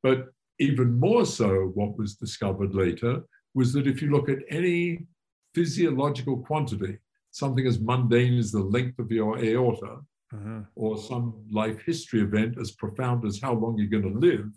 But 0.04 0.28
even 0.60 1.00
more 1.00 1.26
so, 1.26 1.72
what 1.74 1.98
was 1.98 2.16
discovered 2.16 2.74
later 2.74 3.24
was 3.54 3.74
that 3.74 3.88
if 3.88 4.02
you 4.02 4.12
look 4.12 4.30
at 4.30 4.40
any 4.50 5.08
physiological 5.54 6.38
quantity, 6.38 6.98
something 7.32 7.66
as 7.66 7.80
mundane 7.80 8.38
as 8.38 8.52
the 8.52 8.60
length 8.60 9.00
of 9.00 9.12
your 9.12 9.38
aorta, 9.38 9.98
uh-huh. 10.36 10.62
or 10.76 10.98
some 10.98 11.46
life 11.52 11.80
history 11.86 12.22
event 12.22 12.58
as 12.60 12.72
profound 12.72 13.26
as 13.26 13.40
how 13.42 13.54
long 13.54 13.78
you're 13.78 14.00
going 14.00 14.14
to 14.14 14.20
live, 14.20 14.50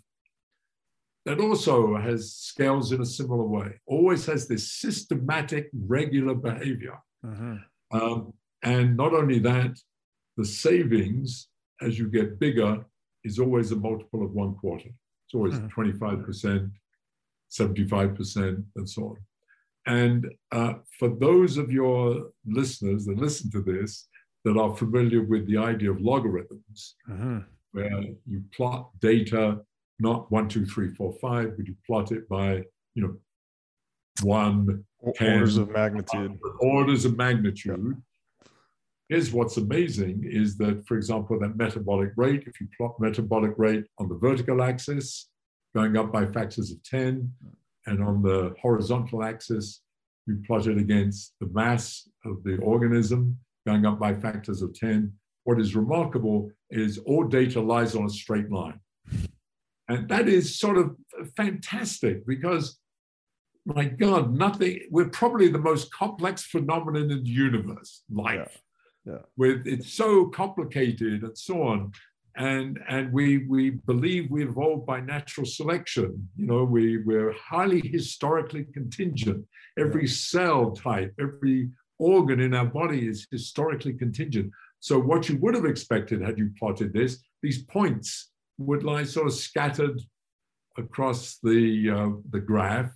that 1.25 1.39
also 1.39 1.95
has 1.97 2.33
scales 2.33 2.91
in 2.91 3.01
a 3.01 3.05
similar 3.05 3.43
way, 3.43 3.79
always 3.85 4.25
has 4.25 4.47
this 4.47 4.73
systematic, 4.73 5.69
regular 5.73 6.33
behavior. 6.33 6.97
Uh-huh. 7.25 7.55
Um, 7.91 8.33
and 8.63 8.97
not 8.97 9.13
only 9.13 9.39
that, 9.39 9.77
the 10.37 10.45
savings 10.45 11.47
as 11.81 11.99
you 11.99 12.09
get 12.09 12.39
bigger 12.39 12.85
is 13.23 13.39
always 13.39 13.71
a 13.71 13.75
multiple 13.75 14.23
of 14.23 14.31
one 14.31 14.55
quarter. 14.55 14.89
It's 15.25 15.35
always 15.35 15.55
uh-huh. 15.55 15.67
25%, 15.77 16.71
75%, 17.51 18.63
and 18.75 18.89
so 18.89 19.03
on. 19.03 19.17
And 19.85 20.31
uh, 20.51 20.73
for 20.97 21.09
those 21.09 21.57
of 21.57 21.71
your 21.71 22.31
listeners 22.45 23.05
that 23.05 23.17
listen 23.17 23.49
to 23.51 23.61
this 23.61 24.08
that 24.45 24.57
are 24.57 24.75
familiar 24.75 25.23
with 25.23 25.47
the 25.47 25.57
idea 25.57 25.91
of 25.91 26.01
logarithms, 26.01 26.95
uh-huh. 27.11 27.39
where 27.71 28.03
you 28.25 28.43
plot 28.55 28.89
data 29.01 29.59
not 29.99 30.31
one, 30.31 30.47
two, 30.47 30.65
three, 30.65 30.93
four, 30.93 31.13
five, 31.21 31.57
but 31.57 31.67
you 31.67 31.75
plot 31.85 32.11
it 32.11 32.27
by, 32.29 32.63
you 32.95 33.03
know, 33.03 33.17
one, 34.21 34.83
orders 34.99 35.57
of 35.57 35.69
magnitude. 35.69 36.37
Orders 36.59 37.05
of 37.05 37.17
magnitude. 37.17 38.01
Here's 39.09 39.31
what's 39.31 39.57
amazing 39.57 40.23
is 40.25 40.57
that, 40.57 40.85
for 40.87 40.95
example, 40.95 41.39
that 41.39 41.57
metabolic 41.57 42.11
rate, 42.15 42.43
if 42.45 42.61
you 42.61 42.67
plot 42.77 42.99
metabolic 42.99 43.53
rate 43.57 43.85
on 43.97 44.07
the 44.07 44.15
vertical 44.15 44.61
axis, 44.61 45.29
going 45.75 45.97
up 45.97 46.11
by 46.11 46.25
factors 46.25 46.71
of 46.71 46.81
10, 46.83 47.31
and 47.87 48.03
on 48.03 48.21
the 48.21 48.55
horizontal 48.61 49.23
axis, 49.23 49.81
you 50.27 50.41
plot 50.45 50.67
it 50.67 50.77
against 50.77 51.33
the 51.39 51.47
mass 51.47 52.07
of 52.23 52.43
the 52.43 52.57
organism, 52.57 53.37
going 53.69 53.85
up 53.85 53.99
by 53.99 54.13
factors 54.13 54.61
of 54.61 54.73
10. 54.73 55.13
What 55.43 55.59
is 55.59 55.75
remarkable 55.75 56.51
is 56.69 56.97
all 56.99 57.23
data 57.23 57.61
lies 57.61 57.95
on 57.95 58.05
a 58.05 58.09
straight 58.09 58.51
line. 58.51 58.79
And 59.87 60.09
that 60.09 60.27
is 60.27 60.59
sort 60.59 60.77
of 60.77 60.95
fantastic 61.35 62.25
because, 62.25 62.79
my 63.65 63.85
God, 63.85 64.33
nothing, 64.35 64.81
we're 64.89 65.09
probably 65.09 65.47
the 65.49 65.59
most 65.59 65.91
complex 65.91 66.43
phenomenon 66.45 67.11
in 67.11 67.23
the 67.23 67.29
universe, 67.29 68.03
life. 68.11 68.59
Yeah. 69.05 69.13
Yeah. 69.13 69.23
With 69.37 69.65
it's 69.65 69.93
so 69.93 70.27
complicated 70.27 71.23
and 71.23 71.37
so 71.37 71.63
on. 71.63 71.91
And, 72.35 72.79
and 72.87 73.11
we, 73.11 73.45
we 73.47 73.71
believe 73.71 74.29
we 74.29 74.43
evolved 74.43 74.85
by 74.85 74.99
natural 75.01 75.45
selection. 75.45 76.29
You 76.37 76.45
know, 76.45 76.63
we, 76.63 76.97
we're 76.97 77.33
highly 77.33 77.81
historically 77.81 78.65
contingent. 78.73 79.45
Every 79.77 80.07
cell 80.07 80.71
type, 80.71 81.13
every 81.19 81.69
organ 81.99 82.39
in 82.39 82.53
our 82.53 82.65
body 82.65 83.07
is 83.07 83.27
historically 83.29 83.93
contingent. 83.93 84.51
So 84.79 84.97
what 84.97 85.29
you 85.29 85.37
would 85.37 85.53
have 85.55 85.65
expected 85.65 86.21
had 86.21 86.37
you 86.37 86.51
plotted 86.57 86.93
this, 86.93 87.23
these 87.43 87.63
points 87.63 88.31
would 88.57 88.83
lie 88.83 89.03
sort 89.03 89.27
of 89.27 89.33
scattered 89.33 90.01
across 90.77 91.37
the, 91.43 91.89
uh, 91.89 92.09
the 92.31 92.39
graph, 92.39 92.91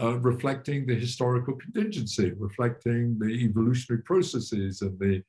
uh, 0.00 0.18
reflecting 0.18 0.86
the 0.86 0.94
historical 0.94 1.54
contingency, 1.54 2.32
reflecting 2.38 3.18
the 3.18 3.26
evolutionary 3.26 4.02
processes 4.02 4.80
and 4.80 4.98
the 4.98 5.22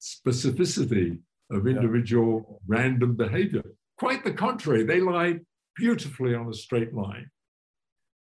specificity 0.00 1.18
of 1.50 1.66
individual 1.66 2.44
yeah. 2.48 2.78
random 2.78 3.14
behavior. 3.14 3.62
Quite 3.98 4.24
the 4.24 4.32
contrary, 4.32 4.84
they 4.84 5.00
lie 5.00 5.40
beautifully 5.76 6.34
on 6.34 6.48
a 6.48 6.54
straight 6.54 6.94
line. 6.94 7.30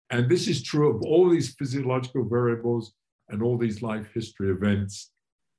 And 0.09 0.29
this 0.29 0.47
is 0.47 0.61
true 0.61 0.95
of 0.95 1.01
all 1.01 1.29
these 1.29 1.55
physiological 1.55 2.25
variables 2.25 2.93
and 3.29 3.41
all 3.41 3.57
these 3.57 3.81
life 3.81 4.07
history 4.13 4.51
events. 4.51 5.11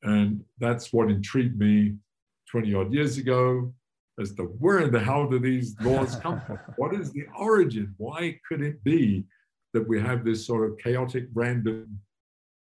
And 0.02 0.44
that's 0.58 0.92
what 0.92 1.10
intrigued 1.10 1.58
me 1.58 1.94
20 2.50 2.74
odd 2.74 2.92
years 2.92 3.18
ago 3.18 3.72
as 4.20 4.32
to 4.34 4.44
where 4.44 4.80
in 4.80 4.92
the 4.92 5.00
hell 5.00 5.28
do 5.28 5.38
these 5.38 5.74
laws 5.80 6.16
come 6.16 6.40
from? 6.46 6.58
What 6.76 6.94
is 6.94 7.12
the 7.12 7.24
origin? 7.38 7.94
Why 7.96 8.38
could 8.46 8.62
it 8.62 8.82
be 8.84 9.24
that 9.72 9.86
we 9.88 10.00
have 10.00 10.24
this 10.24 10.46
sort 10.46 10.70
of 10.70 10.78
chaotic, 10.78 11.26
random 11.34 11.98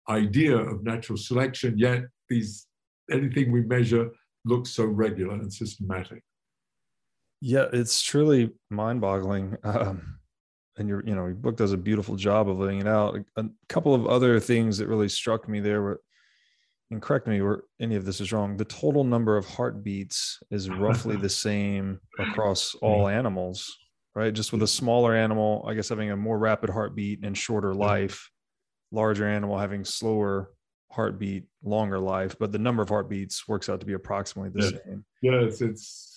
idea 0.08 0.56
of 0.56 0.82
natural 0.82 1.16
selection, 1.16 1.78
yet 1.78 2.04
these 2.28 2.66
anything 3.10 3.50
we 3.50 3.62
measure 3.62 4.10
looks 4.44 4.70
so 4.70 4.84
regular 4.84 5.34
and 5.34 5.52
systematic? 5.52 6.22
Yeah, 7.40 7.66
it's 7.72 8.02
truly 8.02 8.50
mind-boggling. 8.70 9.56
Um, 9.62 10.17
and 10.78 10.88
your, 10.88 11.04
you 11.04 11.14
know, 11.14 11.26
your 11.26 11.34
book 11.34 11.56
does 11.56 11.72
a 11.72 11.76
beautiful 11.76 12.16
job 12.16 12.48
of 12.48 12.58
laying 12.58 12.80
it 12.80 12.86
out. 12.86 13.18
A 13.36 13.44
couple 13.68 13.94
of 13.94 14.06
other 14.06 14.40
things 14.40 14.78
that 14.78 14.88
really 14.88 15.08
struck 15.08 15.48
me 15.48 15.60
there 15.60 15.82
were 15.82 16.00
and 16.90 17.02
correct 17.02 17.26
me 17.26 17.42
where 17.42 17.64
any 17.80 17.96
of 17.96 18.04
this 18.04 18.20
is 18.20 18.32
wrong, 18.32 18.56
the 18.56 18.64
total 18.64 19.04
number 19.04 19.36
of 19.36 19.46
heartbeats 19.46 20.38
is 20.50 20.70
roughly 20.70 21.16
the 21.16 21.28
same 21.46 22.00
across 22.18 22.74
mm-hmm. 22.74 22.86
all 22.86 23.08
animals, 23.08 23.76
right? 24.14 24.32
Just 24.32 24.52
with 24.52 24.62
a 24.62 24.66
smaller 24.66 25.14
animal, 25.14 25.64
I 25.68 25.74
guess 25.74 25.90
having 25.90 26.10
a 26.10 26.16
more 26.16 26.38
rapid 26.38 26.70
heartbeat 26.70 27.24
and 27.24 27.36
shorter 27.36 27.70
mm-hmm. 27.70 27.80
life, 27.80 28.30
larger 28.90 29.28
animal 29.28 29.58
having 29.58 29.84
slower 29.84 30.50
heartbeat, 30.90 31.44
longer 31.62 31.98
life, 31.98 32.36
but 32.38 32.52
the 32.52 32.58
number 32.58 32.82
of 32.82 32.88
heartbeats 32.88 33.46
works 33.46 33.68
out 33.68 33.80
to 33.80 33.86
be 33.86 33.92
approximately 33.92 34.50
the 34.50 34.66
yeah. 34.66 34.78
same. 34.84 35.04
Yes, 35.20 35.60
it's 35.60 36.07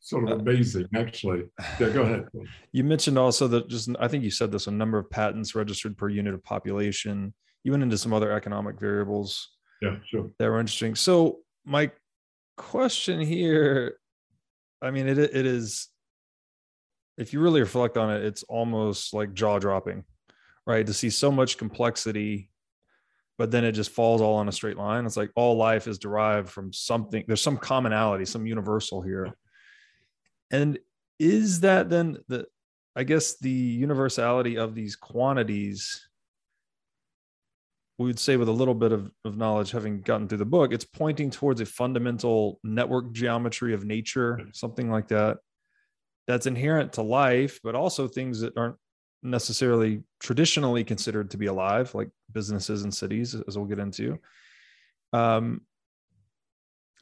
sort 0.00 0.24
of 0.24 0.30
uh, 0.30 0.42
amazing, 0.42 0.88
actually. 0.94 1.44
Yeah, 1.78 1.90
go 1.90 2.02
ahead. 2.02 2.26
You 2.72 2.84
mentioned 2.84 3.18
also 3.18 3.46
that 3.48 3.68
just, 3.68 3.88
I 4.00 4.08
think 4.08 4.24
you 4.24 4.30
said 4.30 4.50
this, 4.50 4.66
a 4.66 4.70
number 4.70 4.98
of 4.98 5.10
patents 5.10 5.54
registered 5.54 5.96
per 5.96 6.08
unit 6.08 6.34
of 6.34 6.42
population. 6.42 7.34
You 7.64 7.72
went 7.72 7.82
into 7.82 7.98
some 7.98 8.12
other 8.12 8.32
economic 8.32 8.80
variables 8.80 9.50
yeah, 9.80 9.96
sure. 10.10 10.30
That 10.38 10.50
were 10.50 10.60
interesting. 10.60 10.94
So 10.94 11.38
my 11.64 11.90
question 12.56 13.20
here, 13.20 13.96
I 14.82 14.90
mean, 14.90 15.08
it 15.08 15.18
it 15.18 15.46
is, 15.46 15.88
if 17.16 17.32
you 17.32 17.40
really 17.40 17.60
reflect 17.60 17.96
on 17.96 18.10
it, 18.10 18.24
it's 18.24 18.42
almost 18.44 19.14
like 19.14 19.34
jaw 19.34 19.58
dropping, 19.58 20.04
right? 20.66 20.86
To 20.86 20.92
see 20.92 21.10
so 21.10 21.30
much 21.30 21.58
complexity, 21.58 22.50
but 23.38 23.50
then 23.50 23.64
it 23.64 23.72
just 23.72 23.90
falls 23.90 24.20
all 24.20 24.36
on 24.36 24.48
a 24.48 24.52
straight 24.52 24.76
line. 24.76 25.06
It's 25.06 25.16
like 25.16 25.30
all 25.34 25.56
life 25.56 25.86
is 25.86 25.98
derived 25.98 26.50
from 26.50 26.72
something. 26.72 27.24
There's 27.26 27.42
some 27.42 27.56
commonality, 27.56 28.26
some 28.26 28.46
universal 28.46 29.00
here. 29.00 29.34
And 30.50 30.78
is 31.18 31.60
that 31.60 31.90
then 31.90 32.18
the, 32.28 32.46
I 32.96 33.04
guess 33.04 33.38
the 33.38 33.50
universality 33.50 34.56
of 34.56 34.74
these 34.74 34.96
quantities 34.96 36.08
we 38.00 38.06
would 38.06 38.18
say 38.18 38.38
with 38.38 38.48
a 38.48 38.52
little 38.52 38.74
bit 38.74 38.92
of, 38.92 39.12
of 39.26 39.36
knowledge 39.36 39.72
having 39.72 40.00
gotten 40.00 40.26
through 40.26 40.38
the 40.38 40.44
book 40.46 40.72
it's 40.72 40.86
pointing 40.86 41.30
towards 41.30 41.60
a 41.60 41.66
fundamental 41.66 42.58
network 42.64 43.12
geometry 43.12 43.74
of 43.74 43.84
nature 43.84 44.40
something 44.52 44.90
like 44.90 45.08
that 45.08 45.36
that's 46.26 46.46
inherent 46.46 46.94
to 46.94 47.02
life 47.02 47.60
but 47.62 47.74
also 47.74 48.08
things 48.08 48.40
that 48.40 48.56
aren't 48.56 48.76
necessarily 49.22 50.02
traditionally 50.18 50.82
considered 50.82 51.30
to 51.30 51.36
be 51.36 51.46
alive 51.46 51.94
like 51.94 52.08
businesses 52.32 52.84
and 52.84 52.94
cities 52.94 53.34
as 53.46 53.58
we'll 53.58 53.66
get 53.66 53.78
into. 53.78 54.18
Um 55.12 55.60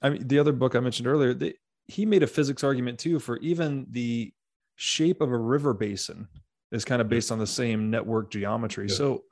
i 0.02 0.10
mean 0.10 0.26
the 0.26 0.38
other 0.38 0.52
book 0.52 0.74
i 0.74 0.80
mentioned 0.80 1.06
earlier 1.06 1.34
they, 1.34 1.54
he 1.88 2.06
made 2.06 2.22
a 2.22 2.26
physics 2.26 2.62
argument 2.62 2.98
too 2.98 3.18
for 3.18 3.38
even 3.38 3.86
the 3.90 4.32
shape 4.76 5.20
of 5.20 5.32
a 5.32 5.36
river 5.36 5.74
basin 5.74 6.28
is 6.70 6.84
kind 6.84 7.00
of 7.00 7.08
based 7.08 7.32
on 7.32 7.38
the 7.38 7.46
same 7.46 7.90
network 7.90 8.30
geometry 8.30 8.86
yeah. 8.88 8.94
so 8.94 9.24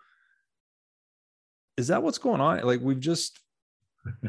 is 1.76 1.88
that 1.88 2.02
what's 2.02 2.18
going 2.18 2.40
on? 2.40 2.62
Like 2.62 2.80
we've 2.80 3.00
just 3.00 3.40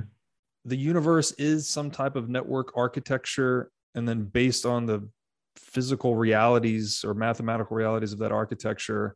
the 0.66 0.76
universe 0.76 1.32
is 1.34 1.68
some 1.68 1.92
type 1.92 2.16
of 2.16 2.30
network 2.30 2.74
architecture, 2.76 3.72
and 3.96 4.08
then 4.08 4.24
based 4.24 4.66
on 4.66 4.86
the 4.86 5.08
physical 5.56 6.16
realities 6.16 7.04
or 7.06 7.14
mathematical 7.14 7.76
realities 7.76 8.14
of 8.14 8.20
that 8.20 8.32
architecture, 8.32 9.16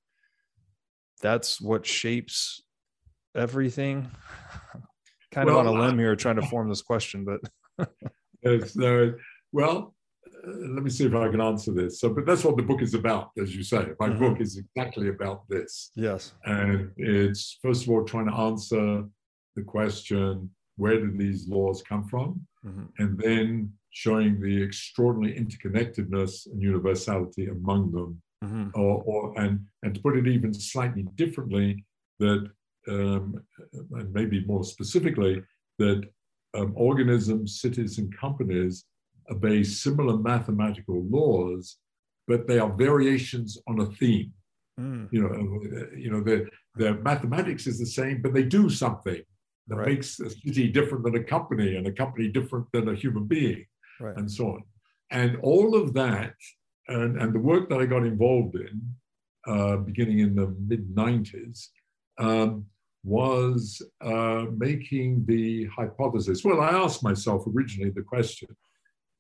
that's 1.22 1.62
what 1.62 1.86
shapes 1.86 2.62
everything. 3.36 4.10
kind 5.32 5.48
well, 5.48 5.60
of 5.60 5.68
on 5.68 5.76
a 5.76 5.82
limb 5.82 6.00
here 6.00 6.16
trying 6.16 6.36
to 6.36 6.48
form 6.48 6.70
this 6.70 6.82
question, 6.82 7.26
but 7.26 7.88
yes, 8.44 8.76
no, 8.76 9.14
well, 9.52 9.94
uh, 10.28 10.52
let 10.74 10.84
me 10.84 10.90
see 10.90 11.06
if 11.06 11.16
I 11.16 11.30
can 11.30 11.42
answer 11.42 11.72
this. 11.72 12.00
So, 12.00 12.10
but 12.10 12.26
that's 12.26 12.44
what 12.44 12.58
the 12.58 12.64
book 12.64 12.82
is 12.82 12.94
about, 12.94 13.32
as 13.40 13.56
you 13.56 13.64
say. 13.64 13.88
My 14.00 14.10
mm-hmm. 14.10 14.20
book 14.20 14.42
is 14.42 14.58
exactly 14.58 15.10
about 15.10 15.48
this. 15.50 15.92
Yes. 15.96 16.34
And 16.46 16.92
it's 16.98 17.58
first 17.62 17.84
of 17.84 17.90
all 17.90 18.04
trying 18.04 18.28
to 18.28 18.36
answer 18.36 19.04
the 19.56 19.64
question 19.64 20.50
where 20.78 21.00
did 21.00 21.18
these 21.18 21.48
laws 21.48 21.84
come 21.84 22.06
from? 22.08 22.42
Mm-hmm. 22.66 22.86
And 22.98 23.20
then 23.20 23.74
showing 23.92 24.40
the 24.42 24.62
extraordinary 24.64 25.38
interconnectedness 25.38 26.48
and 26.48 26.62
universality 26.62 27.48
among 27.48 27.92
them. 27.92 28.22
Mm-hmm. 28.44 28.70
Or, 28.74 29.04
or 29.06 29.40
and 29.40 29.60
and 29.84 29.94
to 29.94 30.02
put 30.02 30.18
it 30.18 30.28
even 30.28 30.52
slightly 30.54 31.04
differently, 31.14 31.86
that 32.18 32.50
um, 32.88 33.40
and 33.92 34.12
maybe 34.12 34.44
more 34.46 34.64
specifically, 34.64 35.44
that 35.78 36.02
um, 36.54 36.74
organisms, 36.76 37.62
cities, 37.62 37.98
and 37.98 38.16
companies 38.18 38.86
obey 39.30 39.64
similar 39.64 40.18
mathematical 40.18 41.04
laws, 41.04 41.78
but 42.28 42.48
they 42.48 42.60
are 42.60 42.72
variations 42.74 43.58
on 43.68 43.80
a 43.80 43.86
theme. 43.86 44.34
Mm. 44.80 45.10
You 45.12 45.22
know, 45.22 45.90
you 45.98 46.12
know, 46.12 46.22
the 46.22 46.48
the 46.76 46.94
mathematics 46.96 47.68
is 47.68 47.78
the 47.80 47.86
same, 47.86 48.22
but 48.22 48.34
they 48.34 48.44
do 48.44 48.70
something 48.70 49.22
that 49.68 49.76
right. 49.76 49.88
makes 49.88 50.20
a 50.20 50.30
city 50.30 50.70
different 50.70 51.04
than 51.04 51.16
a 51.16 51.24
company, 51.24 51.76
and 51.76 51.88
a 51.88 51.92
company 51.92 52.30
different 52.30 52.66
than 52.74 52.90
a 52.90 52.96
human 52.96 53.26
being, 53.26 53.66
right. 54.00 54.18
and 54.18 54.32
so 54.32 54.48
on. 54.48 54.64
And 55.12 55.38
all 55.42 55.76
of 55.76 55.94
that, 55.94 56.34
and, 56.88 57.22
and 57.22 57.34
the 57.34 57.40
work 57.40 57.70
that 57.70 57.80
I 57.80 57.86
got 57.86 58.06
involved 58.06 58.56
in, 58.56 58.82
uh, 59.46 59.78
beginning 59.78 60.20
in 60.20 60.36
the 60.36 60.56
mid 60.68 60.96
'90s, 60.96 61.68
um, 62.18 62.66
was 63.04 63.82
uh, 64.02 64.46
making 64.56 65.26
the 65.26 65.66
hypothesis. 65.66 66.44
Well, 66.44 66.62
I 66.62 66.70
asked 66.70 67.04
myself 67.04 67.44
originally 67.48 67.92
the 67.92 68.04
question 68.04 68.48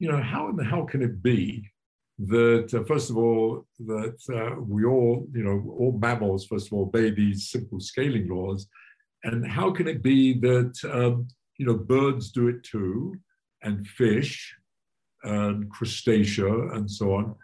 you 0.01 0.11
know, 0.11 0.19
how 0.19 0.49
in 0.49 0.55
the 0.55 0.65
hell 0.65 0.83
can 0.83 1.03
it 1.03 1.21
be 1.21 1.69
that, 2.17 2.73
uh, 2.73 2.83
first 2.85 3.11
of 3.11 3.17
all, 3.17 3.67
that 3.85 4.17
uh, 4.33 4.59
we 4.59 4.83
all, 4.83 5.27
you 5.31 5.43
know, 5.43 5.75
all 5.77 5.91
mammals, 6.01 6.47
first 6.47 6.67
of 6.67 6.73
all, 6.73 6.83
obey 6.85 7.11
these 7.11 7.49
simple 7.49 7.79
scaling 7.79 8.27
laws? 8.27 8.67
And 9.23 9.47
how 9.47 9.69
can 9.69 9.87
it 9.87 10.01
be 10.01 10.33
that, 10.39 10.73
um, 10.91 11.27
you 11.59 11.67
know, 11.67 11.75
birds 11.75 12.31
do 12.31 12.47
it 12.47 12.63
too, 12.63 13.15
and 13.61 13.87
fish, 13.87 14.55
and 15.23 15.71
crustacea, 15.71 16.75
and 16.75 16.89
so 16.89 17.13
on? 17.13 17.35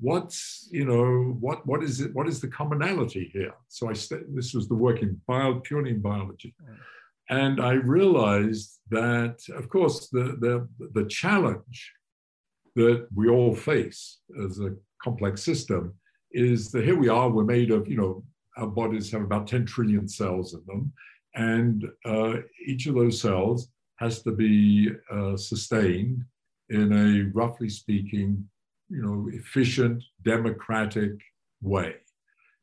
What's 0.00 0.68
you 0.70 0.84
know 0.84 1.36
what 1.40 1.66
what 1.66 1.82
is 1.82 2.00
it 2.00 2.14
what 2.14 2.28
is 2.28 2.40
the 2.40 2.48
commonality 2.48 3.30
here? 3.32 3.54
So 3.68 3.88
i 3.88 3.92
st- 3.92 4.34
this 4.34 4.54
was 4.54 4.68
the 4.68 4.74
work 4.74 5.02
in 5.02 5.20
bio 5.26 5.60
purely 5.60 5.90
in 5.90 6.00
biology. 6.00 6.54
And 7.28 7.60
i 7.60 7.72
realized 7.72 8.78
that 8.90 9.38
of 9.54 9.68
course 9.68 10.08
the 10.08 10.36
the 10.44 10.68
the 10.94 11.06
challenge 11.06 11.92
that 12.76 13.06
we 13.14 13.28
all 13.28 13.54
face 13.54 14.18
as 14.44 14.60
a 14.60 14.74
complex 15.02 15.42
system 15.42 15.94
is 16.32 16.70
that 16.72 16.84
here 16.84 16.96
we 16.96 17.08
are 17.08 17.28
we're 17.28 17.44
made 17.44 17.70
of 17.70 17.88
you 17.88 17.96
know 17.96 18.24
our 18.56 18.66
bodies 18.66 19.10
have 19.10 19.22
about 19.22 19.46
10 19.46 19.66
trillion 19.66 20.08
cells 20.08 20.54
in 20.54 20.62
them. 20.66 20.92
And 21.34 21.88
uh, 22.04 22.34
each 22.66 22.86
of 22.86 22.94
those 22.94 23.20
cells 23.20 23.68
has 23.96 24.22
to 24.22 24.32
be 24.32 24.90
uh, 25.12 25.36
sustained 25.36 26.24
in 26.68 26.92
a 26.92 27.30
roughly 27.32 27.68
speaking 27.68 28.48
you 28.90 29.02
know, 29.02 29.28
efficient, 29.32 30.02
democratic 30.24 31.12
way. 31.62 31.94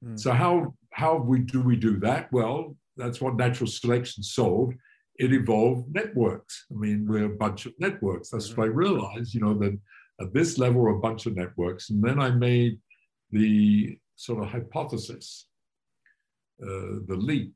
Mm. 0.03 0.19
So 0.19 0.31
how 0.31 0.73
how 0.91 1.17
we 1.17 1.39
do 1.39 1.61
we 1.61 1.75
do 1.75 1.99
that? 1.99 2.31
Well, 2.31 2.75
that's 2.97 3.21
what 3.21 3.35
natural 3.35 3.69
selection 3.69 4.23
solved. 4.23 4.75
It 5.15 5.33
evolved 5.33 5.93
networks. 5.93 6.65
I 6.71 6.75
mean, 6.75 7.07
we're 7.07 7.25
a 7.25 7.37
bunch 7.37 7.65
of 7.65 7.73
networks. 7.79 8.29
That's 8.29 8.49
mm-hmm. 8.49 8.61
what 8.61 8.65
I 8.65 8.67
realized, 8.67 9.33
you 9.33 9.41
know, 9.41 9.55
that 9.59 9.77
at 10.21 10.33
this 10.33 10.57
level 10.57 10.81
we're 10.81 10.97
a 10.97 10.99
bunch 10.99 11.25
of 11.25 11.35
networks. 11.35 11.89
And 11.89 12.03
then 12.03 12.19
I 12.19 12.29
made 12.29 12.79
the 13.31 13.97
sort 14.15 14.43
of 14.43 14.49
hypothesis, 14.49 15.47
uh, 16.61 17.01
the 17.07 17.17
leap, 17.17 17.53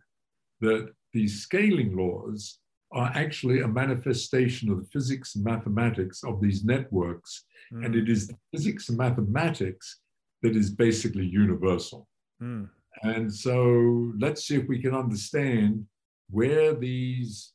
that 0.61 0.91
these 1.13 1.41
scaling 1.41 1.95
laws 1.95 2.59
are 2.93 3.11
actually 3.15 3.61
a 3.61 3.67
manifestation 3.67 4.69
of 4.69 4.77
the 4.79 4.87
physics 4.91 5.35
and 5.35 5.43
mathematics 5.43 6.23
of 6.23 6.41
these 6.41 6.63
networks. 6.63 7.45
Mm. 7.73 7.85
And 7.85 7.95
it 7.95 8.09
is 8.09 8.27
the 8.27 8.37
physics 8.51 8.89
and 8.89 8.97
mathematics 8.97 9.99
that 10.41 10.55
is 10.55 10.69
basically 10.69 11.25
universal. 11.25 12.07
Mm. 12.41 12.69
And 13.03 13.33
so 13.33 14.11
let's 14.19 14.45
see 14.45 14.55
if 14.55 14.67
we 14.67 14.81
can 14.81 14.93
understand 14.93 15.85
where 16.29 16.73
these 16.73 17.53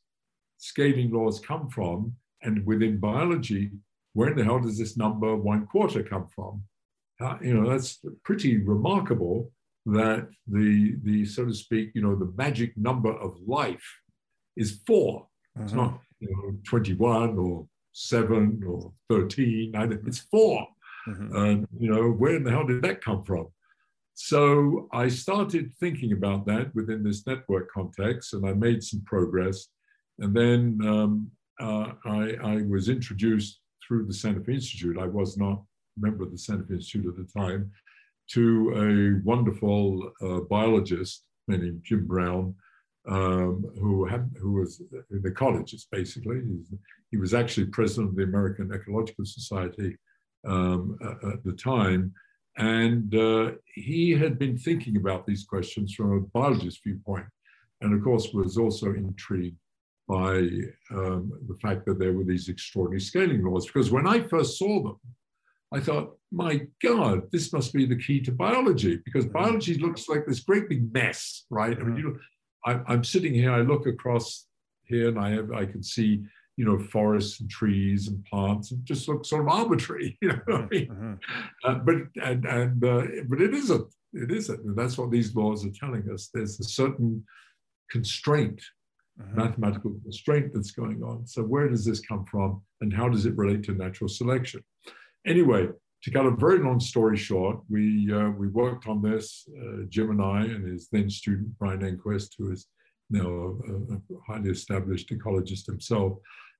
scaling 0.57 1.11
laws 1.11 1.39
come 1.39 1.69
from. 1.69 2.15
And 2.41 2.65
within 2.65 2.99
biology, 2.99 3.71
where 4.13 4.29
in 4.29 4.37
the 4.37 4.43
hell 4.43 4.59
does 4.59 4.77
this 4.77 4.97
number 4.97 5.35
one 5.35 5.67
quarter 5.67 6.03
come 6.03 6.27
from? 6.35 6.63
Uh, 7.19 7.37
you 7.41 7.53
know, 7.53 7.69
that's 7.69 7.99
pretty 8.23 8.57
remarkable 8.57 9.51
that 9.87 10.27
the, 10.47 10.95
the, 11.03 11.25
so 11.25 11.45
to 11.45 11.53
speak, 11.53 11.91
you 11.95 12.01
know, 12.01 12.15
the 12.15 12.31
magic 12.37 12.75
number 12.77 13.11
of 13.11 13.37
life 13.45 13.87
is 14.57 14.81
4 14.85 15.21
mm-hmm. 15.21 15.63
It's 15.63 15.73
not 15.73 15.99
you 16.19 16.29
know, 16.31 16.57
21 16.65 17.37
or 17.37 17.67
seven 17.93 18.61
or 18.67 18.91
13. 19.09 19.71
It's 20.05 20.19
4 20.19 20.67
mm-hmm. 21.07 21.35
And, 21.35 21.67
you 21.79 21.89
know, 21.91 22.09
where 22.11 22.35
in 22.35 22.43
the 22.43 22.51
hell 22.51 22.65
did 22.65 22.81
that 22.81 23.03
come 23.03 23.23
from? 23.23 23.47
So 24.19 24.89
I 24.91 25.09
started 25.09 25.71
thinking 25.79 26.11
about 26.11 26.47
that 26.47 26.73
within 26.73 27.03
this 27.03 27.27
network 27.27 27.71
context, 27.71 28.33
and 28.33 28.47
I 28.47 28.53
made 28.53 28.83
some 28.83 29.01
progress. 29.05 29.67
And 30.17 30.35
then 30.35 30.79
um, 30.83 31.31
uh, 31.61 31.91
I, 32.03 32.33
I, 32.43 32.61
was 32.67 32.89
introduced 32.89 33.59
through 33.87 34.07
the 34.07 34.13
Santa 34.13 34.43
Fe 34.43 34.53
Institute. 34.53 34.97
I 34.97 35.05
was 35.05 35.37
not 35.37 35.61
a 35.97 35.99
member 35.99 36.23
of 36.23 36.31
the 36.31 36.37
Santa 36.37 36.63
Fe 36.63 36.75
Institute 36.75 37.05
at 37.05 37.15
the 37.15 37.39
time, 37.39 37.71
to 38.31 38.73
a 38.75 39.23
wonderful 39.23 40.11
uh, 40.23 40.39
biologist 40.49 41.23
named 41.47 41.81
Jim 41.83 42.07
Brown, 42.07 42.55
um, 43.07 43.65
who 43.79 44.05
had, 44.05 44.29
who 44.39 44.53
was 44.53 44.81
in 45.11 45.21
the 45.21 45.31
colleges 45.31 45.87
basically. 45.91 46.41
He 47.11 47.17
was 47.17 47.33
actually 47.33 47.67
president 47.67 48.09
of 48.09 48.15
the 48.15 48.23
American 48.23 48.71
Ecological 48.73 49.25
Society 49.25 49.97
um, 50.45 50.97
at, 51.01 51.43
the 51.43 51.53
time, 51.53 52.13
and 52.57 53.13
uh, 53.15 53.51
he 53.73 54.11
had 54.11 54.37
been 54.37 54.57
thinking 54.57 54.97
about 54.97 55.25
these 55.25 55.45
questions 55.45 55.93
from 55.93 56.11
a 56.13 56.19
biologist 56.19 56.83
viewpoint, 56.83 57.25
and 57.81 57.93
of 57.93 58.03
course 58.03 58.33
was 58.33 58.57
also 58.57 58.87
intrigued 58.87 59.57
by 60.07 60.47
um, 60.91 61.31
the 61.47 61.57
fact 61.61 61.85
that 61.85 61.99
there 61.99 62.13
were 62.13 62.23
these 62.23 62.47
extraordinary 62.47 63.01
scaling 63.01 63.43
laws. 63.43 63.65
Because 63.65 63.91
when 63.91 64.07
I 64.07 64.21
first 64.21 64.57
saw 64.57 64.81
them, 64.83 64.99
I 65.73 65.81
thought, 65.81 66.17
my 66.31 66.61
God, 66.81 67.23
this 67.31 67.51
must 67.51 67.73
be 67.73 67.85
the 67.85 67.97
key 67.97 68.21
to 68.21 68.31
biology 68.31 69.01
because 69.03 69.25
mm-hmm. 69.25 69.33
biology 69.33 69.77
looks 69.77 70.07
like 70.07 70.25
this 70.25 70.39
great 70.39 70.69
big 70.69 70.93
mess, 70.93 71.45
right? 71.49 71.77
I 71.77 71.83
mean, 71.83 71.97
you 71.97 72.03
know, 72.03 72.17
I, 72.67 72.93
am 72.93 73.03
sitting 73.03 73.33
here, 73.33 73.51
I 73.51 73.61
look 73.61 73.87
across 73.87 74.45
here 74.83 75.07
and 75.09 75.19
I 75.19 75.29
have, 75.31 75.51
I 75.51 75.65
can 75.65 75.81
see, 75.81 76.23
you 76.57 76.65
know, 76.65 76.77
forests 76.77 77.39
and 77.39 77.49
trees 77.49 78.07
and 78.07 78.23
plants 78.25 78.71
and 78.71 78.83
just 78.83 79.07
looks 79.07 79.29
sort 79.29 79.43
of 79.43 79.47
arbitrary, 79.47 80.17
you 80.21 80.29
know. 80.29 80.55
I 80.55 80.67
mean? 80.67 80.87
mm-hmm. 80.87 81.13
uh, 81.63 81.75
but 81.75 81.95
and 82.21 82.45
and 82.45 82.83
uh, 82.83 83.03
but 83.27 83.41
it 83.41 83.53
isn't. 83.53 83.93
It 84.13 84.31
isn't. 84.31 84.63
And 84.65 84.75
that's 84.75 84.97
what 84.97 85.11
these 85.11 85.35
laws 85.35 85.65
are 85.65 85.71
telling 85.71 86.09
us. 86.11 86.29
There's 86.33 86.59
a 86.59 86.63
certain 86.63 87.23
constraint, 87.89 88.61
mm-hmm. 89.21 89.37
mathematical 89.37 89.95
constraint 90.01 90.51
that's 90.53 90.71
going 90.71 91.03
on. 91.03 91.27
So 91.27 91.43
where 91.43 91.69
does 91.69 91.85
this 91.85 92.01
come 92.01 92.25
from, 92.25 92.61
and 92.81 92.93
how 92.93 93.07
does 93.07 93.25
it 93.25 93.37
relate 93.37 93.63
to 93.63 93.73
natural 93.73 94.09
selection? 94.09 94.63
Anyway, 95.25 95.67
to 96.07 96.13
cut 96.13 96.25
a 96.25 96.31
very 96.31 96.59
long 96.59 96.79
story 96.79 97.17
short, 97.17 97.59
we 97.69 98.09
uh, 98.13 98.29
we 98.29 98.47
worked 98.47 98.87
on 98.87 99.01
this, 99.01 99.45
uh, 99.61 99.83
Jim 99.89 100.09
and 100.11 100.21
I, 100.21 100.39
and 100.39 100.65
his 100.65 100.87
then 100.89 101.09
student 101.09 101.59
Brian 101.59 101.81
Enquist, 101.81 102.29
who 102.37 102.49
is 102.53 102.67
now 103.09 103.27
a, 103.27 103.95
a 103.95 103.99
highly 104.25 104.51
established 104.51 105.09
ecologist 105.09 105.65
himself, 105.65 106.13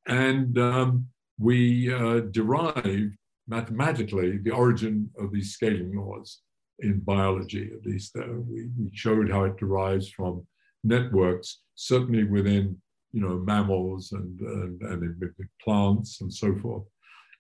and 0.06 0.58
um, 0.60 1.08
we 1.39 1.93
uh, 1.93 2.20
derived 2.32 3.16
mathematically 3.48 4.38
the 4.38 4.52
origin 4.52 5.10
of 5.18 5.32
these 5.32 5.54
scaling 5.54 5.95
laws 5.95 6.41
in 6.80 7.00
biology. 7.00 7.72
At 7.74 7.86
least 7.86 8.18
uh, 8.18 8.28
we, 8.28 8.68
we 8.78 8.91
showed 8.93 9.32
how 9.32 9.45
it 9.45 9.56
derives 9.56 10.10
from 10.10 10.45
networks, 10.84 11.62
certainly 11.76 12.26
within 12.26 12.76
you 13.14 13.22
know 13.22 13.38
mammals 13.38 14.12
and 14.12 14.41
and, 14.41 14.82
and 14.82 15.39
plants 15.64 16.20
and 16.20 16.34
so 16.34 16.54
forth. 16.58 16.84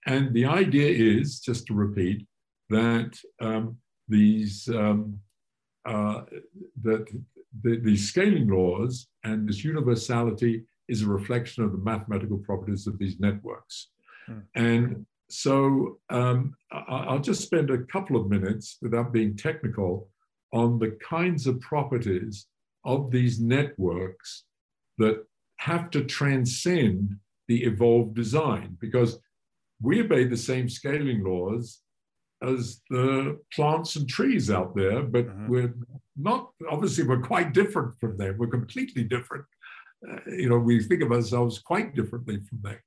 And 0.07 0.33
the 0.33 0.45
idea 0.45 0.89
is, 0.89 1.39
just 1.39 1.67
to 1.67 1.73
repeat, 1.73 2.25
that 2.69 3.17
um, 3.41 3.77
these 4.07 4.67
um, 4.69 5.19
uh, 5.85 6.23
that 6.81 7.05
the, 7.61 7.79
these 7.79 8.07
scaling 8.07 8.47
laws 8.47 9.07
and 9.23 9.47
this 9.47 9.63
universality 9.63 10.63
is 10.87 11.01
a 11.01 11.07
reflection 11.07 11.63
of 11.63 11.71
the 11.71 11.77
mathematical 11.77 12.37
properties 12.37 12.87
of 12.87 12.97
these 12.97 13.19
networks. 13.19 13.89
Hmm. 14.25 14.39
And 14.55 15.05
so 15.29 15.99
um, 16.09 16.55
I'll 16.71 17.19
just 17.19 17.43
spend 17.43 17.69
a 17.69 17.83
couple 17.83 18.15
of 18.15 18.29
minutes 18.29 18.77
without 18.81 19.11
being 19.11 19.35
technical 19.35 20.09
on 20.53 20.79
the 20.79 20.97
kinds 21.03 21.47
of 21.47 21.59
properties 21.59 22.47
of 22.85 23.11
these 23.11 23.39
networks 23.39 24.45
that 24.97 25.25
have 25.57 25.89
to 25.91 26.03
transcend 26.03 27.15
the 27.47 27.63
evolved 27.63 28.15
design 28.15 28.77
because 28.79 29.19
we 29.81 30.01
obey 30.01 30.23
the 30.25 30.37
same 30.37 30.69
scaling 30.69 31.23
laws 31.23 31.81
as 32.41 32.81
the 32.89 33.39
plants 33.53 33.95
and 33.95 34.07
trees 34.07 34.51
out 34.51 34.75
there, 34.75 35.01
but 35.01 35.27
uh-huh. 35.27 35.45
we're 35.47 35.73
not, 36.15 36.51
obviously, 36.69 37.03
we're 37.03 37.21
quite 37.21 37.53
different 37.53 37.95
from 37.99 38.17
them. 38.17 38.35
We're 38.37 38.47
completely 38.47 39.03
different. 39.03 39.45
Uh, 40.07 40.19
you 40.27 40.49
know, 40.49 40.57
we 40.57 40.83
think 40.83 41.01
of 41.01 41.11
ourselves 41.11 41.59
quite 41.59 41.95
differently 41.95 42.39
from 42.47 42.59
them. 42.61 42.79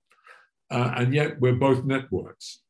Uh, 0.70 0.93
and 0.97 1.12
yet 1.12 1.41
we're 1.41 1.55
both 1.55 1.84
networks. 1.84 2.61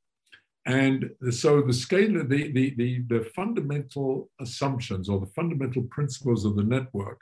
And 0.67 1.11
so 1.31 1.63
the 1.63 1.73
scale, 1.73 2.13
the, 2.27 2.53
the, 2.53 2.75
the, 2.77 3.05
the 3.09 3.25
fundamental 3.35 4.31
assumptions 4.41 5.09
or 5.09 5.21
the 5.21 5.33
fundamental 5.35 5.83
principles 5.85 6.45
of 6.45 6.57
the 6.57 6.65
network 6.65 7.21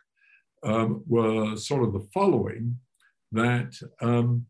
um, 0.63 1.03
were 1.07 1.57
sort 1.57 1.85
of 1.85 1.93
the 1.93 2.07
following 2.13 2.79
that, 3.33 3.75
um, 4.01 4.47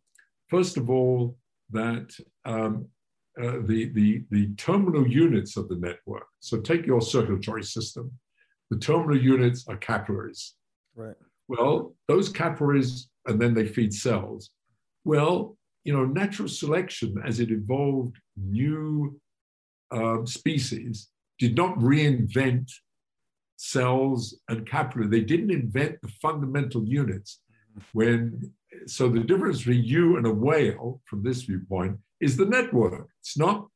first 0.49 0.77
of 0.77 0.91
all, 0.91 1.37
that 1.71 2.13
um, 2.45 2.87
uh, 3.43 3.59
the, 3.63 3.91
the, 3.95 4.25
the 4.31 4.49
terminal 4.57 5.07
units 5.07 5.57
of 5.57 5.69
the 5.69 5.77
network. 5.77 6.27
So 6.41 6.61
take 6.61 6.87
your 6.87 7.01
circulatory 7.01 7.63
system. 7.63 8.11
The 8.71 8.79
terminal 8.79 9.17
units 9.17 9.65
are 9.69 9.77
capillaries. 9.77 10.55
Right. 10.95 11.17
Well, 11.47 11.95
those 12.09 12.29
capillaries, 12.29 13.09
and 13.27 13.41
then 13.41 13.55
they 13.55 13.67
feed 13.67 13.95
cells. 13.95 14.51
Well, 15.05 15.57
you 15.85 15.93
know, 15.93 16.05
natural 16.05 16.49
selection, 16.49 17.15
as 17.25 17.41
it 17.41 17.51
evolved 17.51 18.17
new 18.37 19.19
um, 19.91 20.27
species, 20.27 21.09
did 21.39 21.57
not 21.57 21.79
reinvent 21.79 22.71
cells 23.57 24.39
and 24.49 24.69
capillary. 24.69 25.09
They 25.09 25.25
didn't 25.25 25.51
invent 25.51 26.01
the 26.03 26.09
fundamental 26.21 26.85
units. 26.85 27.41
When 27.93 28.53
so 28.87 29.09
the 29.09 29.21
difference 29.21 29.59
between 29.59 29.85
you 29.85 30.17
and 30.17 30.27
a 30.27 30.33
whale, 30.33 31.01
from 31.05 31.23
this 31.23 31.43
viewpoint, 31.43 31.99
is 32.21 32.37
the 32.37 32.47
network. 32.47 33.09
It's 33.21 33.39
not 33.39 33.69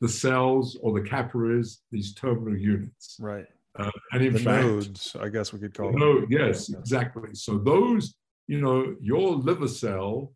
the 0.00 0.08
cells 0.08 0.78
or 0.82 0.98
the 0.98 1.08
capillaries, 1.08 1.80
these 1.90 2.14
terminal 2.14 2.56
units. 2.56 3.16
Right. 3.20 3.46
Uh, 3.78 3.90
and 4.12 4.24
in 4.24 4.32
the 4.32 4.38
fact, 4.38 4.64
nodes, 4.64 5.16
I 5.20 5.28
guess 5.28 5.52
we 5.52 5.58
could 5.58 5.74
call 5.74 5.92
them. 5.92 6.00
No, 6.00 6.26
yes, 6.28 6.68
exactly. 6.68 7.34
So 7.34 7.58
those, 7.58 8.14
you 8.46 8.60
know, 8.60 8.96
your 9.00 9.36
liver 9.36 9.68
cell 9.68 10.32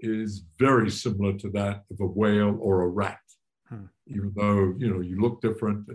is 0.00 0.44
very 0.58 0.90
similar 0.90 1.32
to 1.38 1.48
that 1.50 1.84
of 1.90 2.00
a 2.00 2.06
whale 2.06 2.58
or 2.60 2.82
a 2.82 2.88
rat. 2.88 3.20
hmm. 3.68 3.84
even 4.06 4.32
though 4.36 4.74
you 4.78 4.92
know 4.92 5.00
you 5.00 5.20
look 5.20 5.40
different. 5.40 5.88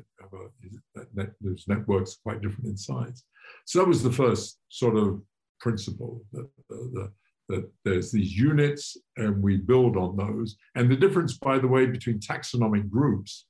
That, 1.14 1.32
those 1.42 1.66
networks 1.68 2.14
are 2.14 2.24
quite 2.24 2.42
different 2.42 2.66
in 2.66 2.78
size. 2.78 3.24
So 3.66 3.80
that 3.80 3.88
was 3.88 4.04
the 4.04 4.12
first 4.12 4.60
sort 4.70 4.98
of 4.98 5.22
principle 5.60 6.24
that, 6.34 6.50
the, 6.70 7.12
that 7.50 7.70
there's 7.86 8.12
these 8.12 8.38
units 8.38 8.98
and 9.16 9.42
we 9.42 9.58
build 9.58 9.96
on 9.98 10.18
those. 10.18 10.58
And 10.76 10.90
the 10.90 10.96
difference, 10.96 11.38
by 11.38 11.60
the 11.60 11.68
way, 11.68 11.86
between 11.86 12.20
taxonomic 12.20 12.90
groups 12.90 13.46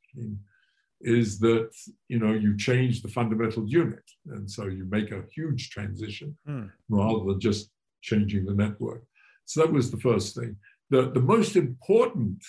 is 1.01 1.39
that 1.39 1.69
you 2.07 2.19
know 2.19 2.33
you 2.33 2.57
change 2.57 3.01
the 3.01 3.07
fundamental 3.07 3.67
unit, 3.67 4.03
and 4.31 4.49
so 4.49 4.65
you 4.65 4.85
make 4.89 5.11
a 5.11 5.23
huge 5.33 5.69
transition 5.69 6.35
hmm. 6.45 6.65
rather 6.89 7.23
than 7.25 7.39
just 7.39 7.69
changing 8.01 8.45
the 8.45 8.53
network. 8.53 9.03
So 9.45 9.61
that 9.61 9.71
was 9.71 9.91
the 9.91 9.97
first 9.97 10.35
thing. 10.35 10.55
The, 10.89 11.11
the 11.11 11.21
most 11.21 11.55
important 11.55 12.43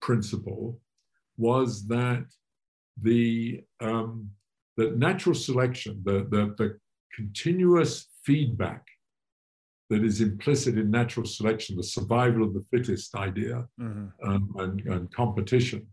principle 0.00 0.80
was 1.36 1.86
that 1.88 2.24
the 3.00 3.62
um, 3.80 4.30
that 4.76 4.98
natural 4.98 5.34
selection, 5.34 6.02
the, 6.04 6.26
the, 6.30 6.54
the 6.58 6.78
continuous 7.14 8.08
feedback 8.24 8.84
that 9.90 10.02
is 10.04 10.20
implicit 10.20 10.78
in 10.78 10.90
natural 10.90 11.26
selection, 11.26 11.76
the 11.76 11.82
survival 11.82 12.42
of 12.44 12.54
the 12.54 12.64
fittest 12.70 13.14
idea 13.14 13.66
mm-hmm. 13.80 14.06
um, 14.28 14.54
and, 14.58 14.80
and 14.86 15.14
competition, 15.14 15.86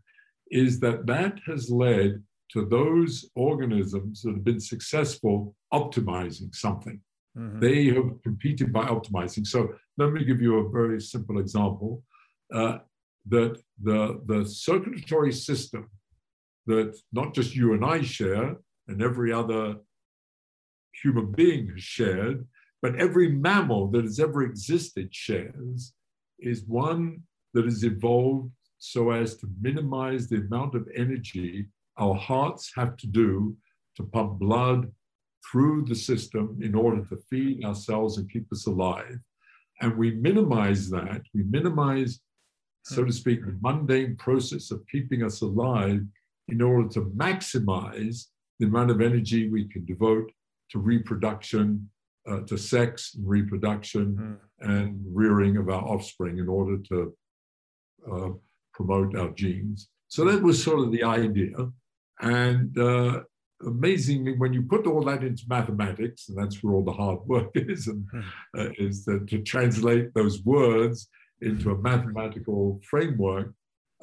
is 0.50 0.80
that 0.80 1.06
that 1.06 1.40
has 1.46 1.70
led 1.70 2.22
to 2.52 2.66
those 2.66 3.30
organisms 3.36 4.22
that 4.22 4.32
have 4.32 4.44
been 4.44 4.60
successful 4.60 5.56
optimizing 5.74 6.54
something. 6.54 7.00
Mm-hmm. 7.38 7.60
They 7.60 7.86
have 7.86 8.22
competed 8.24 8.74
by 8.74 8.86
optimizing. 8.86 9.48
So 9.48 9.74
let 9.98 10.12
me 10.12 10.26
give 10.26 10.42
you 10.42 10.60
a 10.60 10.70
very 10.70 11.00
simple 11.00 11.40
example. 11.40 12.04
Uh, 12.54 12.80
that 13.30 13.62
the, 13.82 14.20
the 14.26 14.46
circulatory 14.46 15.32
system 15.32 15.90
that 16.66 16.98
not 17.14 17.34
just 17.34 17.56
you 17.56 17.74
and 17.74 17.86
I 17.86 18.02
share, 18.02 18.58
and 18.88 19.02
every 19.02 19.32
other 19.32 19.76
human 21.02 21.32
being 21.32 21.70
has 21.70 21.82
shared, 21.82 22.48
but 22.82 22.96
every 22.96 23.30
mammal 23.30 23.88
that 23.92 24.04
has 24.04 24.20
ever 24.20 24.44
existed 24.44 25.14
shares, 25.14 25.94
is 26.40 26.64
one 26.66 27.22
that 27.54 27.66
has 27.66 27.84
evolved 27.84 28.52
so 28.80 29.12
as 29.12 29.36
to 29.38 29.48
minimize 29.62 30.28
the 30.28 30.38
amount 30.38 30.74
of 30.74 30.88
energy 30.96 31.68
our 31.98 32.16
hearts 32.16 32.72
have 32.76 32.98
to 32.98 33.08
do 33.08 33.56
to 33.96 34.04
pump 34.04 34.40
blood 34.40 34.92
through 35.52 35.86
the 35.86 35.96
system 35.96 36.58
in 36.62 36.74
order 36.74 37.04
to 37.06 37.18
feed 37.30 37.64
ourselves 37.64 38.18
and 38.18 38.32
keep 38.32 38.52
us 38.52 38.66
alive. 38.66 39.20
And 39.82 39.96
we 39.98 40.12
minimize 40.12 40.90
that, 40.90 41.22
we 41.34 41.44
minimize, 41.44 42.20
so 42.84 43.04
to 43.04 43.12
speak, 43.12 43.46
the 43.46 43.58
mundane 43.62 44.16
process 44.16 44.72
of 44.72 44.84
keeping 44.92 45.24
us 45.24 45.42
alive 45.42 46.02
in 46.48 46.62
order 46.62 46.90
to 46.90 47.02
maximize 47.16 48.26
the 48.60 48.66
amount 48.68 48.90
of 48.90 49.02
energy 49.02 49.50
we 49.50 49.68
can 49.68 49.86
devote 49.86 50.32
to 50.72 50.80
reproduction, 50.80 51.90
uh, 52.30 52.42
to 52.42 52.58
sex 52.58 53.16
and 53.16 53.28
reproduction, 53.28 54.40
mm. 54.62 54.70
and 54.70 55.00
rearing 55.12 55.58
of 55.58 55.70
our 55.70 55.84
offspring 55.84 56.38
in 56.38 56.48
order 56.48 56.78
to 56.78 57.16
uh, 58.12 58.30
promote 58.74 59.16
our 59.16 59.30
genes. 59.30 59.90
So 60.08 60.26
that 60.26 60.42
was 60.42 60.62
sort 60.62 60.80
of 60.80 60.92
the 60.92 61.04
idea. 61.04 61.56
And 62.20 62.78
uh, 62.78 63.22
amazingly, 63.66 64.38
when 64.38 64.54
you 64.54 64.64
put 64.64 64.86
all 64.86 65.04
that 65.06 65.24
into 65.24 65.44
mathematics, 65.48 66.30
and 66.30 66.38
that's 66.38 66.62
where 66.62 66.74
all 66.74 66.84
the 66.84 66.92
hard 66.92 67.20
work 67.26 67.52
is, 67.56 67.88
and 67.88 68.06
hmm. 68.12 68.20
uh, 68.58 68.70
is 68.78 69.06
that 69.06 69.28
to 69.30 69.42
translate 69.42 70.14
those 70.14 70.44
words 70.44 71.08
into 71.42 71.72
a 71.72 71.78
mathematical 71.78 72.80
framework, 72.88 73.54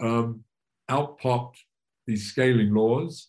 um, 0.00 0.42
out 0.88 1.18
popped 1.18 1.58
these 2.06 2.26
scaling 2.26 2.74
laws, 2.74 3.28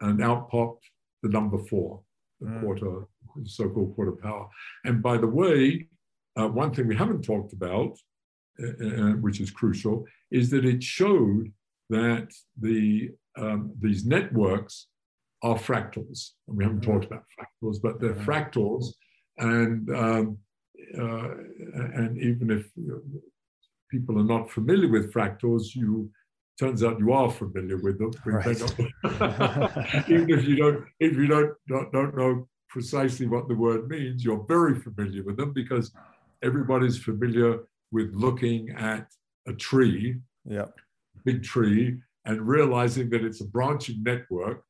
and 0.00 0.22
out 0.22 0.50
popped 0.50 0.84
the 1.22 1.28
number 1.28 1.58
four, 1.58 2.00
the 2.40 2.46
mm. 2.46 2.60
quarter, 2.60 3.06
so-called 3.44 3.94
quarter 3.94 4.12
power. 4.12 4.48
And 4.84 5.02
by 5.02 5.16
the 5.16 5.26
way, 5.26 5.88
uh, 6.38 6.48
one 6.48 6.72
thing 6.72 6.86
we 6.86 6.96
haven't 6.96 7.22
talked 7.22 7.52
about, 7.52 7.96
uh, 8.62 8.86
uh, 8.86 9.12
which 9.16 9.40
is 9.40 9.50
crucial, 9.50 10.04
is 10.30 10.50
that 10.50 10.64
it 10.64 10.82
showed 10.82 11.52
that 11.90 12.28
the 12.58 13.10
um, 13.36 13.72
these 13.80 14.04
networks 14.04 14.86
are 15.42 15.56
fractals. 15.56 16.30
And 16.48 16.56
we 16.56 16.64
haven't 16.64 16.80
mm-hmm. 16.80 16.92
talked 16.92 17.06
about 17.06 17.24
fractals, 17.38 17.76
but 17.82 18.00
they're 18.00 18.14
mm-hmm. 18.14 18.30
fractals. 18.30 18.86
And, 19.38 19.90
um, 19.90 20.38
uh, 20.98 21.28
and 21.94 22.18
even 22.18 22.50
if 22.50 22.68
people 23.90 24.18
are 24.18 24.24
not 24.24 24.50
familiar 24.50 24.88
with 24.88 25.12
fractals, 25.12 25.74
you 25.74 26.10
turns 26.60 26.84
out 26.84 26.98
you 26.98 27.12
are 27.12 27.30
familiar 27.30 27.78
with 27.78 27.98
them. 27.98 28.12
Right. 28.24 28.46
even 30.08 30.30
if 30.30 30.44
you 30.44 30.56
don't, 30.56 30.84
if 31.00 31.16
you 31.16 31.26
don't, 31.26 31.54
don't, 31.66 31.92
don't 31.92 32.16
know 32.16 32.46
precisely 32.72 33.26
what 33.26 33.48
the 33.48 33.54
word 33.54 33.86
means, 33.88 34.24
you're 34.24 34.44
very 34.48 34.74
familiar 34.74 35.22
with 35.22 35.36
them 35.36 35.52
because 35.52 35.92
everybody's 36.42 36.98
familiar 36.98 37.58
with 37.92 38.10
looking 38.14 38.70
at 38.70 39.06
a 39.46 39.52
tree, 39.52 40.16
yeah, 40.46 40.64
big 41.26 41.42
tree, 41.42 41.98
and 42.24 42.48
realizing 42.48 43.10
that 43.10 43.24
it's 43.24 43.42
a 43.42 43.44
branching 43.44 44.02
network. 44.02 44.64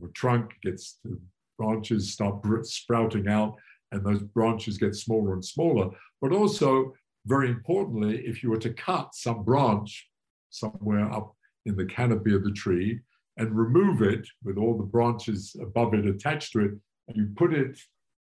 The 0.00 0.08
trunk 0.08 0.50
gets 0.64 0.98
the 1.04 1.16
branches 1.58 2.12
start 2.12 2.44
sprouting 2.66 3.28
out 3.28 3.54
and 3.92 4.04
those 4.04 4.22
branches 4.22 4.76
get 4.76 4.96
smaller 4.96 5.32
and 5.32 5.44
smaller. 5.44 5.90
But 6.20 6.32
also, 6.32 6.92
very 7.24 7.48
importantly, 7.48 8.26
if 8.26 8.42
you 8.42 8.50
were 8.50 8.58
to 8.58 8.74
cut 8.74 9.14
some 9.14 9.44
branch 9.44 10.08
somewhere 10.50 11.10
up 11.12 11.34
in 11.66 11.76
the 11.76 11.86
canopy 11.86 12.34
of 12.34 12.42
the 12.42 12.50
tree 12.50 13.00
and 13.36 13.56
remove 13.56 14.02
it 14.02 14.26
with 14.42 14.58
all 14.58 14.76
the 14.76 14.84
branches 14.84 15.54
above 15.62 15.94
it 15.94 16.04
attached 16.04 16.52
to 16.52 16.64
it, 16.64 16.72
you 17.14 17.30
put 17.36 17.54
it 17.54 17.78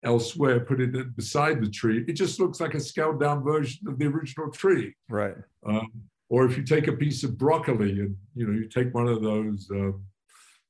elsewhere, 0.04 0.60
put 0.60 0.80
it 0.80 1.16
beside 1.16 1.60
the 1.60 1.70
tree, 1.70 2.04
it 2.06 2.12
just 2.12 2.38
looks 2.40 2.60
like 2.60 2.74
a 2.74 2.80
scaled 2.80 3.20
down 3.20 3.42
version 3.42 3.88
of 3.88 3.98
the 3.98 4.06
original 4.06 4.50
tree. 4.50 4.94
Right. 5.08 5.34
Um, 5.66 5.90
or 6.30 6.44
if 6.44 6.56
you 6.56 6.62
take 6.62 6.88
a 6.88 6.92
piece 6.92 7.24
of 7.24 7.38
broccoli 7.38 8.00
and 8.00 8.16
you 8.34 8.46
know 8.46 8.52
you 8.52 8.68
take 8.68 8.94
one 8.94 9.08
of 9.08 9.22
those 9.22 9.68
um, 9.70 10.02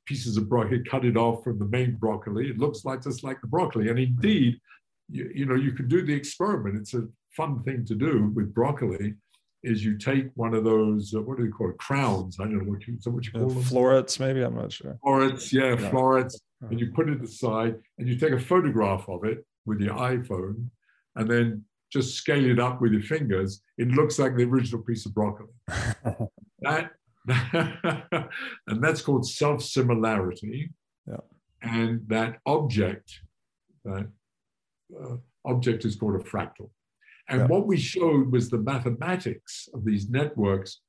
pieces 0.07 0.37
of 0.37 0.49
broccoli, 0.49 0.83
cut 0.85 1.05
it 1.05 1.17
off 1.17 1.45
from 1.45 1.59
the 1.59 1.67
main 1.67 1.97
broccoli. 1.97 2.49
It 2.49 2.59
looks 2.59 2.85
like 2.85 3.03
just 3.03 3.25
like 3.25 3.41
the 3.41 3.47
broccoli. 3.47 3.89
And 3.89 3.99
indeed, 3.99 4.59
you, 5.11 5.31
you 5.35 5.47
know, 5.47 5.55
you 5.55 5.73
can 5.73 5.89
do 5.89 6.05
the 6.05 6.15
experiment. 6.15 6.77
It's 6.77 6.95
a 6.95 7.07
fun 7.37 7.63
thing 7.63 7.85
to 7.87 7.95
do 7.95 8.33
with 8.35 8.55
broccoli. 8.55 9.15
Is 9.65 9.85
you 9.85 9.99
take 9.99 10.29
one 10.35 10.55
of 10.55 10.63
those 10.63 11.13
uh, 11.15 11.21
what 11.21 11.37
do 11.37 11.45
they 11.45 11.51
call 11.51 11.71
it 11.71 11.79
crowns? 11.79 12.39
I 12.39 12.45
don't 12.45 12.59
know 12.59 12.73
what 12.73 12.87
you 12.87 12.97
what 13.05 13.27
you 13.27 13.33
call 13.33 13.51
uh, 13.51 13.55
them. 13.55 13.63
Florets, 13.63 14.21
maybe 14.21 14.43
I'm 14.43 14.55
not 14.55 14.73
sure. 14.73 14.97
Florets, 15.03 15.53
yeah, 15.53 15.77
yeah. 15.79 15.91
florets, 15.91 16.41
and 16.61 16.81
you 16.81 16.93
put 16.95 17.09
it 17.09 17.23
aside 17.23 17.77
and 17.99 18.09
you 18.09 18.19
take 18.19 18.33
a 18.33 18.41
photograph 18.41 19.09
of 19.09 19.25
it 19.25 19.45
with 19.67 19.81
your 19.81 19.95
iPhone, 19.95 20.69
and 21.17 21.31
then 21.31 21.65
just 21.93 22.17
scale 22.17 22.45
it 22.45 22.59
up 22.59 22.81
with 22.81 22.93
your 22.93 23.03
fingers. 23.03 23.63
It 23.77 23.89
looks 23.89 24.19
like 24.19 24.37
the 24.37 24.45
original 24.45 24.83
piece 24.83 25.07
of 25.07 25.15
broccoli. 25.15 25.49
that 26.61 26.91
and 27.53 28.83
that's 28.83 29.03
called 29.03 29.29
self 29.29 29.63
similarity. 29.63 30.71
Yeah. 31.07 31.17
And 31.63 32.09
that 32.09 32.39
object, 32.47 33.21
that 33.85 34.09
uh, 34.99 35.17
object 35.45 35.85
is 35.85 35.97
called 35.97 36.21
a 36.21 36.25
fractal. 36.25 36.71
And 37.29 37.41
yeah. 37.41 37.47
what 37.47 37.67
we 37.67 37.77
showed 37.77 38.33
was 38.33 38.49
the 38.49 38.59
mathematics 38.59 39.69
of 39.75 39.85
these 39.85 40.09
networks 40.09 40.81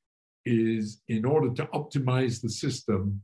is 0.46 1.02
in 1.10 1.26
order 1.26 1.54
to 1.56 1.66
optimize 1.66 2.42
the 2.42 2.50
system 2.50 3.22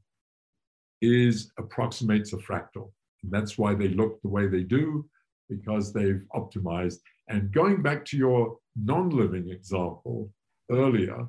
is 1.02 1.52
approximates 1.58 2.34
a 2.34 2.38
fractal. 2.38 2.92
And 3.24 3.32
that's 3.32 3.58
why 3.58 3.74
they 3.74 3.90
look 3.90 4.22
the 4.22 4.30
way 4.30 4.48
they 4.48 4.64
do, 4.64 5.06
because 5.50 5.94
they've 5.94 6.22
optimized. 6.36 7.00
And 7.28 7.52
going 7.52 7.82
back 7.82 8.06
to 8.06 8.18
your 8.18 8.58
non-living 8.76 9.50
example 9.50 10.32
earlier 10.72 11.28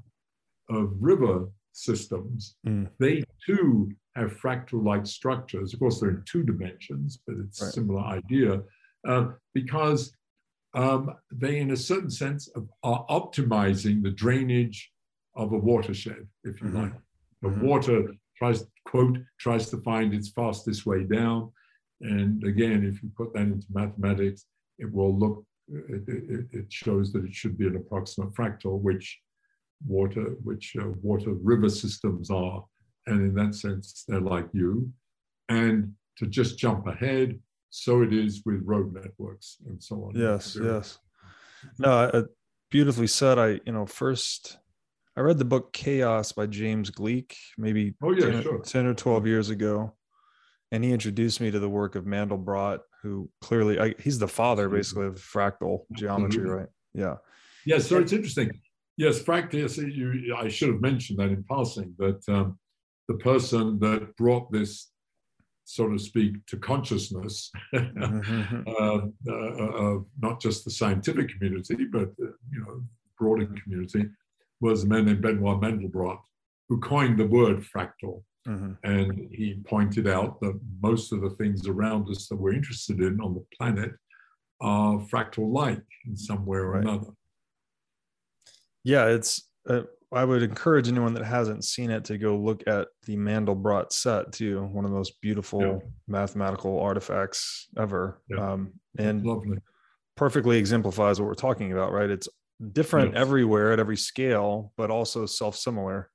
of 0.69 0.93
river 1.01 1.49
systems, 1.73 2.57
mm. 2.67 2.89
they 2.99 3.25
too 3.45 3.91
have 4.14 4.37
fractal-like 4.37 5.07
structures. 5.07 5.75
Of 5.75 5.81
course, 5.81 6.01
they're 6.01 6.11
in 6.11 6.23
two 6.27 6.43
dimensions, 6.43 7.19
but 7.27 7.37
it's 7.45 7.61
right. 7.61 7.69
a 7.69 7.73
similar 7.73 8.01
idea 8.01 8.62
uh, 9.07 9.29
because 9.55 10.12
um, 10.75 11.14
they, 11.31 11.59
in 11.59 11.71
a 11.71 11.77
certain 11.77 12.11
sense, 12.11 12.49
are 12.83 13.07
optimizing 13.09 14.03
the 14.03 14.11
drainage 14.11 14.91
of 15.35 15.53
a 15.53 15.59
watershed, 15.59 16.27
if 16.45 16.61
you 16.61 16.69
mm-hmm. 16.69 16.83
like. 16.83 16.93
The 17.43 17.49
mm-hmm. 17.49 17.67
water 17.67 18.09
tries, 18.39 18.64
quote, 18.84 19.18
tries 19.39 19.70
to 19.70 19.78
find 19.78 20.14
its 20.14 20.28
fastest 20.30 20.87
way 20.87 21.05
down. 21.05 21.53
And 22.01 22.43
again, 22.45 22.84
if 22.84 23.03
you 23.03 23.11
put 23.16 23.32
that 23.32 23.41
into 23.41 23.66
mathematics, 23.72 24.47
it 24.78 24.93
will 24.93 25.18
look, 25.18 25.45
it, 25.68 26.03
it, 26.07 26.47
it 26.53 26.72
shows 26.72 27.12
that 27.12 27.24
it 27.24 27.34
should 27.34 27.57
be 27.57 27.66
an 27.66 27.76
approximate 27.76 28.34
fractal, 28.34 28.80
which 28.80 29.18
water, 29.87 30.37
which 30.43 30.76
uh, 30.80 30.89
water 31.03 31.32
river 31.32 31.68
systems 31.68 32.30
are. 32.30 32.64
And 33.07 33.20
in 33.20 33.34
that 33.34 33.55
sense, 33.55 34.05
they're 34.07 34.20
like 34.20 34.49
you. 34.53 34.91
And 35.49 35.95
to 36.18 36.26
just 36.26 36.59
jump 36.59 36.87
ahead, 36.87 37.39
so 37.70 38.03
it 38.03 38.12
is 38.12 38.43
with 38.45 38.61
road 38.64 38.93
networks 38.95 39.59
and 39.66 39.82
so 39.82 39.97
on. 40.05 40.12
Yes, 40.14 40.57
yes. 40.61 40.99
No, 41.78 41.91
uh, 41.91 42.22
beautifully 42.70 43.07
said. 43.07 43.39
I, 43.39 43.61
you 43.64 43.72
know, 43.72 43.87
first 43.87 44.59
I 45.17 45.23
read 45.23 45.39
the 45.39 45.45
book 45.47 45.73
Chaos 45.73 46.33
by 46.33 46.47
James 46.47 46.91
Gleick, 46.91 47.35
maybe 47.57 47.95
oh, 48.03 48.12
yeah, 48.12 48.31
10, 48.31 48.43
sure. 48.43 48.59
10 48.59 48.87
or 48.87 48.95
12 48.95 49.27
years 49.27 49.51
ago. 49.51 49.95
And 50.73 50.85
he 50.85 50.93
introduced 50.93 51.41
me 51.41 51.51
to 51.51 51.59
the 51.59 51.69
work 51.69 51.95
of 51.95 52.05
Mandelbrot, 52.05 52.81
who 53.03 53.31
clearly 53.41 53.79
I, 53.81 53.95
he's 53.99 54.19
the 54.19 54.29
father 54.29 54.69
basically 54.69 55.07
of 55.07 55.14
fractal 55.14 55.85
geometry, 55.93 56.43
Absolutely. 56.43 56.55
right? 56.55 56.69
Yeah. 56.93 57.14
Yeah, 57.64 57.79
so 57.79 57.99
it's 57.99 58.12
interesting. 58.12 58.51
Yes, 58.97 59.23
fractal. 59.23 60.35
I 60.37 60.49
should 60.49 60.69
have 60.69 60.81
mentioned 60.81 61.19
that 61.19 61.29
in 61.31 61.45
passing, 61.45 61.95
that 61.99 62.21
um, 62.29 62.59
the 63.09 63.14
person 63.14 63.79
that 63.79 64.17
brought 64.17 64.51
this, 64.53 64.91
so 65.64 65.89
to 65.89 65.99
speak, 65.99 66.45
to 66.47 66.57
consciousness, 66.59 67.51
Mhm. 67.73 68.67
uh, 68.79 69.33
uh, 69.33 69.97
uh, 69.97 69.99
not 70.21 70.41
just 70.41 70.64
the 70.64 70.71
scientific 70.71 71.29
community, 71.31 71.87
but 71.91 72.09
uh, 72.23 72.33
you 72.51 72.61
know, 72.61 72.83
broader 73.19 73.47
community, 73.62 74.07
was 74.61 74.84
a 74.84 74.86
man 74.86 75.07
named 75.07 75.22
Benoit 75.22 75.61
Mandelbrot, 75.61 76.18
who 76.68 76.80
coined 76.80 77.18
the 77.18 77.26
word 77.26 77.59
fractal. 77.59 78.22
Mhm. 78.46 78.78
And 78.84 79.28
he 79.32 79.61
pointed 79.66 80.07
out 80.07 80.40
that 80.40 80.59
most 80.80 81.12
of 81.12 81.20
the 81.20 81.30
things 81.30 81.66
around 81.66 82.09
us 82.09 82.28
that 82.28 82.36
we're 82.36 82.54
interested 82.54 83.00
in 83.00 83.20
on 83.20 83.34
the 83.34 83.44
planet 83.57 83.92
are 84.61 84.98
fractal-like 85.00 85.82
in 86.07 86.16
some 86.16 86.46
way 86.46 86.59
or 86.59 86.70
Right. 86.72 86.82
another. 86.82 87.12
Yeah, 88.84 89.07
it's. 89.07 89.48
Uh, 89.68 89.82
I 90.12 90.24
would 90.24 90.44
encourage 90.44 90.86
anyone 90.88 91.14
that 91.14 91.24
hasn't 91.24 91.64
seen 91.64 91.90
it 91.90 92.04
to 92.04 92.16
go 92.18 92.38
look 92.38 92.62
at 92.68 92.86
the 93.07 93.16
Mandelbrot 93.16 93.90
set 93.92 94.32
too. 94.32 94.62
One 94.62 94.84
of 94.84 94.92
the 94.92 94.96
most 94.96 95.20
beautiful 95.20 95.61
Yeah. 95.61 95.78
mathematical 96.07 96.78
artifacts 96.78 97.68
ever, 97.76 98.22
Yeah. 98.28 98.52
um, 98.52 98.74
and 98.96 99.26
Lovely. 99.26 99.59
perfectly 100.14 100.57
exemplifies 100.59 101.18
what 101.20 101.26
we're 101.26 101.34
talking 101.34 101.72
about. 101.72 101.92
Right? 101.92 102.09
It's 102.09 102.28
different 102.72 103.12
Yes. 103.12 103.20
everywhere 103.20 103.72
at 103.72 103.78
every 103.78 103.96
scale, 103.96 104.72
but 104.76 104.90
also 104.90 105.26
self-similar. 105.26 106.11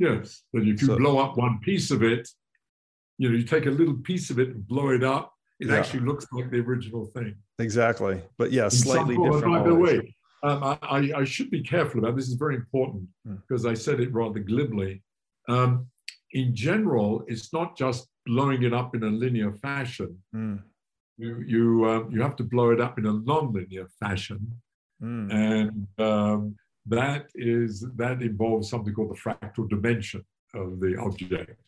Yes, 0.00 0.42
but 0.52 0.62
if 0.62 0.80
you 0.82 0.88
So- 0.88 0.96
blow 0.98 1.18
up 1.18 1.36
one 1.36 1.58
piece 1.60 1.90
of 1.90 2.02
it, 2.02 2.28
you 3.18 3.28
know, 3.28 3.34
you 3.36 3.44
take 3.44 3.66
a 3.66 3.70
little 3.70 3.96
piece 3.96 4.30
of 4.30 4.38
it 4.38 4.48
and 4.50 4.66
blow 4.66 4.90
it 4.90 5.02
up, 5.02 5.32
it 5.58 5.68
Yeah. 5.68 5.76
actually 5.76 6.00
looks 6.04 6.26
like 6.32 6.50
the 6.50 6.58
original 6.60 7.06
thing. 7.06 7.34
Exactly, 7.58 8.22
but 8.36 8.52
yeah, 8.52 8.68
slightly 8.68 9.14
form. 9.16 9.32
different. 9.32 9.54
By 9.54 9.62
the 9.68 9.74
way, 9.74 10.14
um, 10.42 10.62
I, 10.82 11.12
I- 11.16 11.24
should 11.24 11.50
be 11.50 11.62
careful 11.62 12.00
about 12.00 12.14
this. 12.16 12.28
is 12.28 12.34
very 12.34 12.56
important 12.56 13.08
Hmm. 13.24 13.36
because 13.36 13.64
I 13.64 13.74
said 13.74 14.00
it 14.00 14.12
rather 14.12 14.40
glibly. 14.40 15.02
Um, 15.48 15.90
in 16.32 16.54
general, 16.54 17.24
it's 17.28 17.52
not 17.52 17.76
just 17.76 18.08
blowing 18.26 18.64
it 18.64 18.74
up 18.74 18.94
in 18.94 19.02
a 19.04 19.10
linear 19.10 19.52
fashion. 19.54 20.22
Mm, 20.34 20.62
You 21.18 21.40
you 21.46 21.84
um, 21.88 22.10
you 22.12 22.20
have 22.20 22.36
to 22.36 22.44
blow 22.44 22.68
it 22.72 22.80
up 22.80 22.98
in 22.98 23.06
a 23.06 23.12
non-linear 23.30 23.88
fashion, 24.00 24.60
mm, 25.02 25.32
and 25.32 25.86
um, 25.98 26.56
that 26.86 27.26
is 27.34 27.84
that 27.96 28.22
involves 28.22 28.70
something 28.70 28.94
called 28.94 29.10
the 29.10 29.20
fractal 29.20 29.68
dimension 29.68 30.24
of 30.54 30.80
the 30.80 30.96
object. 30.98 31.60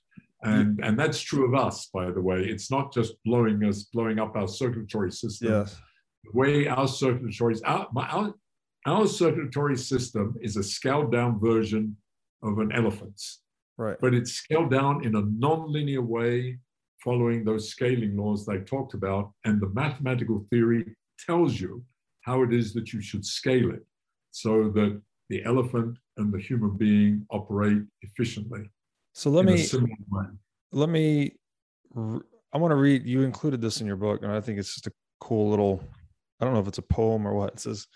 And 0.45 0.79
and 0.85 0.97
that's 0.97 1.21
true 1.21 1.45
of 1.49 1.55
us 1.67 1.89
by 1.93 2.11
the 2.11 2.21
way. 2.21 2.41
It's 2.45 2.71
not 2.71 2.93
just 2.93 3.15
blowing 3.25 3.65
us 3.65 3.83
blowing 3.93 4.19
up 4.21 4.37
our 4.37 4.47
circulatory 4.49 5.11
system. 5.11 5.49
Yes. 5.51 5.77
the 6.25 6.31
way 6.39 6.69
our 6.69 6.87
circulatory 6.87 7.57
our, 7.65 7.89
my- 7.93 8.09
our, 8.09 8.35
our 8.87 9.07
circulatory 9.09 9.77
system 9.77 10.37
is 10.41 10.57
a 10.57 10.63
scaled 10.63 11.11
down 11.11 11.41
version 11.41 11.97
of 12.43 12.59
an 12.61 12.71
elephant's. 12.73 13.43
Right. 13.77 13.97
but 14.01 14.13
it's 14.13 14.33
scaled 14.33 14.71
down 14.73 15.05
in 15.05 15.15
a 15.15 15.23
non-linear 15.23 16.03
way 16.03 16.59
following 17.05 17.45
those 17.45 17.69
scaling 17.71 18.17
laws 18.17 18.45
they 18.45 18.59
talked 18.59 18.95
about. 18.95 19.33
And 19.45 19.61
the 19.61 19.69
mathematical 19.69 20.45
theory 20.51 20.97
tells 21.27 21.61
you 21.61 21.85
how 22.23 22.43
it 22.43 22.53
is 22.53 22.73
that 22.75 22.93
you 22.93 23.01
should 23.01 23.25
scale 23.25 23.71
it 23.71 23.85
so 24.31 24.69
that 24.71 25.01
the 25.29 25.45
elephant 25.45 25.97
and 26.17 26.33
the 26.33 26.39
human 26.39 26.77
being 26.77 27.27
operate 27.31 27.83
efficiently 28.03 28.63
So 29.13 29.31
let 29.31 29.45
me 29.45 29.67
let 30.73 30.89
me 30.89 31.35
I 31.97 32.59
want 32.59 32.73
to 32.73 32.77
read 32.77 33.07
you 33.07 33.23
included 33.23 33.61
this 33.61 33.81
in 33.81 33.87
your 33.87 33.97
book 33.97 34.23
and 34.23 34.33
i 34.33 34.41
think 34.41 34.59
it's 34.59 34.75
just 34.75 34.87
a 34.87 34.93
cool 35.21 35.51
little 35.51 35.83
i 36.41 36.45
don't 36.45 36.55
know 36.55 36.61
if 36.61 36.69
it's 36.69 36.79
a 36.79 36.83
poem 36.83 37.27
or 37.27 37.35
what 37.35 37.55
it 37.55 37.61
says 37.61 37.87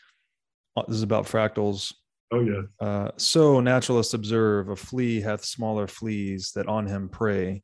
uh, 0.76 0.82
this 0.88 0.96
is 0.96 1.02
about 1.02 1.26
fractals. 1.26 1.92
Oh 2.32 2.40
yeah. 2.40 2.62
Uh, 2.80 3.10
so 3.18 3.60
naturalists 3.60 4.14
observe 4.14 4.70
a 4.70 4.76
flea 4.76 5.20
hath 5.20 5.44
smaller 5.44 5.86
fleas 5.86 6.52
that 6.54 6.66
on 6.66 6.86
him 6.86 7.10
prey 7.10 7.62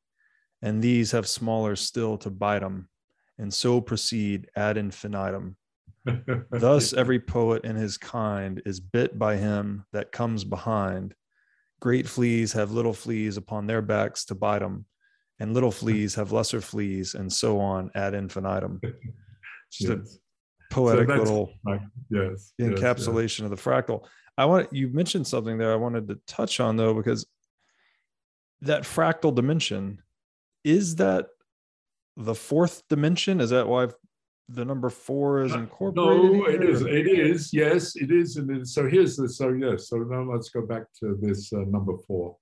and 0.61 0.83
these 0.83 1.13
have 1.13 1.27
smaller 1.27 1.77
still 1.77 2.19
to 2.19 2.31
bite 2.31 2.61
bite 2.61 2.67
'em, 2.67 2.89
and 3.39 3.53
so 3.53 3.81
proceed 3.81 4.51
ad 4.57 4.77
infinitum 4.77 5.57
thus 6.51 6.93
every 6.93 7.21
poet 7.21 7.65
in 7.65 7.77
his 7.77 7.99
kind 7.99 8.63
is 8.67 8.81
bit 8.81 9.19
by 9.19 9.37
him 9.37 9.85
that 9.93 10.13
comes 10.13 10.45
behind. 10.45 11.15
Great 11.81 12.09
fleas 12.09 12.53
have 12.53 12.73
little 12.73 12.93
fleas 12.93 13.37
upon 13.37 13.67
their 13.67 13.83
backs 13.83 14.25
to 14.27 14.35
bite 14.35 14.61
them 14.61 14.87
and 15.39 15.55
little 15.55 15.71
fleas 15.71 16.15
have 16.17 16.33
lesser 16.33 16.61
fleas 16.61 17.15
and 17.15 17.33
so 17.33 17.61
on 17.61 17.91
ad 17.95 18.15
infinitum. 18.15 18.81
Just 19.73 19.91
a 19.91 20.05
poetic 20.71 21.09
that's- 21.09 21.29
little 21.29 21.53
yes 21.67 21.81
yes, 22.11 22.53
yes. 22.59 22.69
encapsulation 22.71 23.45
of 23.45 23.51
the 23.51 23.57
fractal. 23.57 24.07
I 24.37 24.45
want 24.45 24.73
you 24.73 24.89
mentioned 24.89 25.27
something 25.27 25.59
there 25.59 25.73
i 25.73 25.77
wanted 25.77 26.07
to 26.07 26.19
touch 26.29 26.61
on 26.61 26.77
though 26.77 26.95
because 26.95 27.27
that 28.61 28.83
fractal 28.83 29.35
dimension 29.35 30.01
is 30.65 30.97
that 30.97 31.27
the 32.17 32.35
fourth 32.35 32.83
dimension? 32.89 33.41
Is 33.41 33.51
that 33.51 33.69
why 33.69 33.89
the 34.49 34.65
number 34.65 34.89
four 34.89 35.43
is 35.45 35.53
Uh, 35.53 35.59
incorporated 35.61 36.33
No, 36.33 36.47
it 36.47 36.63
is. 36.65 36.81
It 36.83 37.07
is. 37.07 37.53
Yes, 37.53 37.97
it 37.97 38.11
is. 38.11 38.37
And 38.39 38.51
it- 38.51 38.67
so 38.67 38.89
here's 38.89 39.17
the. 39.17 39.29
So 39.29 39.53
yes. 39.53 39.89
So 39.89 39.99
now 39.99 40.23
let's 40.33 40.49
go 40.51 40.65
back 40.67 40.85
to 41.01 41.19
this 41.21 41.53
uh, 41.53 41.65
number 41.69 41.97
four. 42.07 42.37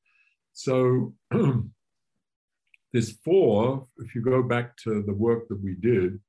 So 0.53 1.15
this 2.93 3.13
four, 3.25 3.87
if 3.99 4.15
you 4.15 4.23
go 4.23 4.43
back 4.43 4.77
to 4.85 5.03
the 5.03 5.13
work 5.13 5.49
that 5.49 5.63
we 5.63 5.75
did, 5.75 6.21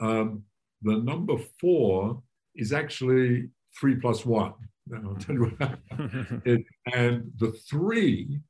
um, 0.00 0.42
the 0.82 0.96
number 0.96 1.36
four 1.60 2.22
is 2.54 2.72
actually 2.72 3.48
three 3.78 3.96
plus 3.96 4.24
one. 4.24 4.54
I'll 4.94 5.16
tell 5.16 5.34
you 5.36 5.46
what. 5.58 5.78
It, 6.46 6.64
and 6.94 7.30
the 7.38 7.52
three 7.68 8.40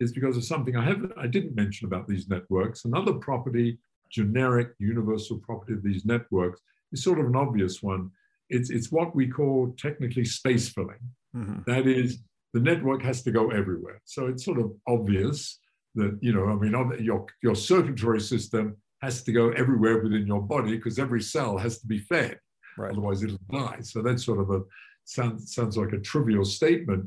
is 0.00 0.12
because 0.12 0.36
of 0.36 0.44
something 0.44 0.76
I 0.76 0.84
haven't, 0.84 1.12
I 1.16 1.26
didn't 1.26 1.54
mention 1.54 1.86
about 1.86 2.06
these 2.08 2.28
networks. 2.28 2.84
Another 2.84 3.14
property, 3.14 3.78
generic 4.14 4.68
universal 4.78 5.38
property 5.38 5.72
of 5.74 5.82
these 5.82 6.04
networks, 6.04 6.60
is 6.92 7.02
sort 7.02 7.18
of 7.18 7.26
an 7.26 7.36
obvious 7.36 7.82
one. 7.82 8.10
It's 8.48 8.70
it's 8.70 8.92
what 8.92 9.14
we 9.18 9.26
call 9.28 9.74
technically 9.76 10.24
space 10.24 10.68
filling. 10.68 11.04
Mhm. 11.34 11.64
That 11.66 11.86
is, 11.86 12.22
the 12.52 12.60
network 12.60 13.02
has 13.02 13.22
to 13.24 13.32
go 13.32 13.50
everywhere. 13.50 14.00
So 14.04 14.20
it's 14.28 14.44
sort 14.44 14.60
of 14.60 14.72
obvious 14.86 15.58
that 15.96 16.12
you 16.20 16.32
know, 16.32 16.46
I 16.52 16.54
mean, 16.54 16.74
your 17.08 17.26
your 17.42 17.56
circulatory 17.56 18.20
system 18.20 18.76
has 19.02 19.22
to 19.24 19.32
go 19.32 19.50
everywhere 19.62 20.02
within 20.02 20.26
your 20.26 20.42
body 20.54 20.76
because 20.76 20.98
every 20.98 21.22
cell 21.34 21.58
has 21.58 21.74
to 21.80 21.86
be 21.86 21.98
fed 21.98 22.38
right 22.78 22.92
otherwise 22.92 23.22
it'll 23.22 23.38
die. 23.50 23.80
So 23.82 24.02
that's 24.02 24.24
sort 24.24 24.40
of 24.40 24.48
a 24.50 24.60
sounds 25.04 25.54
sounds 25.54 25.76
like 25.76 25.92
a 25.92 26.00
trivial 26.00 26.44
statement. 26.44 27.04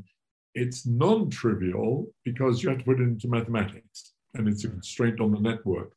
It's 0.54 0.86
non-trivial 0.86 1.90
because 2.24 2.62
you 2.62 2.68
have 2.70 2.78
to 2.78 2.84
put 2.84 3.00
it 3.00 3.04
into 3.04 3.28
mathematics, 3.28 3.98
and 4.34 4.48
it's 4.48 4.64
a 4.64 4.68
constraint 4.68 5.20
on 5.20 5.30
the 5.32 5.40
network 5.50 5.90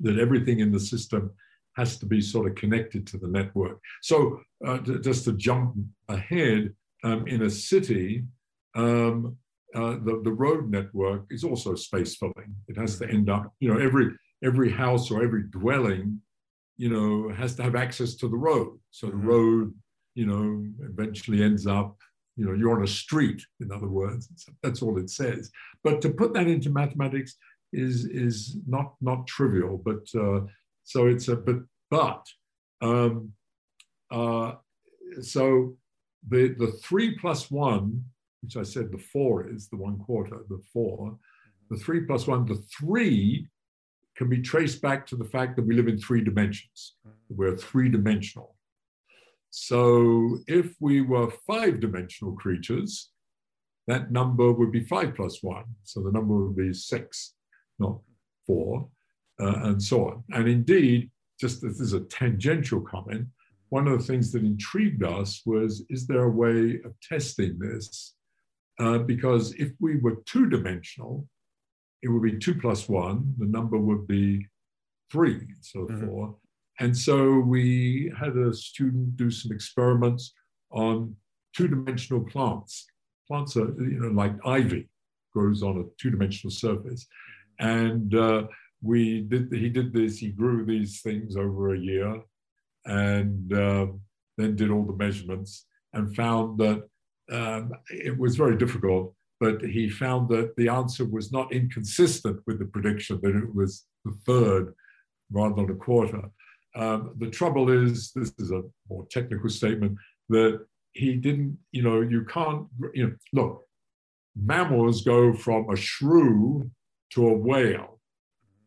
that 0.00 0.18
everything 0.18 0.60
in 0.60 0.72
the 0.72 0.80
system 0.80 1.30
has 1.76 1.98
to 1.98 2.06
be 2.06 2.20
sort 2.20 2.48
of 2.48 2.54
connected 2.56 3.06
to 3.06 3.18
the 3.18 3.28
network. 3.28 3.78
So 4.02 4.40
uh, 4.66 4.78
t- 4.78 4.98
just 5.00 5.24
to 5.24 5.32
jump 5.32 5.76
ahead, 6.08 6.74
um, 7.02 7.26
in 7.26 7.42
a 7.42 7.50
city, 7.50 8.24
um, 8.74 9.36
uh, 9.74 9.92
the, 10.04 10.20
the 10.24 10.32
road 10.32 10.70
network 10.70 11.26
is 11.30 11.44
also 11.44 11.74
space 11.74 12.16
filling. 12.16 12.54
It 12.68 12.76
has 12.76 12.98
to 12.98 13.08
end 13.08 13.30
up, 13.30 13.52
you 13.60 13.72
know, 13.72 13.80
every 13.80 14.10
every 14.42 14.70
house 14.70 15.10
or 15.10 15.22
every 15.22 15.44
dwelling 15.44 16.20
you 16.80 16.88
know, 16.88 17.28
has 17.34 17.54
to 17.54 17.62
have 17.62 17.76
access 17.76 18.14
to 18.14 18.26
the 18.26 18.36
road. 18.38 18.78
So 18.90 19.08
the 19.08 19.12
Mhm. 19.12 19.24
road, 19.24 19.74
you 20.14 20.24
know, 20.24 20.66
eventually 20.80 21.42
ends 21.42 21.66
up, 21.66 21.98
you 22.36 22.46
know, 22.46 22.54
you're 22.54 22.74
on 22.74 22.82
a 22.82 22.86
street, 22.86 23.44
in 23.60 23.70
other 23.70 23.86
words. 23.86 24.22
That's 24.62 24.80
all 24.80 24.96
it 24.96 25.10
says. 25.10 25.50
But 25.84 26.00
to 26.00 26.08
put 26.08 26.32
that 26.32 26.48
into 26.48 26.70
mathematics 26.70 27.36
is 27.72 28.04
is 28.04 28.56
not 28.66 28.94
not 29.00 29.26
trivial. 29.26 29.78
But 29.78 30.06
uh, 30.14 30.40
so 30.84 31.06
it's 31.06 31.28
a 31.28 31.36
but 31.36 31.56
but 31.90 32.26
um, 32.80 33.32
uh, 34.10 34.52
so 35.20 35.76
the 36.28 36.54
the 36.58 36.72
three 36.84 37.16
plus 37.18 37.50
one, 37.50 38.04
which 38.42 38.56
I 38.56 38.62
said 38.62 38.90
the 38.90 38.98
four 38.98 39.48
is 39.48 39.68
the 39.68 39.76
one 39.76 39.98
quarter, 39.98 40.38
the 40.48 40.62
four, 40.72 41.16
the 41.70 41.76
three 41.76 42.00
plus 42.00 42.26
one, 42.26 42.46
the 42.46 42.62
three 42.78 43.48
can 44.16 44.28
be 44.28 44.42
traced 44.42 44.82
back 44.82 45.06
to 45.06 45.16
the 45.16 45.24
fact 45.24 45.56
that 45.56 45.66
we 45.66 45.74
live 45.74 45.88
in 45.88 45.98
three 45.98 46.22
dimensions. 46.22 46.96
We're 47.28 47.56
three 47.56 47.88
dimensional. 47.88 48.54
So 49.50 50.38
if 50.46 50.74
we 50.80 51.00
were 51.00 51.32
five 51.46 51.80
dimensional 51.80 52.34
creatures, 52.34 53.10
that 53.86 54.12
number 54.12 54.52
would 54.52 54.70
be 54.70 54.84
five 54.84 55.14
plus 55.14 55.42
one. 55.42 55.64
So 55.84 56.02
the 56.02 56.12
number 56.12 56.34
would 56.36 56.56
be 56.56 56.72
six, 56.72 57.34
not 57.80 57.98
four, 58.46 58.88
uh, 59.40 59.60
and 59.64 59.82
so 59.82 60.08
on. 60.08 60.24
And 60.32 60.48
indeed, 60.48 61.10
just 61.40 61.64
as 61.64 61.80
is 61.80 61.94
a 61.94 62.00
tangential 62.00 62.80
comment, 62.80 63.26
one 63.70 63.88
of 63.88 63.98
the 63.98 64.04
things 64.04 64.32
that 64.32 64.42
intrigued 64.42 65.02
us 65.04 65.42
was 65.46 65.84
is 65.88 66.06
there 66.06 66.24
a 66.24 66.30
way 66.30 66.80
of 66.84 66.92
testing 67.00 67.58
this 67.58 68.14
uh, 68.78 68.98
because 68.98 69.52
if 69.54 69.70
we 69.80 69.96
were 69.98 70.16
two 70.26 70.48
dimensional, 70.48 71.26
it 72.02 72.08
would 72.08 72.22
be 72.22 72.38
two 72.38 72.54
plus 72.54 72.88
one, 72.88 73.34
the 73.38 73.46
number 73.46 73.78
would 73.78 74.06
be 74.06 74.46
three 75.12 75.36
of 75.74 75.88
mm-hmm. 75.88 76.06
four. 76.06 76.36
And 76.80 76.96
so 76.96 77.38
we 77.40 78.12
had 78.18 78.36
a 78.36 78.54
student 78.54 79.16
do 79.16 79.30
some 79.30 79.52
experiments 79.52 80.32
on 80.70 81.14
two 81.54 81.68
dimensional 81.68 82.24
plants. 82.24 82.86
Plants 83.28 83.56
are, 83.56 83.68
you 83.82 84.00
know, 84.00 84.08
like 84.08 84.34
ivy 84.46 84.88
grows 85.32 85.62
on 85.62 85.78
a 85.78 85.84
two 86.00 86.10
dimensional 86.10 86.50
surface. 86.50 87.06
And 87.60 88.14
uh, 88.14 88.44
we 88.82 89.20
did, 89.20 89.52
he 89.52 89.68
did 89.68 89.92
this, 89.92 90.18
he 90.18 90.30
grew 90.30 90.64
these 90.64 91.02
things 91.02 91.36
over 91.36 91.74
a 91.74 91.78
year 91.78 92.22
and 92.86 93.52
uh, 93.52 93.86
then 94.38 94.56
did 94.56 94.70
all 94.70 94.84
the 94.84 94.96
measurements 94.96 95.66
and 95.92 96.16
found 96.16 96.58
that 96.58 96.82
um, 97.30 97.72
it 97.90 98.16
was 98.18 98.36
very 98.36 98.56
difficult, 98.56 99.14
but 99.38 99.60
he 99.62 99.88
found 99.88 100.28
that 100.30 100.56
the 100.56 100.68
answer 100.68 101.04
was 101.04 101.30
not 101.30 101.52
inconsistent 101.52 102.40
with 102.46 102.58
the 102.58 102.64
prediction 102.64 103.20
that 103.22 103.36
it 103.36 103.54
was 103.54 103.84
the 104.04 104.12
third 104.26 104.74
rather 105.30 105.54
than 105.54 105.70
a 105.70 105.74
quarter. 105.74 106.22
Um, 106.74 107.14
the 107.18 107.28
trouble 107.28 107.70
is, 107.70 108.12
this 108.14 108.32
is 108.38 108.50
a 108.50 108.62
more 108.88 109.06
technical 109.10 109.50
statement, 109.50 109.98
that 110.30 110.64
he 110.92 111.14
didn't, 111.14 111.58
you 111.72 111.82
know, 111.82 112.00
you 112.00 112.24
can't, 112.24 112.66
you 112.94 113.06
know, 113.06 113.12
look, 113.32 113.64
mammals 114.36 115.02
go 115.02 115.32
from 115.34 115.68
a 115.68 115.76
shrew 115.76 116.70
to 117.12 117.28
a 117.28 117.36
whale, 117.36 118.00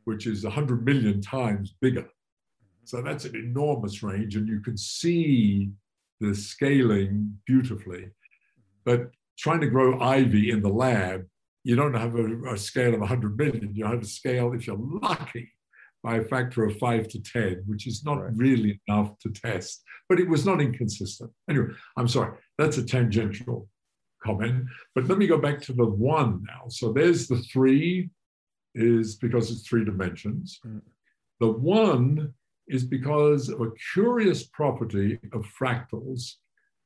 which 0.06 0.28
is 0.28 0.44
100 0.44 0.86
million 0.86 1.22
times 1.22 1.76
bigger. 1.82 2.08
So 2.86 3.02
that's 3.02 3.26
an 3.26 3.36
enormous 3.36 4.04
range, 4.04 4.36
and 4.36 4.48
you 4.48 4.60
can 4.60 4.78
see 4.78 5.72
the 6.20 6.36
scaling 6.36 7.38
beautifully. 7.46 8.10
But 8.86 9.12
trying 9.38 9.62
to 9.62 9.68
grow 9.68 10.00
ivy 10.00 10.52
in 10.52 10.62
the 10.62 10.70
lab, 10.70 11.26
you 11.64 11.76
don't 11.76 11.94
have 11.94 12.16
a, 12.16 12.54
a 12.54 12.58
scale 12.58 12.94
of 12.94 13.00
100 13.00 13.38
million. 13.38 13.74
You 13.74 13.86
have 13.86 14.02
a 14.02 14.06
scale, 14.06 14.54
if 14.54 14.68
you're 14.68 14.78
lucky, 14.78 15.52
by 16.04 16.18
a 16.18 16.24
factor 16.24 16.66
of 16.66 16.78
five 16.78 17.08
to 17.10 17.22
10, 17.22 17.64
which 17.66 17.88
is 17.88 18.04
not 18.04 18.22
right. 18.22 18.34
really 18.36 18.82
enough 18.88 19.18
to 19.20 19.30
test, 19.30 19.84
but 20.10 20.20
it 20.20 20.28
was 20.28 20.46
not 20.46 20.62
inconsistent. 20.62 21.32
Anyway, 21.50 21.68
I'm 21.96 22.10
sorry, 22.10 22.38
that's 22.58 22.78
a 22.78 22.86
tangential 22.86 23.70
comment. 24.24 24.66
But 24.96 25.08
let 25.08 25.18
me 25.18 25.28
go 25.28 25.38
back 25.38 25.62
to 25.62 25.74
the 25.74 25.86
one 25.86 26.44
now. 26.46 26.64
So 26.68 26.92
there's 26.92 27.28
the 27.28 27.38
three, 27.38 28.10
is 28.76 29.16
because 29.16 29.52
it's 29.52 29.68
three 29.68 29.86
dimensions. 29.86 30.60
Mm. 30.66 30.82
The 31.40 31.52
one 31.52 32.34
is 32.68 32.84
because 32.84 33.50
of 33.50 33.62
a 33.62 33.72
curious 33.94 34.44
property 34.44 35.20
of 35.34 35.46
fractals, 35.60 36.36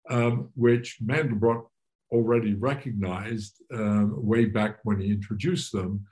um, 0.09 0.49
which 0.55 0.97
Mandelbrot 1.03 1.65
already 2.11 2.53
recognized 2.53 3.61
um, 3.73 4.13
way 4.15 4.45
back 4.45 4.79
when 4.83 4.99
he 4.99 5.11
introduced 5.11 5.71
them, 5.71 6.05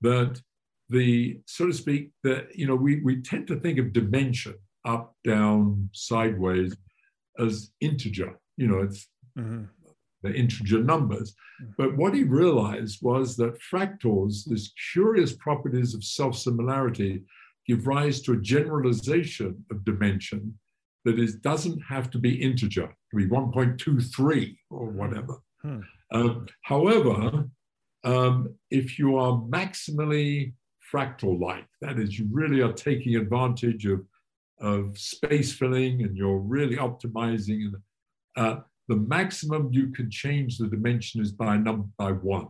that 0.00 0.40
the, 0.88 1.40
so 1.46 1.66
to 1.66 1.72
speak, 1.72 2.10
that, 2.24 2.56
you 2.56 2.66
know, 2.66 2.74
we, 2.74 3.00
we 3.02 3.20
tend 3.20 3.46
to 3.48 3.60
think 3.60 3.78
of 3.78 3.92
dimension 3.92 4.54
up, 4.84 5.14
down, 5.24 5.90
sideways 5.92 6.76
as 7.38 7.70
integer. 7.80 8.38
You 8.56 8.68
know, 8.68 8.80
it's 8.80 9.08
mm-hmm. 9.38 9.64
The 10.22 10.32
integer 10.32 10.82
numbers. 10.82 11.34
Mm-hmm. 11.62 11.72
But 11.78 11.96
what 11.96 12.14
he 12.14 12.24
realized 12.24 12.98
was 13.02 13.36
that 13.36 13.58
fractals, 13.60 14.44
these 14.46 14.72
curious 14.92 15.32
properties 15.34 15.94
of 15.94 16.04
self 16.04 16.36
similarity, 16.36 17.22
give 17.66 17.86
rise 17.86 18.20
to 18.22 18.32
a 18.32 18.40
generalization 18.40 19.64
of 19.70 19.84
dimension 19.84 20.58
that 21.04 21.18
is 21.18 21.36
doesn't 21.36 21.80
have 21.80 22.10
to 22.10 22.18
be 22.18 22.42
integer, 22.42 22.84
it 22.84 22.96
can 23.10 23.18
be 23.18 23.34
1.23 23.34 24.56
or 24.70 24.90
hmm. 24.90 24.98
whatever. 24.98 25.36
Hmm. 25.62 25.80
Um, 26.12 26.46
however, 26.62 27.44
um, 28.04 28.54
if 28.70 28.98
you 28.98 29.16
are 29.16 29.32
maximally 29.32 30.54
fractal-like, 30.92 31.66
that 31.80 31.98
is, 31.98 32.18
you 32.18 32.28
really 32.30 32.60
are 32.62 32.72
taking 32.72 33.16
advantage 33.16 33.86
of, 33.86 34.04
of 34.60 34.98
space 34.98 35.52
filling 35.52 36.02
and 36.02 36.16
you're 36.16 36.38
really 36.38 36.76
optimizing, 36.76 37.66
and 37.66 37.76
uh, 38.36 38.60
the 38.90 38.96
maximum 38.96 39.72
you 39.72 39.86
can 39.92 40.10
change 40.10 40.58
the 40.58 40.66
dimension 40.66 41.22
is 41.22 41.30
by 41.30 41.56
number 41.56 41.86
by 41.96 42.10
one, 42.10 42.48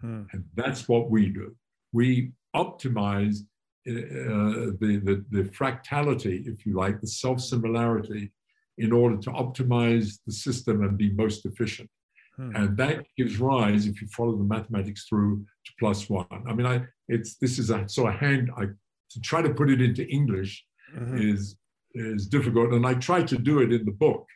hmm. 0.00 0.22
and 0.32 0.42
that's 0.54 0.88
what 0.88 1.10
we 1.10 1.28
do. 1.28 1.54
We 1.92 2.32
optimize 2.54 3.40
uh, 3.86 4.72
the, 4.80 5.00
the, 5.04 5.24
the 5.30 5.44
fractality, 5.50 6.48
if 6.48 6.64
you 6.64 6.74
like, 6.74 7.02
the 7.02 7.06
self 7.06 7.42
similarity, 7.42 8.32
in 8.78 8.90
order 8.90 9.18
to 9.18 9.30
optimize 9.30 10.18
the 10.26 10.32
system 10.32 10.82
and 10.82 10.96
be 10.96 11.10
most 11.10 11.44
efficient. 11.44 11.90
Hmm. 12.36 12.56
And 12.56 12.76
that 12.78 13.04
gives 13.18 13.36
rise, 13.38 13.84
if 13.86 14.00
you 14.00 14.08
follow 14.08 14.34
the 14.34 14.44
mathematics 14.44 15.04
through, 15.06 15.44
to 15.66 15.72
plus 15.78 16.08
one. 16.08 16.26
I 16.48 16.54
mean, 16.54 16.66
I 16.66 16.86
it's 17.08 17.36
this 17.36 17.58
is 17.58 17.68
a 17.68 17.86
sort 17.86 18.14
of 18.14 18.18
hand. 18.18 18.50
I 18.56 18.64
to 19.10 19.20
try 19.20 19.42
to 19.42 19.52
put 19.52 19.70
it 19.70 19.82
into 19.82 20.08
English 20.08 20.64
mm-hmm. 20.96 21.18
is 21.18 21.56
is 21.94 22.26
difficult, 22.26 22.72
and 22.72 22.86
I 22.86 22.94
try 22.94 23.22
to 23.22 23.36
do 23.36 23.60
it 23.60 23.72
in 23.74 23.84
the 23.84 23.92
book 23.92 24.26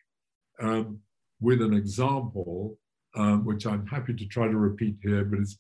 um, 0.60 1.00
with 1.40 1.62
an 1.62 1.74
example, 1.74 2.78
um, 3.16 3.44
which 3.44 3.66
I'm 3.66 3.86
happy 3.86 4.14
to 4.14 4.26
try 4.26 4.46
to 4.46 4.56
repeat 4.56 4.96
here. 5.02 5.24
But 5.24 5.40
it's 5.40 5.56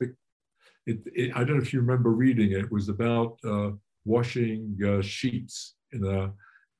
it, 0.86 0.98
it, 1.06 1.32
I 1.34 1.44
don't 1.44 1.58
know 1.58 1.62
if 1.62 1.72
you 1.72 1.80
remember 1.80 2.10
reading 2.10 2.52
it. 2.52 2.64
It 2.64 2.72
was 2.72 2.88
about 2.88 3.38
uh, 3.44 3.70
washing 4.04 4.78
uh, 4.86 5.02
sheets 5.02 5.74
in 5.92 6.04
a 6.04 6.32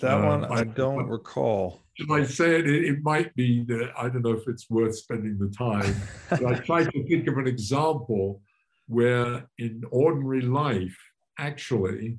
That 0.00 0.18
uh, 0.18 0.26
one 0.26 0.44
I, 0.46 0.64
don't 0.64 1.06
I, 1.06 1.08
recall. 1.08 1.82
If 1.96 2.10
I 2.10 2.24
say 2.24 2.58
it, 2.58 2.66
it, 2.66 3.02
might 3.02 3.34
be 3.36 3.64
that 3.64 3.92
I 3.96 4.08
don't 4.08 4.22
know 4.22 4.32
if 4.32 4.48
it's 4.48 4.68
worth 4.68 4.96
spending 4.96 5.38
the 5.38 5.54
time. 5.56 5.94
but 6.30 6.44
I 6.44 6.54
tried 6.70 6.90
to 6.90 7.06
think 7.06 7.28
of 7.28 7.38
an 7.38 7.46
example 7.46 8.40
where 8.86 9.46
in 9.58 9.82
ordinary 9.90 10.42
life, 10.42 10.96
actually, 11.38 12.18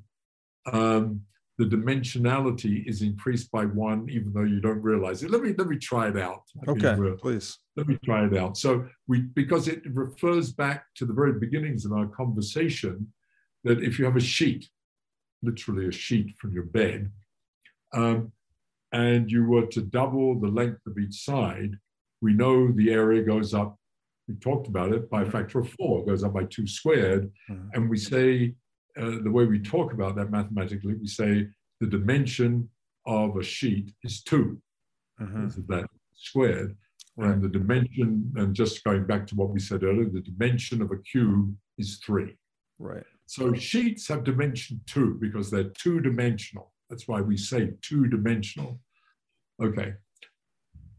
um, 0.72 1.22
the 1.58 1.64
dimensionality 1.64 2.86
is 2.86 3.00
increased 3.00 3.50
by 3.50 3.64
one, 3.64 4.08
even 4.10 4.32
though 4.32 4.42
you 4.42 4.60
don't 4.60 4.82
realize 4.82 5.22
it. 5.22 5.30
Let 5.30 5.42
me 5.42 5.54
let 5.56 5.68
me 5.68 5.78
try 5.78 6.08
it 6.08 6.18
out. 6.18 6.42
I 6.66 6.70
okay, 6.72 6.94
mean, 6.94 7.16
please. 7.16 7.58
Let 7.76 7.88
me 7.88 7.98
try 8.04 8.26
it 8.26 8.36
out. 8.36 8.58
So 8.58 8.86
we 9.08 9.20
because 9.20 9.66
it 9.66 9.82
refers 9.86 10.52
back 10.52 10.84
to 10.96 11.06
the 11.06 11.14
very 11.14 11.38
beginnings 11.38 11.86
of 11.86 11.92
our 11.92 12.06
conversation, 12.06 13.10
that 13.64 13.82
if 13.82 13.98
you 13.98 14.04
have 14.04 14.16
a 14.16 14.20
sheet, 14.20 14.68
literally 15.42 15.88
a 15.88 15.92
sheet 15.92 16.36
from 16.38 16.52
your 16.52 16.64
bed, 16.64 17.10
um, 17.94 18.32
and 18.92 19.30
you 19.30 19.46
were 19.46 19.66
to 19.66 19.80
double 19.80 20.38
the 20.38 20.48
length 20.48 20.86
of 20.86 20.98
each 20.98 21.24
side, 21.24 21.78
we 22.20 22.34
know 22.34 22.70
the 22.70 22.92
area 22.92 23.22
goes 23.22 23.54
up. 23.54 23.78
We 24.28 24.34
talked 24.34 24.66
about 24.66 24.92
it 24.92 25.08
by 25.08 25.22
a 25.22 25.30
factor 25.30 25.60
of 25.60 25.70
four, 25.70 26.00
it 26.00 26.06
goes 26.06 26.22
up 26.22 26.34
by 26.34 26.44
two 26.44 26.66
squared, 26.66 27.30
mm-hmm. 27.48 27.68
and 27.72 27.88
we 27.88 27.96
say 27.96 28.54
uh, 29.00 29.22
the 29.22 29.30
way 29.30 29.44
we 29.44 29.58
talk 29.58 29.92
about 29.92 30.16
that 30.16 30.30
mathematically, 30.30 30.94
we 30.94 31.06
say 31.06 31.46
the 31.80 31.86
dimension 31.86 32.68
of 33.06 33.36
a 33.36 33.42
sheet 33.42 33.92
is 34.02 34.22
2 34.22 34.58
mm-hmm. 35.20 35.48
that 35.68 35.86
squared. 36.14 36.76
Right. 37.16 37.30
And 37.30 37.42
the 37.42 37.48
dimension, 37.48 38.30
and 38.36 38.54
just 38.54 38.84
going 38.84 39.06
back 39.06 39.26
to 39.28 39.34
what 39.36 39.48
we 39.48 39.58
said 39.58 39.82
earlier, 39.84 40.08
the 40.10 40.20
dimension 40.20 40.82
of 40.82 40.90
a 40.90 40.98
cube 40.98 41.54
is 41.78 41.98
three. 42.04 42.36
Right. 42.78 43.04
So 43.26 43.54
sheets 43.54 44.06
have 44.08 44.22
dimension 44.22 44.80
two 44.86 45.16
because 45.20 45.50
they're 45.50 45.70
two 45.70 46.00
dimensional. 46.00 46.72
That's 46.90 47.08
why 47.08 47.22
we 47.22 47.38
say 47.38 47.70
two 47.80 48.06
dimensional. 48.08 48.80
Okay. 49.62 49.94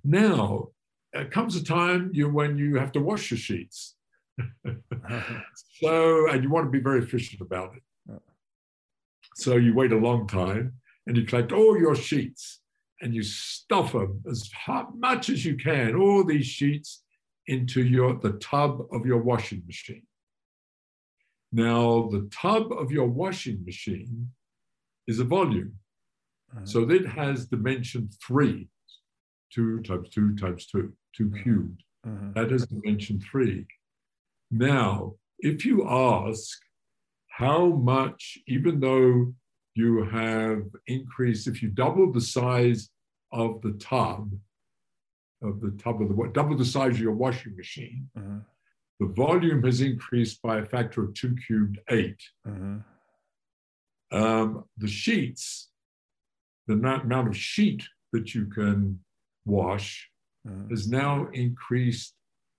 Now, 0.03 0.69
there 1.13 1.25
comes 1.25 1.55
a 1.55 1.63
time 1.63 2.09
you, 2.13 2.29
when 2.29 2.57
you 2.57 2.77
have 2.77 2.91
to 2.93 2.99
wash 2.99 3.29
your 3.29 3.37
sheets. 3.37 3.95
so, 5.81 6.29
and 6.29 6.43
you 6.43 6.49
want 6.49 6.65
to 6.65 6.71
be 6.71 6.79
very 6.79 6.99
efficient 6.99 7.41
about 7.41 7.75
it. 7.75 7.83
So 9.37 9.55
you 9.55 9.75
wait 9.75 9.91
a 9.91 9.97
long 9.97 10.25
time 10.27 10.73
and 11.05 11.15
you 11.15 11.23
collect 11.23 11.51
all 11.51 11.77
your 11.77 11.95
sheets 11.95 12.59
and 13.01 13.13
you 13.13 13.21
stuff 13.21 13.91
them 13.91 14.23
as 14.27 14.49
much 14.95 15.29
as 15.29 15.45
you 15.45 15.55
can, 15.55 15.95
all 15.95 16.23
these 16.23 16.47
sheets 16.47 17.03
into 17.45 17.83
your 17.83 18.15
the 18.15 18.33
tub 18.33 18.81
of 18.91 19.05
your 19.05 19.19
washing 19.19 19.61
machine. 19.67 20.01
Now, 21.51 22.09
the 22.11 22.27
tub 22.33 22.71
of 22.71 22.91
your 22.91 23.07
washing 23.07 23.63
machine 23.63 24.31
is 25.05 25.19
a 25.19 25.23
volume. 25.23 25.75
Uh-huh. 26.51 26.65
So 26.65 26.89
it 26.89 27.07
has 27.07 27.45
dimension 27.45 28.09
three, 28.25 28.69
two 29.53 29.81
times 29.81 30.09
two 30.09 30.35
times 30.35 30.65
two, 30.65 30.93
2 31.15 31.31
uh-huh. 31.31 31.43
cubed. 31.43 31.83
Uh-huh. 32.07 32.31
That 32.33 32.51
is 32.51 32.65
dimension 32.65 33.21
three. 33.21 33.67
Now, 34.49 35.13
if 35.39 35.63
you 35.63 35.87
ask 35.87 36.57
how 37.37 37.67
much, 37.67 38.39
even 38.47 38.79
though 38.79 39.31
you 39.75 40.03
have 40.05 40.63
increased, 40.87 41.45
if 41.45 41.61
you 41.61 41.69
double 41.69 42.11
the 42.11 42.19
size 42.19 42.89
of 43.31 43.61
the 43.61 43.73
tub, 43.73 44.31
of 45.43 45.61
the 45.61 45.69
tub 45.77 46.01
of 46.01 46.07
the 46.09 46.31
double 46.33 46.57
the 46.57 46.65
size 46.65 46.95
of 46.95 46.99
your 46.99 47.13
washing 47.13 47.55
machine, 47.55 48.09
uh-huh. 48.17 48.39
the 48.99 49.13
volume 49.13 49.61
has 49.61 49.81
increased 49.81 50.41
by 50.41 50.57
a 50.57 50.65
factor 50.65 51.03
of 51.03 51.13
two 51.13 51.35
cubed 51.45 51.77
8 51.91 52.15
uh-huh. 52.49 54.19
um, 54.19 54.63
the 54.77 54.87
sheets, 54.87 55.69
the 56.65 56.73
amount 56.73 57.27
of 57.27 57.37
sheet 57.37 57.83
that 58.13 58.33
you 58.33 58.47
can 58.47 58.99
wash 59.45 60.09
mm. 60.47 60.71
has 60.71 60.87
now 60.87 61.27
increased 61.33 62.15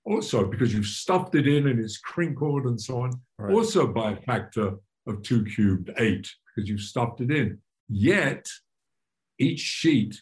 also 0.09 0.47
because 0.47 0.73
you've 0.73 0.87
stuffed 0.87 1.35
it 1.35 1.47
in 1.47 1.69
and 1.69 1.79
it's 1.79 1.99
crinkled 1.99 2.65
and 2.65 2.81
so 2.81 3.03
on, 3.03 3.11
right. 3.39 3.53
also 3.53 3.87
by 3.87 4.13
a 4.13 4.17
factor 4.23 4.75
of 5.07 5.23
two 5.23 5.45
cubed 5.45 5.91
eight 5.99 6.29
because 6.47 6.69
you've 6.69 6.81
stuffed 6.81 7.21
it 7.21 7.31
in. 7.31 7.59
Yet 7.89 8.49
each 9.39 9.61
sheet 9.61 10.21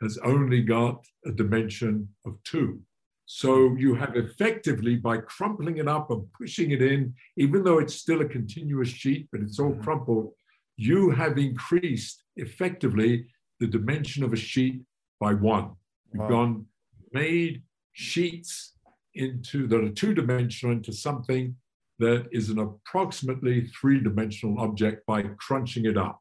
has 0.00 0.18
only 0.18 0.62
got 0.62 1.04
a 1.26 1.32
dimension 1.32 2.08
of 2.24 2.36
two. 2.44 2.80
So 3.26 3.74
you 3.76 3.94
have 3.94 4.16
effectively, 4.16 4.96
by 4.96 5.18
crumpling 5.18 5.78
it 5.78 5.88
up 5.88 6.10
and 6.10 6.24
pushing 6.32 6.70
it 6.70 6.80
in, 6.80 7.14
even 7.36 7.62
though 7.62 7.78
it's 7.78 7.94
still 7.94 8.22
a 8.22 8.28
continuous 8.28 8.88
sheet, 8.88 9.28
but 9.30 9.42
it's 9.42 9.58
all 9.58 9.72
mm-hmm. 9.72 9.82
crumpled, 9.82 10.32
you 10.76 11.10
have 11.10 11.36
increased 11.36 12.22
effectively 12.36 13.26
the 13.60 13.66
dimension 13.66 14.22
of 14.24 14.32
a 14.32 14.36
sheet 14.36 14.80
by 15.20 15.34
one. 15.34 15.72
You've 16.12 16.22
wow. 16.22 16.28
gone, 16.28 16.66
made 17.12 17.62
sheets 17.92 18.74
into 19.18 19.66
that 19.68 19.84
are 19.84 19.90
two 19.90 20.14
dimensional 20.14 20.74
into 20.74 20.92
something 20.92 21.56
that 21.98 22.26
is 22.32 22.48
an 22.48 22.58
approximately 22.58 23.66
three 23.66 24.00
dimensional 24.00 24.60
object 24.60 25.04
by 25.06 25.22
crunching 25.38 25.84
it 25.84 25.98
up. 25.98 26.20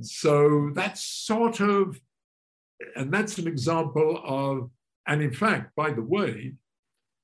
So 0.00 0.70
that's 0.74 1.04
sort 1.04 1.60
of, 1.60 2.00
and 2.96 3.12
that's 3.12 3.38
an 3.38 3.46
example 3.46 4.20
of 4.24 4.70
and 5.06 5.22
in 5.22 5.32
fact, 5.32 5.74
by 5.76 5.90
the 5.92 6.02
way, 6.02 6.54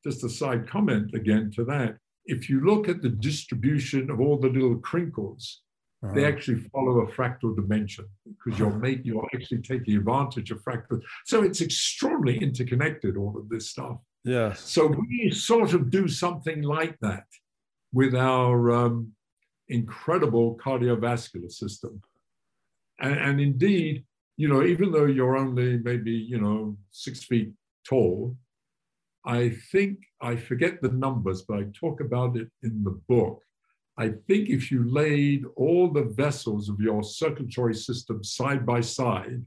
just 0.05 0.25
a 0.25 0.29
side 0.29 0.69
comment 0.69 1.15
again 1.15 1.51
to 1.57 1.65
that, 1.65 1.97
if 2.25 2.49
you 2.51 2.65
look 2.65 2.89
at 2.89 3.03
the 3.03 3.09
distribution 3.09 4.11
of 4.11 4.21
all 4.21 4.39
the 4.39 4.49
little 4.49 4.77
crinkles, 4.79 5.63
uh-huh. 6.05 6.15
they 6.15 6.25
actually 6.25 6.61
follow 6.73 7.01
a 7.01 7.07
fractal 7.07 7.55
dimension 7.57 8.07
because 8.25 8.59
you're 8.59 8.79
making 8.79 9.05
you're 9.05 9.29
actually 9.35 9.63
taking 9.63 9.97
advantage 9.97 10.51
of 10.51 10.63
fractals. 10.63 11.03
So 11.25 11.43
it's 11.43 11.61
extraordinarily 11.61 12.43
interconnected, 12.43 13.17
all 13.17 13.37
of 13.37 13.49
this 13.49 13.71
stuff. 13.71 13.99
Yeah. 14.29 14.53
So 14.53 14.87
we 14.87 15.31
sort 15.31 15.73
of 15.73 15.91
do 15.91 16.07
something 16.09 16.61
like 16.63 16.97
that 17.01 17.27
with 17.93 18.15
our 18.15 18.71
um, 18.71 19.13
incredible 19.69 20.59
cardiovascular 20.63 21.51
system. 21.51 22.03
And, 23.01 23.19
and 23.19 23.41
indeed, 23.41 24.05
you 24.37 24.49
know, 24.49 24.63
even 24.63 24.93
though 24.93 25.07
you're 25.07 25.37
only 25.37 25.79
maybe, 25.79 26.13
you 26.13 26.41
know, 26.41 26.77
six 26.91 27.25
feet 27.25 27.53
tall. 27.89 28.37
I 29.25 29.51
think, 29.73 29.99
I 30.21 30.37
forget 30.37 30.81
the 30.81 30.91
numbers, 30.91 31.43
but 31.43 31.59
I 31.59 31.65
talk 31.79 32.01
about 32.01 32.37
it 32.37 32.49
in 32.63 32.85
the 32.85 32.99
book. 33.09 33.43
I 33.99 34.09
think 34.27 34.49
if 34.49 34.71
you 34.71 34.89
laid 34.91 35.45
all 35.57 35.91
the 35.91 36.05
vessels 36.05 36.69
of 36.69 36.81
your 36.81 37.03
circulatory 37.03 37.75
system 37.75 38.23
side 38.23 38.65
by 38.65 38.81
side, 38.81 39.43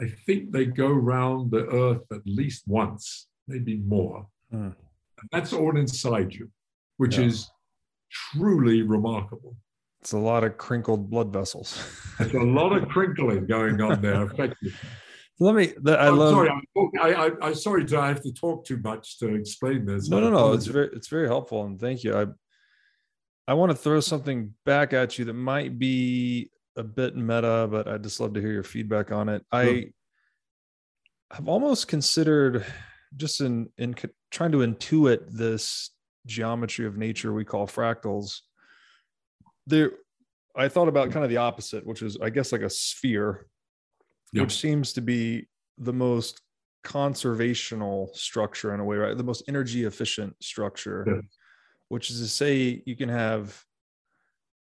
I 0.00 0.06
think 0.26 0.52
they 0.52 0.66
go 0.66 0.88
round 0.88 1.50
the 1.50 1.66
earth 1.66 2.06
at 2.12 2.22
least 2.24 2.62
once, 2.66 3.26
maybe 3.48 3.78
more. 3.78 4.26
Mm. 4.52 4.74
And 5.20 5.28
that's 5.32 5.52
all 5.52 5.76
inside 5.76 6.32
you, 6.34 6.50
which 6.98 7.18
yeah. 7.18 7.24
is 7.24 7.50
truly 8.10 8.82
remarkable. 8.82 9.56
It's 10.00 10.12
a 10.12 10.18
lot 10.18 10.44
of 10.44 10.56
crinkled 10.58 11.10
blood 11.10 11.32
vessels. 11.32 11.82
There's 12.18 12.34
a 12.34 12.38
lot 12.38 12.72
of 12.72 12.88
crinkling 12.88 13.46
going 13.46 13.80
on 13.80 14.00
there, 14.00 14.22
effectively. 14.24 14.72
Let 15.40 15.54
me. 15.54 15.72
The, 15.80 15.98
I 15.98 16.08
oh, 16.08 16.14
love. 16.14 16.30
Sorry, 16.30 16.50
I'm, 16.50 16.90
I, 17.00 17.30
I, 17.42 17.48
am 17.48 17.54
sorry. 17.54 17.84
To, 17.86 17.98
I 17.98 18.08
have 18.08 18.22
to 18.22 18.32
talk 18.32 18.64
too 18.64 18.78
much 18.78 19.18
to 19.18 19.34
explain 19.34 19.86
this. 19.86 20.08
No, 20.08 20.20
no, 20.20 20.30
no. 20.30 20.52
It's 20.52 20.66
very, 20.66 20.88
it's 20.92 21.08
very 21.08 21.28
helpful, 21.28 21.64
and 21.64 21.80
thank 21.80 22.02
you. 22.02 22.16
I, 22.16 22.26
I 23.46 23.54
want 23.54 23.70
to 23.70 23.76
throw 23.76 24.00
something 24.00 24.54
back 24.64 24.92
at 24.92 25.18
you 25.18 25.24
that 25.26 25.34
might 25.34 25.78
be 25.78 26.50
a 26.76 26.82
bit 26.82 27.16
meta, 27.16 27.68
but 27.70 27.86
I'd 27.86 28.02
just 28.02 28.20
love 28.20 28.34
to 28.34 28.40
hear 28.40 28.52
your 28.52 28.64
feedback 28.64 29.12
on 29.12 29.28
it. 29.28 29.44
I 29.52 29.90
have 31.30 31.48
almost 31.48 31.88
considered 31.88 32.64
just 33.16 33.40
in 33.40 33.68
in 33.78 33.94
trying 34.30 34.52
to 34.52 34.58
intuit 34.58 35.30
this 35.30 35.90
geometry 36.26 36.86
of 36.86 36.96
nature 36.96 37.32
we 37.32 37.44
call 37.44 37.66
fractals. 37.66 38.40
There, 39.66 39.92
I 40.56 40.68
thought 40.68 40.88
about 40.88 41.10
kind 41.10 41.24
of 41.24 41.30
the 41.30 41.36
opposite, 41.38 41.86
which 41.86 42.02
is 42.02 42.16
I 42.22 42.30
guess 42.30 42.52
like 42.52 42.62
a 42.62 42.70
sphere 42.70 43.46
yeah. 44.32 44.42
which 44.42 44.58
seems 44.58 44.92
to 44.94 45.00
be 45.00 45.48
the 45.78 45.92
most 45.92 46.40
conservational 46.84 48.14
structure 48.14 48.74
in 48.74 48.80
a 48.80 48.84
way, 48.84 48.96
right? 48.96 49.16
The 49.16 49.24
most 49.24 49.44
energy 49.48 49.84
efficient 49.84 50.34
structure, 50.42 51.04
yeah. 51.06 51.20
which 51.88 52.10
is 52.10 52.20
to 52.20 52.28
say 52.28 52.82
you 52.86 52.96
can 52.96 53.08
have, 53.08 53.62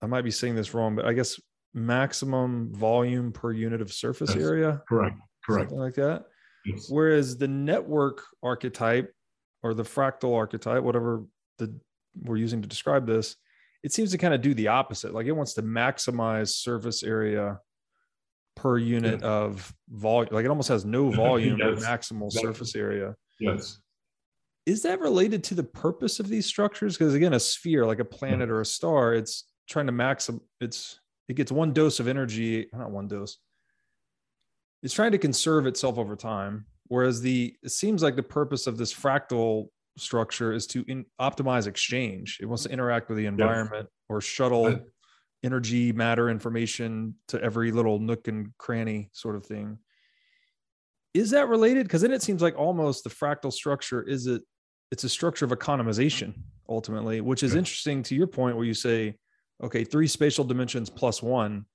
I 0.01 0.07
might 0.07 0.23
be 0.23 0.31
saying 0.31 0.55
this 0.55 0.73
wrong, 0.73 0.95
but 0.95 1.05
I 1.05 1.13
guess 1.13 1.39
maximum 1.73 2.73
volume 2.73 3.31
per 3.31 3.51
unit 3.51 3.81
of 3.81 3.93
surface 3.93 4.35
yes. 4.35 4.43
area. 4.43 4.81
Correct. 4.87 5.17
Correct. 5.45 5.69
Something 5.69 5.79
like 5.79 5.95
that. 5.95 6.25
Yes. 6.65 6.87
Whereas 6.89 7.37
the 7.37 7.47
network 7.47 8.23
archetype 8.43 9.13
or 9.63 9.73
the 9.73 9.83
fractal 9.83 10.35
archetype, 10.35 10.83
whatever 10.83 11.23
the 11.57 11.73
we're 12.23 12.37
using 12.37 12.61
to 12.61 12.67
describe 12.67 13.07
this, 13.07 13.35
it 13.83 13.93
seems 13.93 14.11
to 14.11 14.17
kind 14.17 14.33
of 14.33 14.41
do 14.41 14.53
the 14.53 14.67
opposite. 14.67 15.13
Like 15.13 15.25
it 15.25 15.31
wants 15.31 15.53
to 15.55 15.63
maximize 15.63 16.49
surface 16.49 17.03
area 17.03 17.59
per 18.55 18.77
unit 18.77 19.21
yeah. 19.21 19.27
of 19.27 19.73
volume. 19.89 20.33
Like 20.33 20.45
it 20.45 20.49
almost 20.49 20.69
has 20.69 20.85
no 20.85 21.09
volume 21.11 21.57
yes. 21.57 21.83
maximal 21.83 22.31
surface 22.31 22.75
area. 22.75 23.15
Yes. 23.39 23.79
Is 24.65 24.83
that 24.83 24.99
related 24.99 25.43
to 25.45 25.55
the 25.55 25.63
purpose 25.63 26.19
of 26.19 26.27
these 26.27 26.45
structures? 26.45 26.95
Because 26.95 27.15
again, 27.15 27.33
a 27.33 27.39
sphere, 27.39 27.85
like 27.85 27.99
a 27.99 28.05
planet 28.05 28.49
mm. 28.49 28.51
or 28.51 28.61
a 28.61 28.65
star, 28.65 29.15
it's 29.15 29.45
trying 29.67 29.87
to 29.87 29.91
maximum. 29.91 30.41
It's 30.59 30.99
it 31.27 31.35
gets 31.35 31.51
one 31.51 31.73
dose 31.73 31.99
of 31.99 32.07
energy, 32.07 32.67
not 32.73 32.91
one 32.91 33.07
dose. 33.07 33.37
It's 34.83 34.93
trying 34.93 35.11
to 35.11 35.17
conserve 35.17 35.67
itself 35.67 35.97
over 35.97 36.15
time. 36.15 36.65
Whereas 36.87 37.21
the 37.21 37.55
it 37.63 37.71
seems 37.71 38.03
like 38.03 38.15
the 38.15 38.23
purpose 38.23 38.67
of 38.67 38.77
this 38.77 38.93
fractal 38.93 39.67
structure 39.97 40.51
is 40.51 40.67
to 40.67 40.83
in, 40.87 41.05
optimize 41.19 41.67
exchange. 41.67 42.39
It 42.41 42.45
wants 42.45 42.63
to 42.63 42.69
interact 42.69 43.09
with 43.09 43.17
the 43.17 43.27
environment 43.27 43.87
yes. 43.89 44.05
or 44.09 44.21
shuttle 44.21 44.79
energy, 45.43 45.91
matter, 45.91 46.29
information 46.29 47.15
to 47.29 47.41
every 47.41 47.71
little 47.71 47.99
nook 47.99 48.27
and 48.27 48.49
cranny 48.57 49.09
sort 49.13 49.35
of 49.35 49.45
thing. 49.45 49.77
Is 51.13 51.31
that 51.31 51.47
related? 51.49 51.83
Because 51.83 52.01
then 52.01 52.11
it 52.11 52.21
seems 52.21 52.41
like 52.41 52.57
almost 52.57 53.03
the 53.03 53.09
fractal 53.09 53.51
structure 53.51 54.01
is 54.01 54.27
it 54.27 54.41
it's 54.91 55.03
a 55.05 55.09
structure 55.09 55.45
of 55.45 55.51
economization 55.51 56.33
ultimately, 56.67 57.21
which 57.21 57.43
is 57.43 57.55
interesting 57.55 58.03
to 58.03 58.15
your 58.15 58.27
point 58.27 58.57
where 58.57 58.65
you 58.65 58.73
say, 58.73 59.15
okay, 59.63 59.83
three 59.83 60.07
spatial 60.07 60.43
dimensions 60.43 60.89
plus 60.89 61.23
one. 61.23 61.65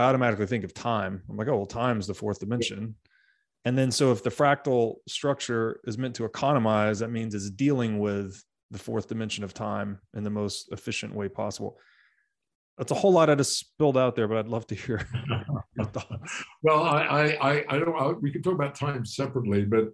I 0.00 0.04
automatically 0.04 0.46
think 0.46 0.64
of 0.64 0.72
time. 0.72 1.22
I'm 1.28 1.36
like, 1.36 1.48
oh, 1.48 1.56
well, 1.58 1.66
time 1.66 1.98
is 1.98 2.06
the 2.06 2.14
fourth 2.14 2.40
dimension. 2.40 2.94
And 3.66 3.76
then, 3.76 3.90
so 3.90 4.12
if 4.12 4.22
the 4.22 4.30
fractal 4.30 4.96
structure 5.06 5.80
is 5.84 5.98
meant 5.98 6.14
to 6.16 6.24
economize, 6.24 7.00
that 7.00 7.10
means 7.10 7.34
it's 7.34 7.50
dealing 7.50 7.98
with 7.98 8.42
the 8.70 8.78
fourth 8.78 9.08
dimension 9.08 9.44
of 9.44 9.52
time 9.52 9.98
in 10.14 10.24
the 10.24 10.30
most 10.30 10.72
efficient 10.72 11.14
way 11.14 11.28
possible. 11.28 11.76
That's 12.78 12.92
a 12.92 12.94
whole 12.94 13.12
lot 13.12 13.28
I 13.28 13.34
just 13.34 13.58
spilled 13.58 13.98
out 13.98 14.16
there, 14.16 14.26
but 14.26 14.38
I'd 14.38 14.48
love 14.48 14.66
to 14.68 14.74
hear 14.74 15.06
your 15.76 15.86
thoughts. 15.86 16.44
Well, 16.62 16.82
I, 16.82 17.36
I, 17.42 17.64
I 17.68 17.78
don't. 17.78 17.94
I, 17.94 18.12
we 18.12 18.30
can 18.32 18.40
talk 18.40 18.54
about 18.54 18.74
time 18.74 19.04
separately, 19.04 19.66
but 19.66 19.92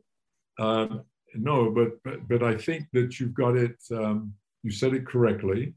um, 0.61 1.03
no, 1.35 1.71
but, 1.71 2.01
but 2.05 2.29
but 2.29 2.45
I 2.45 2.57
think 2.57 2.87
that 2.93 3.19
you've 3.19 3.35
got 3.35 3.57
it. 3.57 3.77
Um, 3.91 4.35
you 4.63 4.71
said 4.71 4.95
it 4.95 5.05
correctly. 5.05 5.75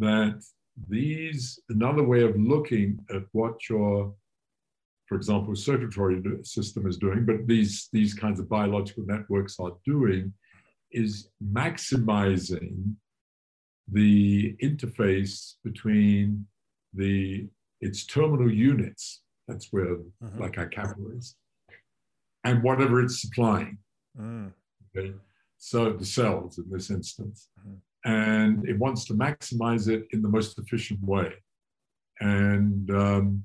That 0.00 0.42
these 0.88 1.58
another 1.68 2.02
way 2.02 2.22
of 2.22 2.36
looking 2.36 2.98
at 3.14 3.22
what 3.32 3.68
your, 3.68 4.14
for 5.06 5.14
example, 5.16 5.54
circulatory 5.54 6.22
system 6.42 6.86
is 6.86 6.96
doing, 6.96 7.24
but 7.24 7.46
these 7.46 7.88
these 7.92 8.14
kinds 8.14 8.40
of 8.40 8.48
biological 8.48 9.04
networks 9.06 9.58
are 9.60 9.72
doing, 9.84 10.32
is 10.92 11.28
maximizing 11.42 12.94
the 13.92 14.56
interface 14.62 15.54
between 15.64 16.46
the 16.94 17.48
its 17.80 18.04
terminal 18.06 18.52
units. 18.52 19.22
That's 19.48 19.68
where 19.72 19.96
mm-hmm. 19.96 20.40
like 20.40 20.58
our 20.58 20.66
capillaries, 20.66 21.34
and 22.44 22.62
whatever 22.62 23.00
it's 23.02 23.20
supplying. 23.20 23.78
Mm. 24.18 24.52
Okay, 24.96 25.14
so 25.58 25.92
the 25.92 26.04
cells 26.04 26.58
in 26.58 26.66
this 26.70 26.90
instance, 26.90 27.48
mm-hmm. 27.58 27.74
And 28.04 28.66
it 28.68 28.78
wants 28.78 29.04
to 29.06 29.14
maximize 29.14 29.88
it 29.88 30.06
in 30.12 30.22
the 30.22 30.28
most 30.28 30.58
efficient 30.58 31.02
way, 31.02 31.32
and 32.20 32.90
um, 32.90 33.44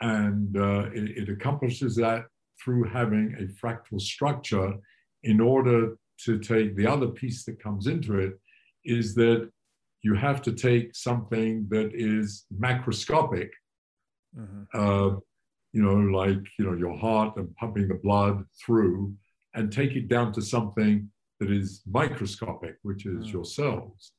and 0.00 0.56
uh, 0.56 0.90
it, 0.92 1.16
it 1.16 1.28
accomplishes 1.28 1.96
that 1.96 2.24
through 2.62 2.84
having 2.84 3.34
a 3.38 3.66
fractal 3.66 4.00
structure. 4.00 4.74
In 5.22 5.40
order 5.40 5.96
to 6.26 6.38
take 6.38 6.76
the 6.76 6.86
other 6.86 7.08
piece 7.08 7.44
that 7.44 7.62
comes 7.62 7.86
into 7.86 8.18
it, 8.18 8.38
is 8.84 9.14
that 9.14 9.50
you 10.02 10.14
have 10.14 10.42
to 10.42 10.52
take 10.52 10.94
something 10.94 11.66
that 11.70 11.92
is 11.94 12.44
macroscopic, 12.54 13.48
mm-hmm. 14.38 14.64
uh, 14.74 15.16
you 15.72 15.82
know, 15.82 15.94
like 15.94 16.42
you 16.58 16.66
know 16.66 16.74
your 16.74 16.96
heart 16.96 17.36
and 17.36 17.54
pumping 17.56 17.88
the 17.88 17.94
blood 17.94 18.44
through, 18.64 19.14
and 19.54 19.72
take 19.72 19.92
it 19.92 20.08
down 20.08 20.32
to 20.34 20.42
something 20.42 21.10
that 21.44 21.54
is 21.54 21.82
microscopic, 21.86 22.76
which 22.82 23.04
is 23.06 23.26
mm. 23.26 23.32
your 23.32 23.44
cells, 23.44 24.12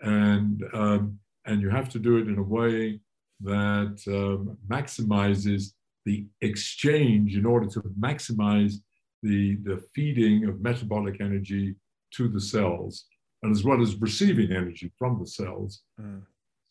and 0.00 0.64
um, 0.72 1.18
and 1.46 1.60
you 1.60 1.70
have 1.70 1.88
to 1.88 1.98
do 1.98 2.16
it 2.16 2.28
in 2.28 2.38
a 2.38 2.42
way 2.42 3.00
that 3.40 4.00
um, 4.08 4.56
maximizes 4.68 5.72
the 6.04 6.26
exchange 6.40 7.36
in 7.36 7.46
order 7.46 7.66
to 7.66 7.80
maximize 7.98 8.74
the, 9.22 9.56
the 9.62 9.78
feeding 9.94 10.46
of 10.48 10.60
metabolic 10.60 11.20
energy 11.20 11.74
to 12.12 12.28
the 12.28 12.40
cells, 12.40 13.06
and 13.42 13.50
as 13.56 13.64
well 13.64 13.80
as 13.82 13.96
receiving 13.96 14.52
energy 14.52 14.92
from 14.98 15.18
the 15.18 15.26
cells. 15.26 15.82
Mm. 16.00 16.22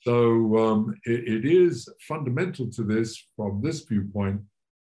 So 0.01 0.57
um, 0.57 0.95
it, 1.05 1.27
it 1.27 1.45
is 1.45 1.87
fundamental 2.07 2.69
to 2.71 2.83
this, 2.83 3.09
from 3.35 3.61
this 3.61 3.81
viewpoint, 3.81 4.41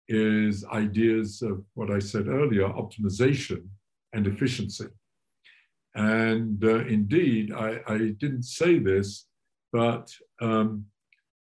is 0.07 0.65
ideas 0.65 1.41
of 1.41 1.64
what 1.73 1.89
I 1.89 1.99
said 1.99 2.27
earlier, 2.27 2.68
optimization 2.69 3.61
and 4.14 4.27
efficiency. 4.27 4.88
And 5.95 6.63
uh, 6.63 6.85
indeed, 6.85 7.53
I, 7.53 7.80
I, 7.88 7.97
didn't 8.19 8.43
say 8.43 8.80
this, 8.80 9.27
but 9.72 10.11
um, 10.41 10.85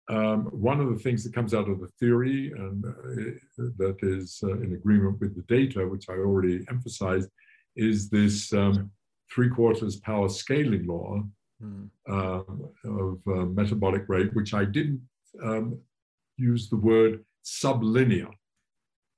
um, 0.10 0.46
one 0.52 0.82
of 0.82 0.90
the 0.90 1.00
things 1.00 1.24
that 1.24 1.34
comes 1.34 1.54
out 1.54 1.70
of 1.70 1.80
the 1.80 1.88
theory 2.00 2.52
and 2.56 2.84
uh, 2.86 3.64
that 3.78 3.98
is 4.02 4.40
uh, 4.44 4.52
in 4.58 4.74
agreement 4.74 5.22
with 5.22 5.36
the 5.36 5.44
data, 5.44 5.88
which 5.88 6.10
I 6.10 6.14
already 6.14 6.66
emphasized, 6.70 7.30
is 7.78 8.10
this 8.10 8.52
um, 8.52 8.92
three 9.34 9.50
quarters 9.50 9.96
power 9.98 10.28
scaling 10.28 10.86
law 10.86 11.24
mm. 11.64 11.90
of 12.08 13.20
uh, 13.28 13.46
metabolic 13.46 14.04
rate, 14.08 14.36
which 14.36 14.54
I 14.54 14.66
didn't 14.66 15.02
um, 15.42 15.80
use 16.38 16.70
the 16.70 16.78
word 16.78 17.24
sublinear. 17.44 18.30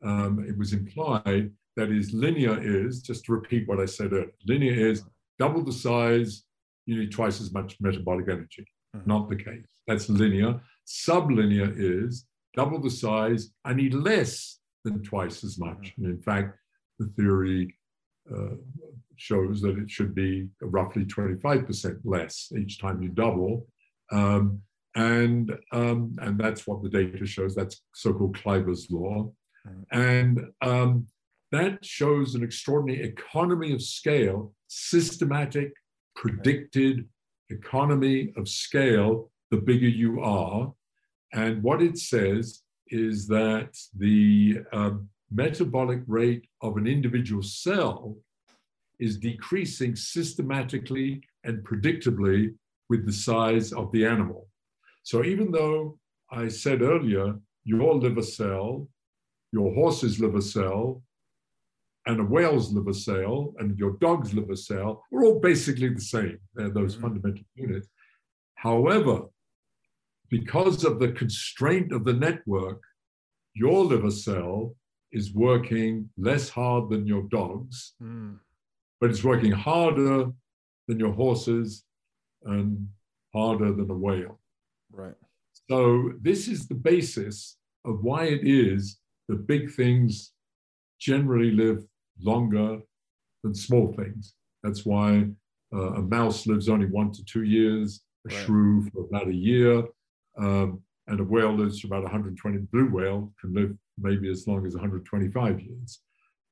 Um, 0.03 0.45
it 0.47 0.57
was 0.57 0.73
implied 0.73 1.51
that 1.77 1.91
is 1.91 2.11
linear 2.11 2.59
is, 2.61 3.01
just 3.01 3.23
to 3.25 3.31
repeat 3.31 3.67
what 3.67 3.79
I 3.79 3.85
said 3.85 4.11
earlier, 4.11 4.31
linear 4.45 4.73
is 4.89 5.03
double 5.39 5.63
the 5.63 5.71
size, 5.71 6.43
you 6.85 6.99
need 6.99 7.11
twice 7.11 7.39
as 7.39 7.53
much 7.53 7.77
metabolic 7.79 8.27
energy. 8.29 8.65
Mm. 8.95 9.07
Not 9.07 9.29
the 9.29 9.35
case. 9.35 9.65
That's 9.87 10.09
linear. 10.09 10.59
Sublinear 10.85 11.73
is 11.77 12.25
double 12.57 12.81
the 12.81 12.89
size, 12.89 13.51
I 13.63 13.73
need 13.73 13.93
less 13.93 14.59
than 14.83 15.03
twice 15.03 15.43
as 15.43 15.59
much. 15.59 15.93
And 15.97 16.07
in 16.07 16.21
fact, 16.21 16.57
the 16.97 17.05
theory 17.15 17.77
uh, 18.35 18.55
shows 19.15 19.61
that 19.61 19.77
it 19.77 19.89
should 19.89 20.15
be 20.15 20.47
roughly 20.61 21.05
25% 21.05 21.99
less 22.03 22.51
each 22.57 22.79
time 22.79 23.01
you 23.01 23.09
double. 23.09 23.67
Um, 24.11 24.61
and, 24.95 25.55
um, 25.71 26.15
and 26.19 26.39
that's 26.39 26.65
what 26.65 26.81
the 26.81 26.89
data 26.89 27.25
shows. 27.27 27.53
That's 27.53 27.81
so-called 27.93 28.35
Kleiber's 28.35 28.89
law. 28.89 29.31
And 29.91 30.39
um, 30.61 31.07
that 31.51 31.83
shows 31.83 32.35
an 32.35 32.43
extraordinary 32.43 33.03
economy 33.03 33.73
of 33.73 33.81
scale, 33.81 34.53
systematic, 34.67 35.71
predicted 36.15 37.07
economy 37.49 38.33
of 38.35 38.49
scale 38.49 39.31
the 39.51 39.57
bigger 39.57 39.87
you 39.87 40.21
are. 40.21 40.73
And 41.33 41.63
what 41.63 41.81
it 41.81 41.97
says 41.97 42.63
is 42.87 43.27
that 43.27 43.77
the 43.97 44.59
um, 44.73 45.09
metabolic 45.31 46.01
rate 46.07 46.47
of 46.61 46.77
an 46.77 46.87
individual 46.87 47.43
cell 47.43 48.15
is 48.99 49.17
decreasing 49.17 49.95
systematically 49.95 51.21
and 51.43 51.63
predictably 51.63 52.53
with 52.89 53.05
the 53.05 53.13
size 53.13 53.71
of 53.71 53.91
the 53.91 54.05
animal. 54.05 54.47
So 55.03 55.23
even 55.23 55.51
though 55.51 55.97
I 56.31 56.47
said 56.47 56.81
earlier, 56.81 57.35
your 57.63 57.95
liver 57.95 58.21
cell, 58.21 58.87
your 59.51 59.73
horse's 59.73 60.19
liver 60.19 60.41
cell, 60.41 61.03
and 62.07 62.19
a 62.19 62.23
whale's 62.23 62.71
liver 62.71 62.93
cell, 62.93 63.53
and 63.59 63.77
your 63.77 63.97
dog's 63.99 64.33
liver 64.33 64.55
cell 64.55 65.03
are 65.13 65.25
all 65.25 65.39
basically 65.39 65.89
the 65.89 66.01
same. 66.01 66.39
They're 66.55 66.69
those 66.69 66.93
mm-hmm. 66.93 67.03
fundamental 67.03 67.43
units. 67.55 67.87
However, 68.55 69.23
because 70.29 70.83
of 70.83 70.99
the 70.99 71.11
constraint 71.11 71.91
of 71.91 72.05
the 72.05 72.13
network, 72.13 72.81
your 73.53 73.83
liver 73.83 74.11
cell 74.11 74.75
is 75.11 75.33
working 75.33 76.09
less 76.17 76.49
hard 76.49 76.89
than 76.89 77.05
your 77.05 77.23
dog's, 77.23 77.93
mm. 78.01 78.37
but 78.99 79.09
it's 79.09 79.23
working 79.23 79.51
harder 79.51 80.31
than 80.87 80.99
your 80.99 81.13
horses 81.13 81.83
and 82.43 82.87
harder 83.33 83.73
than 83.73 83.89
a 83.89 83.93
whale. 83.93 84.39
Right. 84.91 85.15
So 85.69 86.13
this 86.21 86.47
is 86.47 86.67
the 86.67 86.75
basis 86.75 87.57
of 87.85 88.03
why 88.03 88.25
it 88.25 88.47
is 88.47 88.99
that 89.27 89.47
big 89.47 89.71
things 89.71 90.31
generally 90.99 91.51
live 91.51 91.83
longer 92.21 92.79
than 93.43 93.53
small 93.53 93.93
things. 93.93 94.33
That's 94.63 94.85
why 94.85 95.27
uh, 95.73 95.93
a 95.93 96.01
mouse 96.01 96.47
lives 96.47 96.69
only 96.69 96.87
one 96.87 97.11
to 97.11 97.23
two 97.25 97.43
years, 97.43 98.01
a 98.29 98.33
right. 98.33 98.45
shrew 98.45 98.89
for 98.89 99.05
about 99.05 99.27
a 99.27 99.33
year, 99.33 99.83
um, 100.37 100.81
and 101.07 101.19
a 101.19 101.23
whale 101.23 101.55
lives 101.55 101.79
for 101.79 101.87
about 101.87 102.03
120. 102.03 102.57
Blue 102.71 102.89
whale 102.89 103.31
can 103.39 103.53
live 103.53 103.75
maybe 103.97 104.29
as 104.29 104.47
long 104.47 104.65
as 104.65 104.73
125 104.73 105.59
years, 105.59 105.99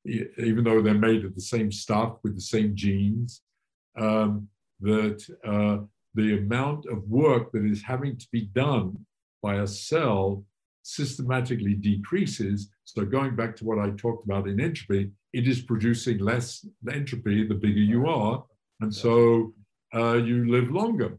even 0.06 0.64
though 0.64 0.82
they're 0.82 0.94
made 0.94 1.26
of 1.26 1.36
the 1.36 1.42
same 1.42 1.72
stuff 1.72 2.18
with 2.24 2.36
the 2.36 2.42
same 2.42 2.76
genes. 2.76 3.42
Um, 3.98 4.50
that 4.82 5.24
uh, 5.46 5.78
the 6.16 6.38
amount 6.38 6.86
of 6.88 7.04
work 7.08 7.52
that 7.54 7.66
is 7.66 7.82
having 7.82 8.18
to 8.18 8.28
be 8.32 8.42
done 8.54 9.06
by 9.42 9.56
a 9.56 9.68
cell 9.68 10.44
systematically 10.86 11.74
decreases. 11.74 12.70
So, 12.84 13.04
going 13.06 13.36
back 13.36 13.56
to 13.58 13.66
what 13.66 13.80
I 13.80 13.90
talked 13.98 14.26
about 14.26 14.48
in 14.48 14.60
entropy, 14.60 15.12
it 15.34 15.48
is 15.48 15.62
producing 15.62 16.20
less 16.20 16.66
entropy 16.90 17.46
the 17.48 17.56
bigger 17.56 17.80
you 17.80 18.08
are. 18.08 18.46
And 18.82 18.94
so 18.94 19.54
uh, 19.94 20.14
you 20.14 20.50
live 20.50 20.70
longer 20.72 21.18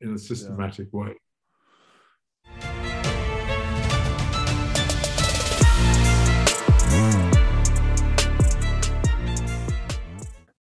in 0.00 0.14
a 0.14 0.18
systematic 0.18 0.88
yeah. 0.92 1.00
way. 1.00 1.14